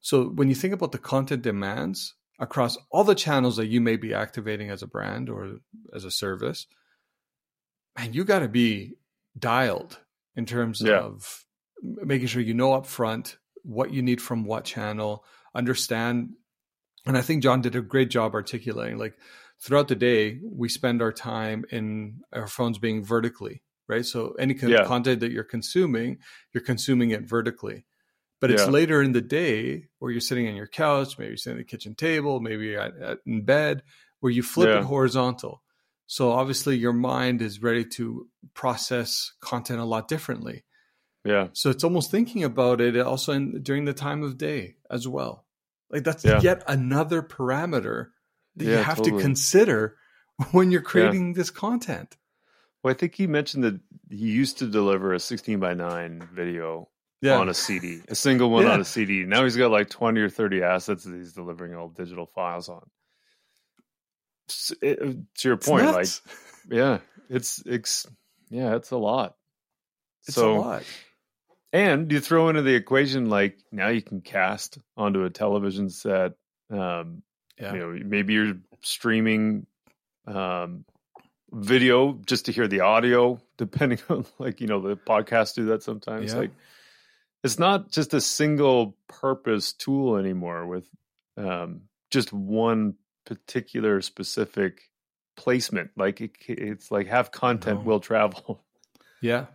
[0.03, 3.97] So when you think about the content demands across all the channels that you may
[3.97, 5.57] be activating as a brand or
[5.95, 6.67] as a service,
[7.99, 8.97] man, you got to be
[9.39, 9.99] dialed
[10.37, 10.99] in terms yeah.
[10.99, 11.45] of
[11.83, 15.25] making sure you know upfront what you need from what channel,
[15.55, 16.31] understand
[17.07, 19.15] and I think Jon did a great job articulating like
[19.61, 24.05] throughout the day, we spend our time in our phones being vertically, right?
[24.05, 24.85] So any kind yeah.
[24.85, 26.19] content that you're consuming,
[26.53, 27.85] you're consuming it vertically.
[28.43, 28.71] But it's Yeah.
[28.71, 31.95] later in the day where you're sitting on your couch, maybe sitting at the kitchen
[31.95, 33.85] table, maybe at, at, in bed,
[34.19, 34.81] where you flip Yeah.
[34.81, 35.63] it horizontal.
[36.09, 40.65] So obviously your mind is ready to process content a lot differently.
[41.25, 41.49] Yeah.
[41.53, 45.47] So it's almost thinking about it also in, during the time of day as well.
[45.89, 46.41] Like that's Yeah.
[46.43, 48.09] yet another parameter
[48.57, 49.19] that you have totally.
[49.19, 49.97] to consider
[50.51, 52.17] when you're creating this content.
[52.83, 53.79] Well, I think he mentioned that
[54.11, 56.89] he used to deliver a 16 by 9 video
[57.23, 57.39] Yeah.
[57.39, 58.73] on a CD, a single one Yeah.
[58.73, 59.25] on a CD.
[59.25, 62.83] Now he's got like 20 or 30 assets that he's delivering all digital files on.
[64.83, 66.09] It- uh, to your point, like,
[66.71, 66.99] yeah,
[67.31, 68.07] it's, it's,
[68.51, 69.37] yeah, it's a lot.
[70.27, 70.83] it's so, a lot.
[71.73, 76.33] and you throw into the equation, like now you can cast onto a television set.
[76.71, 77.23] Um,
[77.59, 77.73] Yeah.
[77.75, 79.67] you know maybe you're streaming
[80.27, 80.85] um
[81.53, 85.83] video just to hear the audio depending on like you know the podcasts do that
[85.83, 86.39] sometimes Yeah.
[86.41, 86.51] like
[87.45, 90.87] it's not just a single purpose tool anymore with
[91.37, 92.95] um just one
[93.25, 94.91] particular specific
[95.37, 97.87] placement like it, it's like have content No.
[97.87, 98.63] will travel
[99.21, 99.47] Yeah.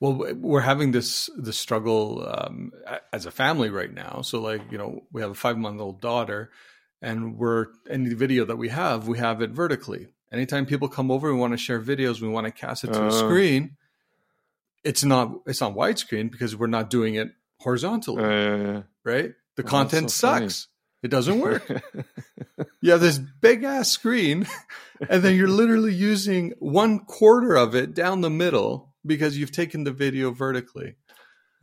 [0.00, 2.72] Well, we're having this this struggle um,
[3.12, 4.20] as a family right now.
[4.22, 6.50] So, like, you know, we have a five month old daughter,
[7.00, 10.08] and we're any video that we have, we have it vertically.
[10.32, 13.00] Anytime people come over, we want to share videos, we want to cast it to
[13.04, 13.08] Uh.
[13.08, 13.76] a screen.
[14.84, 19.32] It's not it's not widescreen because we're not doing it horizontally, uh, right?
[19.56, 20.48] The Oh, content so funny.
[20.48, 20.68] sucks.
[21.02, 21.68] It doesn't work.
[22.80, 24.46] you have this big ass screen
[25.08, 29.82] and then you're literally using one quarter of it down the middle because you've taken
[29.84, 30.94] the video vertically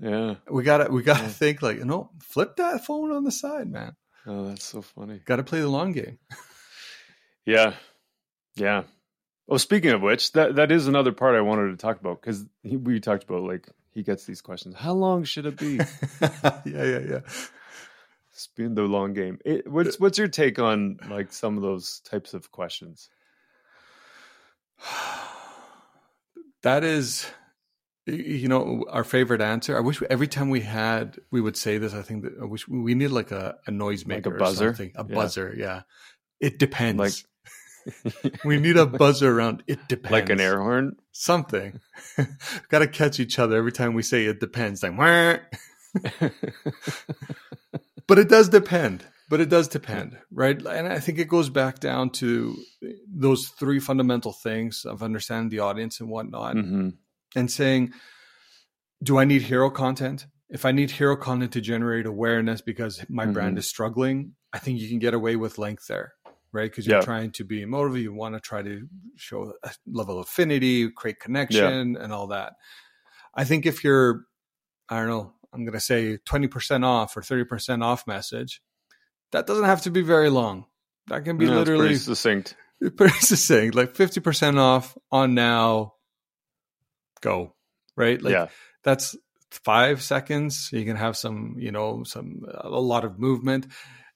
[0.02, 1.30] yeah we gotta we gotta Yeah.
[1.30, 5.44] think like no flip that phone on the side man oh that's so funny gotta
[5.44, 6.20] play the long game
[7.46, 7.74] Yeah,
[8.56, 8.84] yeah.
[9.50, 12.46] Well, speaking of which, that that is another part I wanted to talk about because
[12.64, 14.76] we talked about like he gets these questions.
[14.76, 15.78] How long should it be?
[16.22, 17.20] yeah yeah yeah
[18.32, 19.40] It's been the long game.
[19.44, 23.10] It, what's what's your take on like some of those types of questions?
[26.62, 27.26] that is
[28.06, 31.94] you know our favorite answer i wish every time we had we would say this
[31.94, 34.70] i think that i wish we need like a, a noisemaker Like a buzzer?
[34.72, 35.04] a Yeah.
[35.04, 35.82] buzzer yeah
[36.40, 37.14] it depends Like-
[38.44, 40.96] we need a buzzer around it depends Like an air horn?
[41.12, 41.80] something.
[42.70, 44.84] Got to catch each other every time we say it depends.
[44.84, 44.96] Like,
[48.08, 49.06] but it does depend.
[49.30, 50.58] But it does depend, right?
[50.58, 52.56] And I think it goes back down to
[53.08, 56.90] those three fundamental things of understanding the audience and whatnot, hmm
[57.36, 57.94] and saying,
[59.04, 60.26] "Do I need hero content?
[60.50, 63.60] If I need hero content to generate awareness because my brand Mhm.
[63.60, 66.14] is struggling, I think you can get away with length there."
[66.52, 67.06] Right, because you're Yeah.
[67.06, 71.20] trying to be emotive, you want to try to show a level of affinity, create
[71.20, 72.54] connection, and all that.
[73.36, 74.26] I think if you're,
[74.90, 78.62] I don't know, I'm going to say 20% off or 30% off message,
[79.32, 80.66] that doesn't have to be very long.
[81.08, 82.56] That can be No, literally pretty succinct.
[82.98, 85.94] pretty succinct, like 50% off on now,
[87.22, 87.56] go,
[87.96, 88.22] right?
[88.22, 88.48] Like yeah,
[88.84, 89.16] that's
[89.52, 90.70] five seconds.
[90.72, 93.68] You can have some, you know, some, a lot of movement.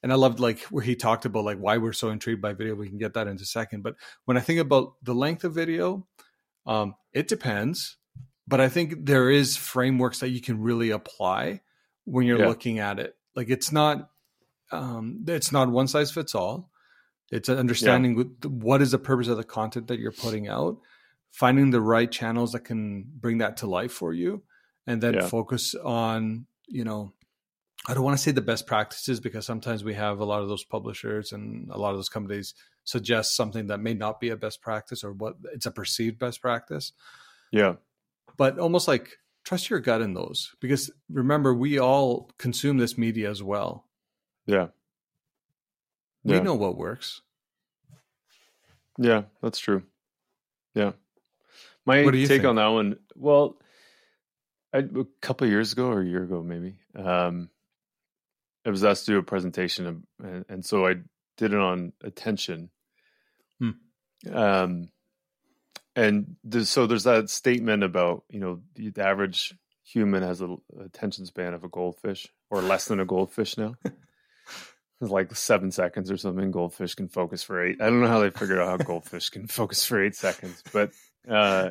[0.04, 2.74] And I loved like where he talked about like why we're so intrigued by video.
[2.74, 3.82] We can get that in a second.
[3.82, 3.94] But
[4.26, 6.06] when I think about the length of video,
[6.66, 7.96] um, it depends.
[8.46, 11.62] But I think there is frameworks that you can really apply
[12.04, 12.48] when you're Yeah.
[12.48, 13.16] looking at it.
[13.34, 14.10] Like it's not,
[14.72, 16.70] um, it's not one size fits all.
[17.32, 20.82] It's understanding with what is the purpose of the content that you're putting out,
[21.30, 24.42] finding the right channels that can bring that to life for you,
[24.86, 25.28] and then Yeah.
[25.28, 27.14] focus on, you know,
[27.86, 30.48] I don't want to say the best practices because sometimes we have a lot of
[30.48, 32.54] those publishers and a lot of those companies
[32.84, 36.40] suggest something that may not be a best practice or what it's a perceived best
[36.40, 36.92] practice
[37.52, 37.74] yeah,
[38.36, 43.30] but almost like trust your gut in those because remember we all consume this media
[43.30, 43.86] as well
[44.46, 44.68] yeah,
[46.24, 47.20] we know what works
[48.98, 49.22] yeah.
[49.42, 49.82] That's true.
[50.74, 50.92] Yeah,
[51.86, 52.48] my What do you take think?
[52.48, 52.96] on that one.
[53.14, 53.58] Well,
[54.72, 56.76] I, a couple of years ago or a year ago, maybe.
[56.96, 57.48] Um,
[58.66, 60.94] I was asked to do a presentation, and, and so I
[61.36, 62.70] did it on attention.
[63.58, 63.70] Hmm.
[64.32, 64.88] Um,
[65.96, 69.54] and there's, so there's that statement about you know the average
[69.84, 73.74] human has a attention span of a goldfish or less than a goldfish now.
[75.00, 76.52] It's like seven seconds or something.
[76.52, 77.82] Goldfish can focus for eight.
[77.82, 80.92] I don't know how they figured out how goldfish can focus for eight seconds, but
[81.28, 81.70] uh,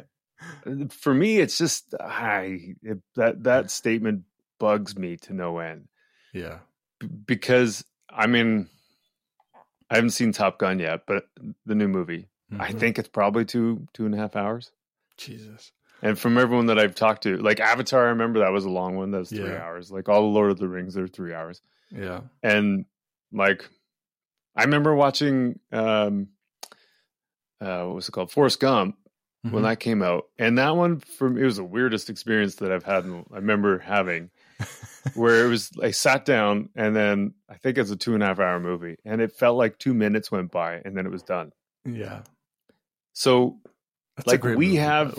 [0.89, 4.25] for me, it's just I it, that that statement
[4.59, 5.87] bugs me to no end
[6.33, 6.59] yeah
[7.03, 8.67] because I mean
[9.89, 11.27] I haven't seen Top Gun yet, but
[11.65, 12.79] the new movie I Mhm.
[12.79, 14.71] think it's probably two two and a half hours.
[15.17, 15.71] jesus
[16.01, 18.95] And from everyone that I've talked to, like Avatar, I remember that was a long
[18.95, 19.11] one.
[19.11, 19.63] That was three Yeah.
[19.63, 19.89] hours.
[19.91, 21.61] Like all the Lord of the Rings, they're three hours.
[21.91, 22.21] Yeah.
[22.41, 22.85] And
[23.31, 23.69] like,
[24.55, 26.27] I remember watching, um,
[27.61, 28.31] uh, what was it called?
[28.31, 28.97] Forrest Gump
[29.45, 29.55] Mm-hmm.
[29.55, 30.29] when that came out.
[30.39, 33.05] And that one, from it was the weirdest experience that I've had.
[33.05, 34.29] I remember having
[35.15, 38.25] where it was, I sat down and then I think it's a two and a
[38.27, 41.23] half hour movie and it felt like two minutes went by and then it was
[41.23, 41.51] done.
[41.85, 42.21] yeah.
[43.13, 43.59] So
[44.17, 45.17] That's Like, we movie, have-.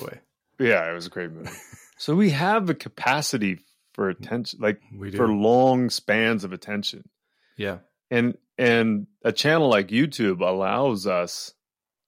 [0.59, 1.51] Yeah, it was a great movie.
[1.99, 3.59] so we have the capacity
[3.93, 5.17] for attention, like We do.
[5.17, 7.09] for long spans of attention.
[7.57, 7.79] yeah.
[8.11, 11.55] And and a channel like YouTube allows us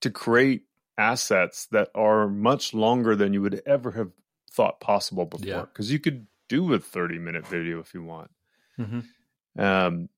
[0.02, 0.62] to create
[0.96, 4.10] assets that are much longer than you would ever have
[4.52, 5.46] thought possible before.
[5.46, 5.60] Yeah.
[5.62, 8.30] Because you could do a 30 minute video if you want.
[8.78, 9.60] Mm-hmm.
[9.60, 10.08] Um,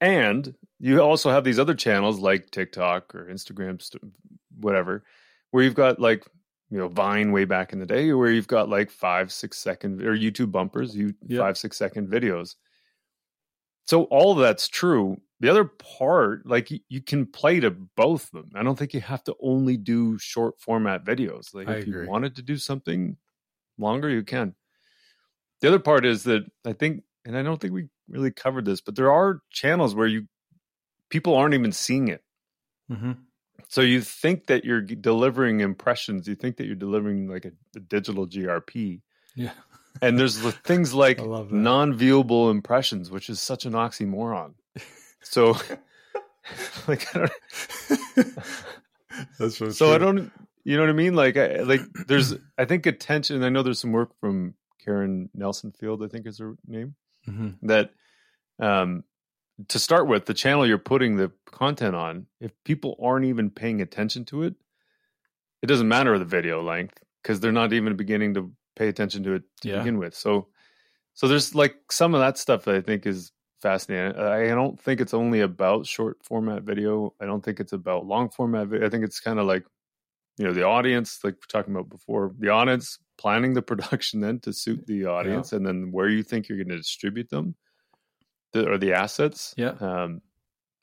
[0.00, 3.80] and you also have these other channels like TikTok or Instagram,
[4.58, 5.04] whatever,
[5.50, 6.26] where you've got like
[6.70, 10.02] you know Vine way back in the day, where you've got like five, six second
[10.02, 11.40] or YouTube bumpers, you Yeah.
[11.40, 12.56] five, six second videos.
[13.84, 15.20] So all of that's true.
[15.40, 18.50] The other part, like you, you can play to both of them.
[18.54, 21.52] I don't think you have to only do short format videos.
[21.52, 22.04] Like I if agree.
[22.04, 23.16] you wanted to do something
[23.78, 24.54] longer, you can.
[25.62, 28.80] The other part is that I think, and I don't think we really covered this,
[28.80, 30.26] but there are channels where you
[31.08, 32.22] people aren't even seeing it.
[32.90, 33.12] Mm-hmm.
[33.68, 37.80] So you think that you're delivering impressions, you think that you're delivering like a, a
[37.80, 39.00] digital GRP,
[39.36, 39.52] Yeah.
[40.02, 41.54] and there's the things like I love that.
[41.56, 44.54] non-viewable impressions, which is such an oxymoron.
[45.22, 45.56] So,
[46.88, 47.32] like, I don't,
[49.38, 49.70] That's so.
[49.70, 50.32] so I don't,
[50.64, 51.14] you know what I mean?
[51.14, 53.42] Like, I, like there's, I think attention.
[53.42, 56.94] I know there's some work from Karen Nelson-Field, I think is her name.
[57.28, 57.66] Mm-hmm.
[57.68, 57.90] that
[58.58, 59.04] um
[59.68, 63.80] to start with the channel you're putting the content on if people aren't even paying
[63.80, 64.54] attention to it
[65.62, 69.34] it doesn't matter the video length because they're not even beginning to pay attention to
[69.34, 69.78] it to Yeah.
[69.78, 70.48] begin with so
[71.14, 73.30] so there's like some of that stuff that i think is
[73.60, 77.72] fascinating i I don't think it's only about short format video i don't think it's
[77.72, 79.64] about long format video i think it's kind of like
[80.38, 84.40] you know the audience like we're talking about before the audience planning the production then
[84.40, 87.54] to suit the audience and then where you think you're going to distribute them
[88.52, 89.74] the, or the assets Yeah.
[89.80, 90.22] um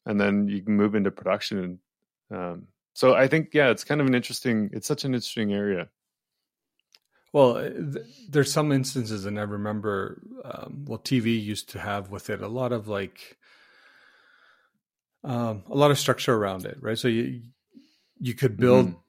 [0.06, 1.80] and then you can move into production and
[2.40, 5.90] um so i think yeah it's kind of an interesting it's such an interesting area
[7.32, 12.10] Well, uh, th- there's some instances, and I remember, um, well, TV used to have
[12.10, 13.38] with it a lot of like,
[15.24, 16.98] um, a lot of structure around it, right?
[16.98, 17.42] So you
[18.20, 18.88] you could build.
[18.88, 19.09] Mm-hmm.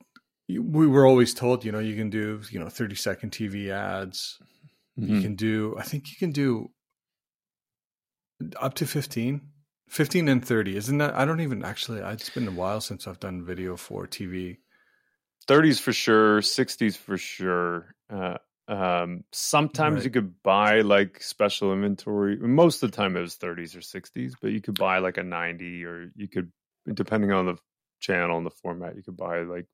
[0.50, 3.70] You- We were always told, you know, you can do, you know, 30 second TV
[3.70, 4.38] ads.
[4.96, 5.22] You Mhm.
[5.22, 6.72] can do, I think you can do
[8.60, 9.40] up to 15,
[9.88, 10.76] 15 and 30.
[10.76, 14.06] Isn't that, I don't even actually, it's been a while since I've done video for
[14.06, 14.58] TV.
[15.48, 18.36] 30s for sure 60s for sure uh
[18.68, 20.04] um sometimes Right.
[20.04, 24.34] you could buy like special inventory most of the time it was 30s or 60s
[24.40, 26.52] but you could buy like a 90 or you could
[26.94, 27.56] depending on the
[28.00, 29.66] channel and the format you could buy like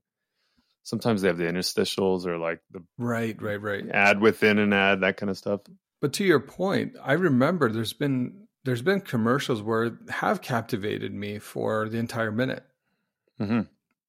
[0.87, 3.85] sometimes they have the interstitials or like the Right, right, right.
[3.91, 5.61] ad within an ad that kind of stuff
[6.01, 11.39] But to your point, I remember there's been there's been commercials where have captivated me
[11.39, 12.65] for the entire minute,
[13.39, 13.63] hmm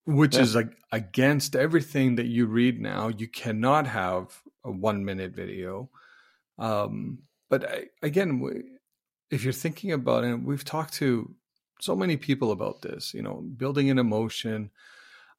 [0.05, 0.43] which Yeah.
[0.43, 3.09] is like against everything that you read now.
[3.09, 5.89] You cannot have a one minute video.
[6.57, 8.63] Um, but I, again, we-
[9.31, 11.35] if you're thinking about it, we've talked to
[11.81, 13.13] so many people about this.
[13.13, 14.71] You know, building an emotion.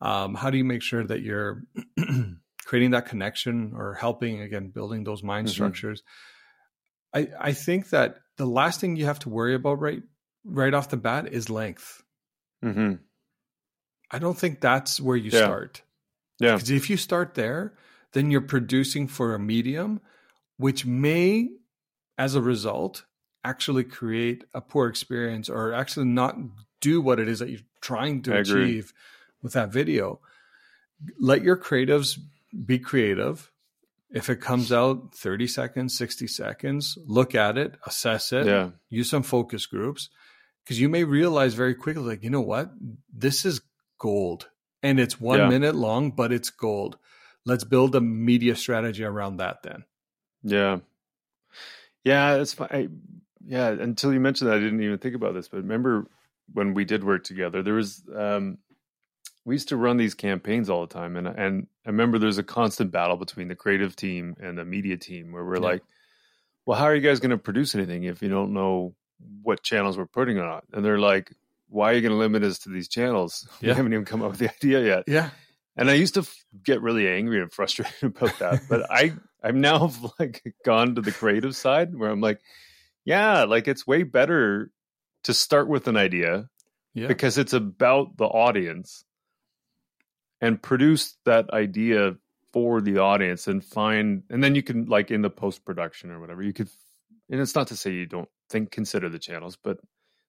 [0.01, 1.65] Um, how do you make sure that you're
[2.65, 5.53] creating that connection or helping again building those mind Mhm.
[5.53, 6.03] structures?
[7.15, 10.03] I I think that the last thing you have to worry about right
[10.45, 12.03] right off the bat is length.
[12.63, 12.95] hmm
[14.11, 15.45] I don't think that's where you Yeah.
[15.45, 15.83] start.
[16.41, 17.75] yeah Because if you start there,
[18.13, 20.01] then you're producing for a medium,
[20.57, 21.51] which may,
[22.17, 23.05] as a result,
[23.45, 26.37] actually create a poor experience or actually not
[26.81, 28.93] do what it is that you're trying to achieve
[29.43, 30.21] with that video.
[31.19, 32.19] Let your creatives
[32.67, 33.51] be creative.
[34.11, 39.11] If it comes out 30 seconds, 60 seconds, look at it, assess it, yeah use
[39.11, 40.09] some focus groups
[40.65, 42.71] because you may realize very quickly like you know what
[43.13, 43.61] this is
[43.99, 44.49] gold
[44.83, 45.49] and it's one Yeah.
[45.49, 46.97] minute long but it's gold
[47.45, 49.85] let's build a media strategy around that then
[50.43, 50.79] Yeah,
[52.05, 53.01] yeah, it's fine.
[53.47, 55.49] Yeah, until you mentioned that, I didn't even think about this.
[55.49, 56.07] But remember
[56.53, 58.59] when we did work together, there was um,
[59.49, 62.43] we used to run these campaigns all the time, and and I remember there's a
[62.43, 65.71] constant battle between the creative team and the media team where we're Yeah.
[65.73, 65.83] like,
[66.67, 68.95] well, how are you guys going to produce anything if you don't know
[69.43, 70.63] what channels we're putting it on?
[70.73, 71.33] And they're like,
[71.69, 73.49] why are you going to limit us to these channels?
[73.63, 75.05] We haven't even come up with the idea yet.
[75.07, 75.31] yeah
[75.77, 79.61] And I used to f- get really angry and frustrated about that, but I I'm
[79.61, 82.41] now like gone to the creative side where I'm like,
[83.05, 84.71] yeah, like it's way better
[85.25, 86.49] to start with an idea
[86.95, 87.07] Yeah.
[87.09, 89.05] because it's about the audience
[90.41, 92.17] and produce that idea
[92.53, 96.19] for the audience and find and then you can like in the post production or
[96.21, 96.69] whatever you could
[97.31, 99.79] and it's not to say you don't think consider the channels but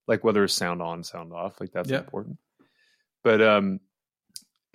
[0.07, 1.99] like whether it's sound on sound off like that's Yeah.
[1.99, 2.38] important.
[3.23, 3.80] But um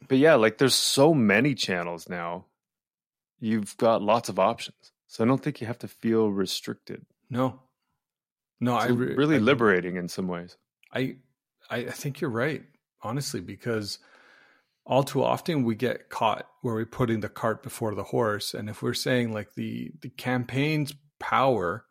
[0.08, 2.46] but yeah like there's so many channels now.
[3.40, 4.92] You've got lots of options.
[5.08, 7.04] So i don't think you have to feel restricted.
[7.28, 7.60] No.
[8.60, 10.56] No, it's I re- really I- liberating in some ways.
[10.92, 11.16] I,
[11.68, 12.62] I I think you're right,
[13.02, 13.98] honestly, because
[14.86, 18.52] all too often we get caught where we're putting the cart before the horse.
[18.54, 21.86] And if we're saying like the the campaign's power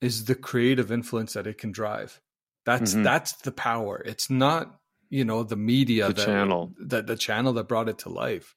[0.00, 2.20] is the creative influence that it can drive.
[2.66, 3.04] That's Mhm.
[3.04, 4.02] that's the power.
[4.04, 4.78] It's not,
[5.08, 6.74] you know, the media The that, channel.
[6.78, 8.54] that the channel that brought it to life.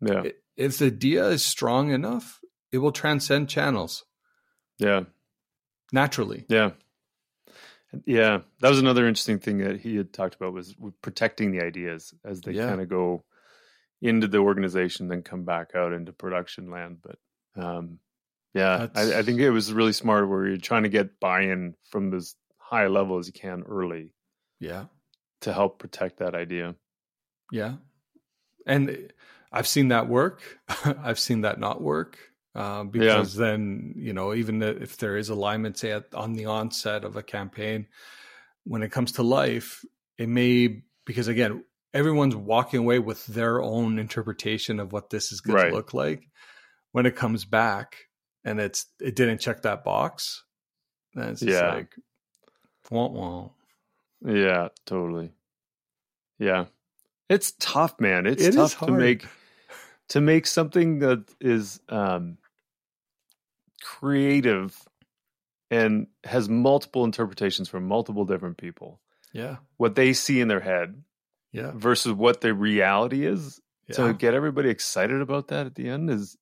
[0.00, 0.22] yeah
[0.56, 2.40] If the idea is strong enough,
[2.72, 4.04] it will transcend channels
[4.78, 5.04] yeah
[5.92, 6.44] naturally.
[6.48, 6.72] Yeah.
[8.04, 8.40] Yeah.
[8.60, 12.40] That was another interesting thing that he had talked about was protecting the ideas as
[12.40, 12.68] they Yeah.
[12.68, 13.24] kind of go
[14.02, 16.98] into the organization, then come back out into production land.
[17.02, 17.18] But
[17.62, 17.98] um,
[18.54, 22.12] yeah, I, I think it was really smart where you're trying to get buy-in from
[22.14, 24.12] as high level as you can early
[24.60, 24.86] Yeah.
[25.42, 26.74] to help protect that idea.
[27.52, 27.76] Yeah.
[28.66, 29.12] And
[29.52, 30.42] I've seen that work.
[30.84, 32.18] I've seen that not work.
[32.56, 37.04] Uh, because then, you know, even if there is alignment, say at, on the onset
[37.04, 37.86] of a campaign,
[38.64, 39.84] when it comes to life,
[40.16, 41.62] it may, because again,
[41.92, 45.68] everyone's walking away with their own interpretation of what this is going Right.
[45.68, 46.30] to look like.
[46.92, 47.96] When it comes back
[48.42, 50.42] and it's, it didn't check that box,
[51.14, 51.74] then it's just Yeah.
[51.74, 51.94] like.
[54.24, 55.30] Yeah, totally.
[56.38, 56.66] Yeah.
[57.28, 58.24] It's tough, man.
[58.24, 59.26] It's It tough to make
[60.08, 62.38] to make something that is um
[63.86, 64.76] creative
[65.70, 69.00] and has multiple interpretations from multiple different people.
[69.32, 69.56] Yeah.
[69.76, 71.02] What they see in their head
[71.52, 71.72] Yeah.
[71.74, 73.60] versus what the reality is.
[73.88, 73.96] Yeah.
[73.96, 76.36] To get everybody excited about that at the end is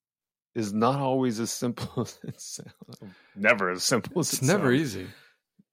[0.54, 3.12] is not always as simple as it sounds.
[3.34, 4.80] Never as simple as it's it never sounds.
[4.96, 5.06] easy.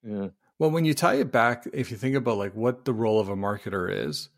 [0.03, 0.27] Yeah.
[0.60, 3.30] Well, when you tie it back, if you think about like what the role of
[3.30, 4.30] a marketer is,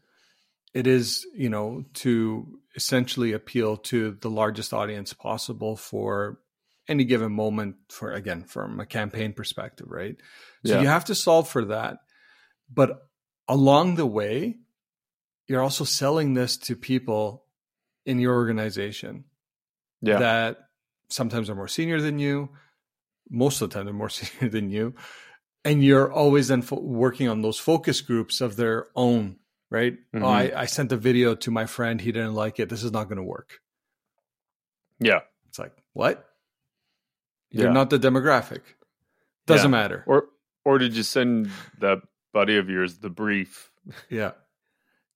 [0.73, 6.39] it is, you know, to essentially appeal to the largest audience possible for
[6.87, 10.15] any given moment for again from a campaign perspective, right?
[10.65, 10.81] So Yeah.
[10.81, 11.97] you have to solve for that.
[12.69, 13.01] But
[13.47, 14.57] along the way,
[15.47, 17.45] you're also selling this to people
[18.05, 19.25] in your organization
[20.01, 20.19] Yeah.
[20.19, 20.57] that
[21.09, 22.49] sometimes are more senior than you.
[23.29, 24.95] Most of the time, they're more senior than you.
[25.65, 29.37] And you're always then fo- working on those focus groups of their own,
[29.69, 29.97] right?
[30.13, 30.23] Mhm.
[30.23, 32.01] Oh, I, I sent a video to my friend.
[32.01, 32.67] He didn't like it.
[32.67, 33.59] This is not going to work.
[34.99, 35.21] yeah.
[35.47, 36.27] It's like, what?
[37.53, 37.73] You're Yeah.
[37.73, 38.61] not the demographic.
[39.45, 39.77] Doesn't Yeah.
[39.79, 40.03] matter.
[40.07, 40.29] Or
[40.65, 41.49] or did you send
[41.79, 41.99] that
[42.33, 43.71] buddy of yours the brief
[44.09, 44.31] Yeah,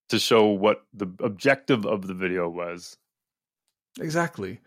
[0.10, 2.98] to show what the objective of the video was?
[4.00, 4.62] exactly.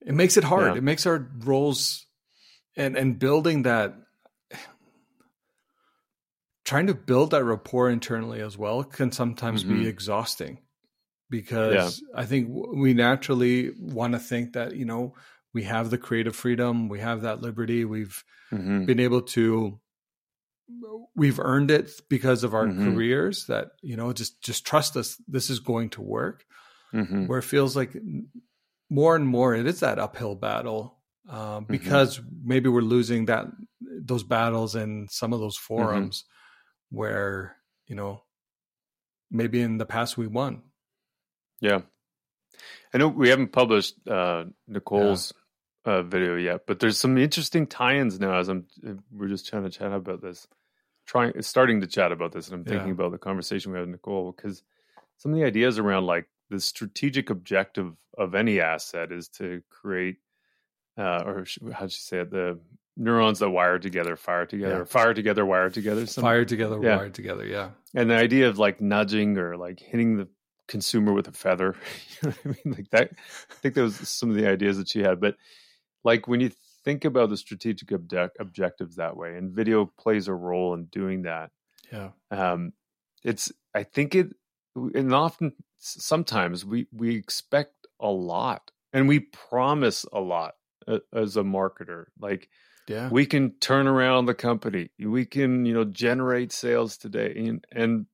[0.00, 0.72] It makes it hard.
[0.74, 0.78] Yeah.
[0.78, 2.06] It makes our roles
[2.76, 3.96] and and building that
[6.64, 9.86] trying to build that rapport internally as well can sometimes be Mhm.
[9.86, 10.60] exhausting
[11.30, 15.14] because I think we naturally want to think that you know
[15.54, 18.22] we have the creative freedom, we have that liberty, we've
[18.52, 18.84] Mm-hmm.
[18.84, 19.80] been able to
[21.16, 22.84] we've earned it because of our Mhm.
[22.84, 26.44] careers that you know just just trust us this is going to work
[26.92, 27.26] Mm-hmm.
[27.26, 27.96] where it feels like
[28.90, 31.72] more and more it is that uphill battle uh, Mm-hmm.
[31.72, 33.46] because maybe we're losing that
[33.80, 35.74] those battles in some of those Mm-hmm.
[35.74, 36.24] forums
[36.90, 37.56] where
[37.86, 38.22] you know
[39.30, 40.62] maybe in the past we won
[41.60, 41.80] Yeah.
[42.92, 45.32] I know we haven't published uh, Nicole's
[45.84, 48.38] uh, video yet, but there's some interesting tie-ins now.
[48.38, 48.66] As I'm,
[49.12, 50.46] we're just trying to chat about this,
[51.06, 52.92] trying, starting to chat about this, and I'm thinking Yeah.
[52.94, 54.62] about the conversation we had with Nicole because
[55.18, 60.16] some of the ideas around like the strategic objective of any asset is to create,
[60.98, 62.30] uh, or how'd you say it?
[62.30, 62.58] The
[62.96, 64.84] neurons that wire together, fire together, Yeah.
[64.84, 66.06] fire together, wire together.
[66.06, 66.96] fired together Yeah.
[66.96, 70.28] wired together yeah and the idea of like nudging or like hitting the
[70.68, 71.74] consumer with a feather
[72.22, 73.10] you know what i mean like that
[73.50, 75.36] i think that was some of the ideas that she had but
[76.04, 76.50] like when you
[76.84, 81.22] think about the strategic object, objectives that way and video plays a role in doing
[81.22, 81.50] that
[81.92, 82.10] yeah.
[82.30, 82.72] um
[83.24, 84.28] it's i think it
[84.94, 90.54] and often sometimes we we expect a lot and we promise a lot
[90.86, 92.06] uh, as a marketer.
[92.18, 92.48] Like
[92.88, 93.08] yeah.
[93.10, 98.06] we can turn around the company we can you know generate sales today and, and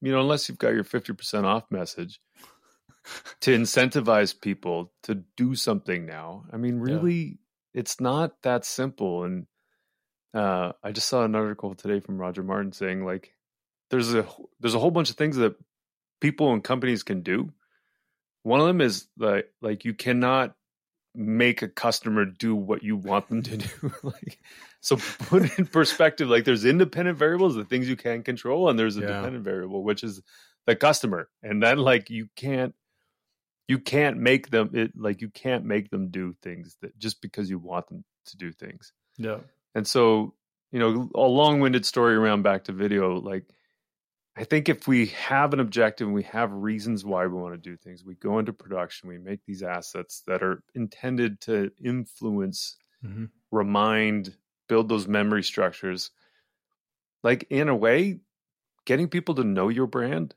[0.00, 2.20] you know, unless you've got your 50% off message
[3.40, 6.44] to incentivize people to do something now.
[6.52, 7.38] I mean, really,
[7.74, 9.24] it's not that simple.
[9.24, 9.46] And
[10.34, 13.32] uh, I just saw an article today from Roger Martin saying like
[13.90, 14.26] there's a
[14.60, 15.56] there's a whole bunch of things that
[16.20, 17.52] people and companies can do.
[18.42, 20.54] One of them is like like you cannot
[21.14, 23.92] make a customer do what you want them to do.
[24.02, 24.38] like
[24.80, 28.78] so put it in perspective, like there's independent variables, the things you can control, and
[28.78, 29.16] there's a Yeah.
[29.16, 30.22] dependent variable, which is
[30.66, 31.28] the customer.
[31.42, 32.74] And then like you can't
[33.68, 37.48] you can't make them it like you can't make them do things that just because
[37.48, 38.92] you want them to do things.
[39.18, 39.38] Yeah.
[39.74, 40.34] And so,
[40.72, 43.44] you know, a long-winded story around back to video, like
[44.36, 47.70] I think if we have an objective and we have reasons why we want to
[47.70, 52.76] do things, we go into production, we make these assets that are intended to influence,
[53.04, 54.34] hmm remind,
[54.68, 56.10] build those memory structures.
[57.22, 58.20] Like in a way,
[58.84, 60.34] getting people to know your brand,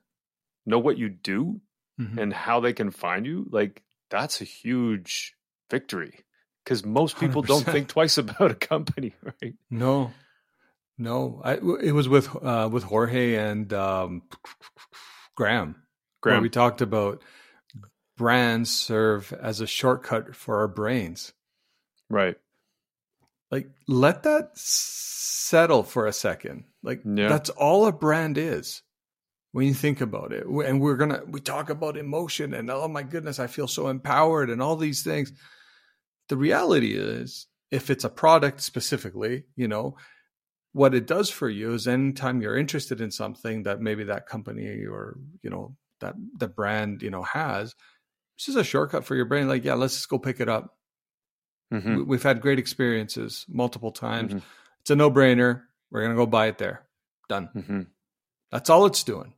[0.66, 1.60] know what you do,
[2.08, 5.36] hmm and how they can find you, like that's a huge
[5.70, 6.20] victory.
[6.64, 9.56] Because most people don't think twice about a company, right?
[9.70, 10.12] No,
[10.98, 11.42] no.
[11.44, 14.22] I, it was with uh, with Jorge and um,
[15.36, 15.70] Graham.
[16.22, 16.44] where Graham.
[16.44, 17.24] we talked about
[18.18, 21.34] brands serve as a shortcut for our brains.
[22.10, 22.38] Right.
[23.50, 26.66] Like, let that settle for a second.
[26.84, 27.28] Like, Yeah.
[27.30, 28.82] that's all a brand is
[29.52, 30.46] when you think about it.
[30.46, 34.50] And we're gonna we talk about emotion and oh my goodness, I feel so empowered
[34.50, 35.32] and all these things.
[36.30, 39.98] The reality is, if it's a product specifically, you know,
[40.74, 44.86] what it does for you is anytime you're interested in something that maybe that company
[44.86, 47.76] or you know that the brand you know has,
[48.38, 49.48] it's just a shortcut for your brain.
[49.48, 50.78] Like, yeah, let's just go pick it up.
[51.74, 51.98] Mhm.
[51.98, 54.34] We- We've had great experiences multiple times.
[54.34, 54.42] Mhm.
[54.82, 55.64] It's a no brainer.
[55.90, 56.88] We're gonna go buy it there.
[57.30, 57.50] Done.
[57.56, 57.82] Mm-hmm.
[58.52, 59.34] That's all it's doing.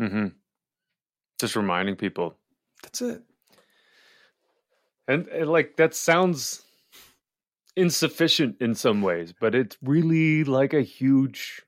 [0.00, 0.28] Mm-hmm.
[1.38, 2.36] Just reminding people,
[2.82, 3.22] That's it.
[5.08, 6.62] and, and like that sounds
[7.76, 11.62] insufficient in some ways, but it's really like a huge,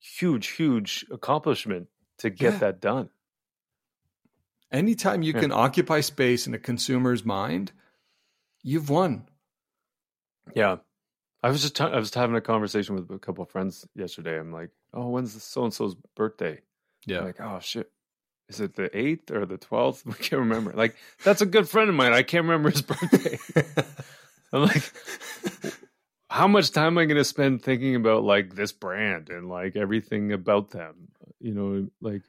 [0.00, 1.88] huge, huge accomplishment
[2.18, 2.58] to get Yeah.
[2.58, 3.10] that done.
[4.72, 5.40] Anytime you Yeah.
[5.40, 7.72] can occupy space in a consumer's mind,
[8.62, 9.28] you've won.
[10.54, 10.78] Yeah.
[11.42, 14.38] I was just I was having a conversation with a couple of friends yesterday.
[14.40, 16.60] I'm like, oh, when's so and so's birthday?
[17.06, 17.20] Yeah.
[17.20, 17.90] Like, oh shit.
[18.48, 20.04] Is it the eighth or the twelfth?
[20.08, 20.72] I can't remember.
[20.74, 22.12] Like, that's a good friend of mine.
[22.12, 23.38] I can't remember his birthday.
[24.52, 24.82] I'm like,
[26.30, 29.76] how much time am I going to spend thinking about like this brand and like
[29.76, 31.08] everything about them?
[31.40, 32.22] You know, like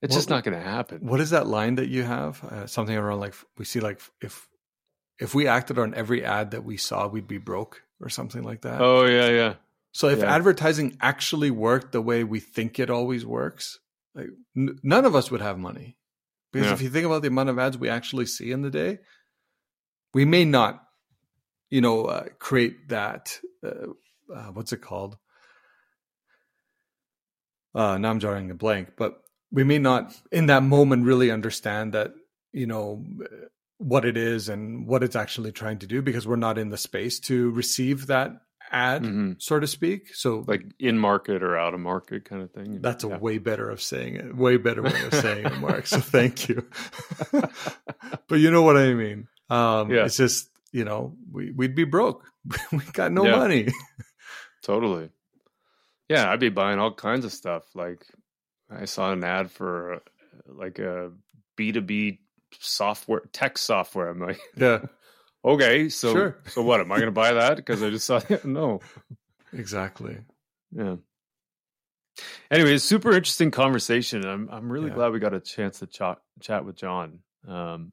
[0.00, 1.06] it's What- just not going to happen.
[1.06, 2.42] what is that line that you have?
[2.44, 4.48] Uh, something around like we see like if
[5.18, 8.62] if we acted on every ad that we saw, we'd be broke or something like
[8.62, 8.80] that.
[8.80, 9.54] Oh yeah, yeah,
[9.92, 10.34] So if Yeah.
[10.34, 13.78] advertising actually worked the way we think it always works,
[14.14, 15.96] like n- none of us would have money.
[16.52, 16.74] Because Yeah.
[16.74, 18.98] if you think about the amount of ads we actually see in the day,
[20.12, 20.86] we may not,
[21.70, 23.38] you know, uh, create that.
[23.64, 23.88] Uh,
[24.34, 25.16] uh, what's it called?
[27.74, 31.94] Uh, now I'm drawing a blank, but we may not in that moment really understand
[31.94, 32.12] that,
[32.52, 33.04] you know,
[33.78, 36.76] what it is and what it's actually trying to do because we're not in the
[36.76, 38.30] space to receive that
[38.72, 39.40] ad, Mhm.
[39.42, 40.14] so to speak.
[40.14, 42.80] So like in market or out of market kind of thing.
[42.80, 43.18] that's a Yeah.
[43.18, 44.34] way better of saying it.
[44.34, 45.86] Way better way of saying it, Marc.
[45.86, 46.66] So thank you.
[48.28, 49.28] but you know what I mean.
[49.50, 50.06] Um, Yeah.
[50.06, 52.24] It's just you know we we'd be broke.
[52.72, 53.36] we got no Yeah.
[53.36, 53.68] money.
[54.62, 55.10] Totally.
[56.08, 57.64] Yeah, I'd be buying all kinds of stuff.
[57.74, 58.06] Like
[58.70, 59.98] I saw an ad for uh,
[60.46, 61.12] like a
[61.58, 62.18] B2B
[62.60, 64.08] software tech software.
[64.08, 64.86] I'm like, Yeah,
[65.44, 66.38] okay, so Sure.
[66.48, 66.80] so what?
[66.80, 68.80] Am I going to buy that because I just saw no.
[69.52, 70.18] exactly.
[70.72, 70.96] Yeah.
[72.50, 74.24] Anyway, super interesting conversation.
[74.26, 74.94] I'm I'm really Yeah.
[74.94, 77.20] glad we got a chance to chat chat with Jon.
[77.48, 77.92] Um,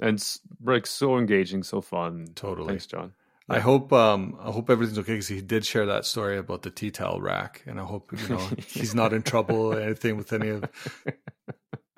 [0.00, 0.22] and
[0.62, 2.28] like so engaging, so fun.
[2.34, 2.68] Totally.
[2.68, 3.12] Thanks, Jon.
[3.48, 6.70] I hope um I hope everything's okay because he did share that story about the
[6.70, 10.32] tea towel rack, and I hope you know he's not in trouble or anything with
[10.32, 10.64] any of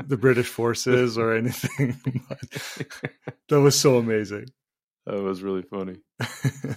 [0.07, 2.01] the British forces or anything.
[3.49, 4.47] That was so amazing.
[5.07, 5.97] That was really funny.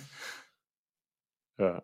[1.60, 1.80] Yeah.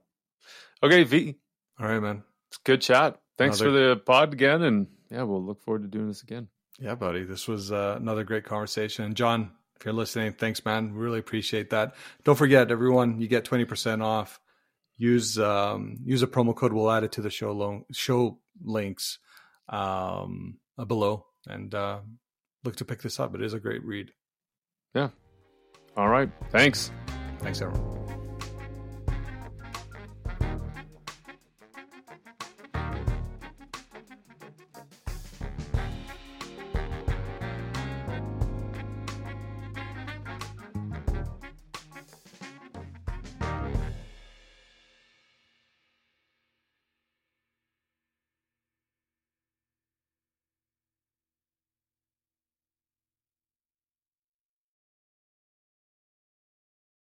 [0.83, 1.35] Okay, V.
[1.79, 2.23] All right, man.
[2.49, 3.19] It's good chat.
[3.37, 6.47] Thanks Another- for the pod again, and yeah, we'll look forward to doing this again.
[6.79, 7.23] Yeah, buddy.
[7.23, 9.05] This was uh, another great conversation.
[9.05, 10.93] And Jon, if you're listening, thanks, man.
[10.93, 11.95] Really appreciate that.
[12.23, 14.39] Don't forget, everyone, you get 20% off.
[14.97, 16.73] Use um, use a promo code.
[16.73, 19.19] We'll add it to the show lo- show links
[19.69, 20.57] um,
[20.87, 21.99] below, and uh,
[22.65, 23.33] look to pick this up.
[23.33, 24.11] It is a great read.
[25.97, 26.29] All right.
[26.51, 26.91] Thanks.
[27.39, 28.18] Thanks, everyone.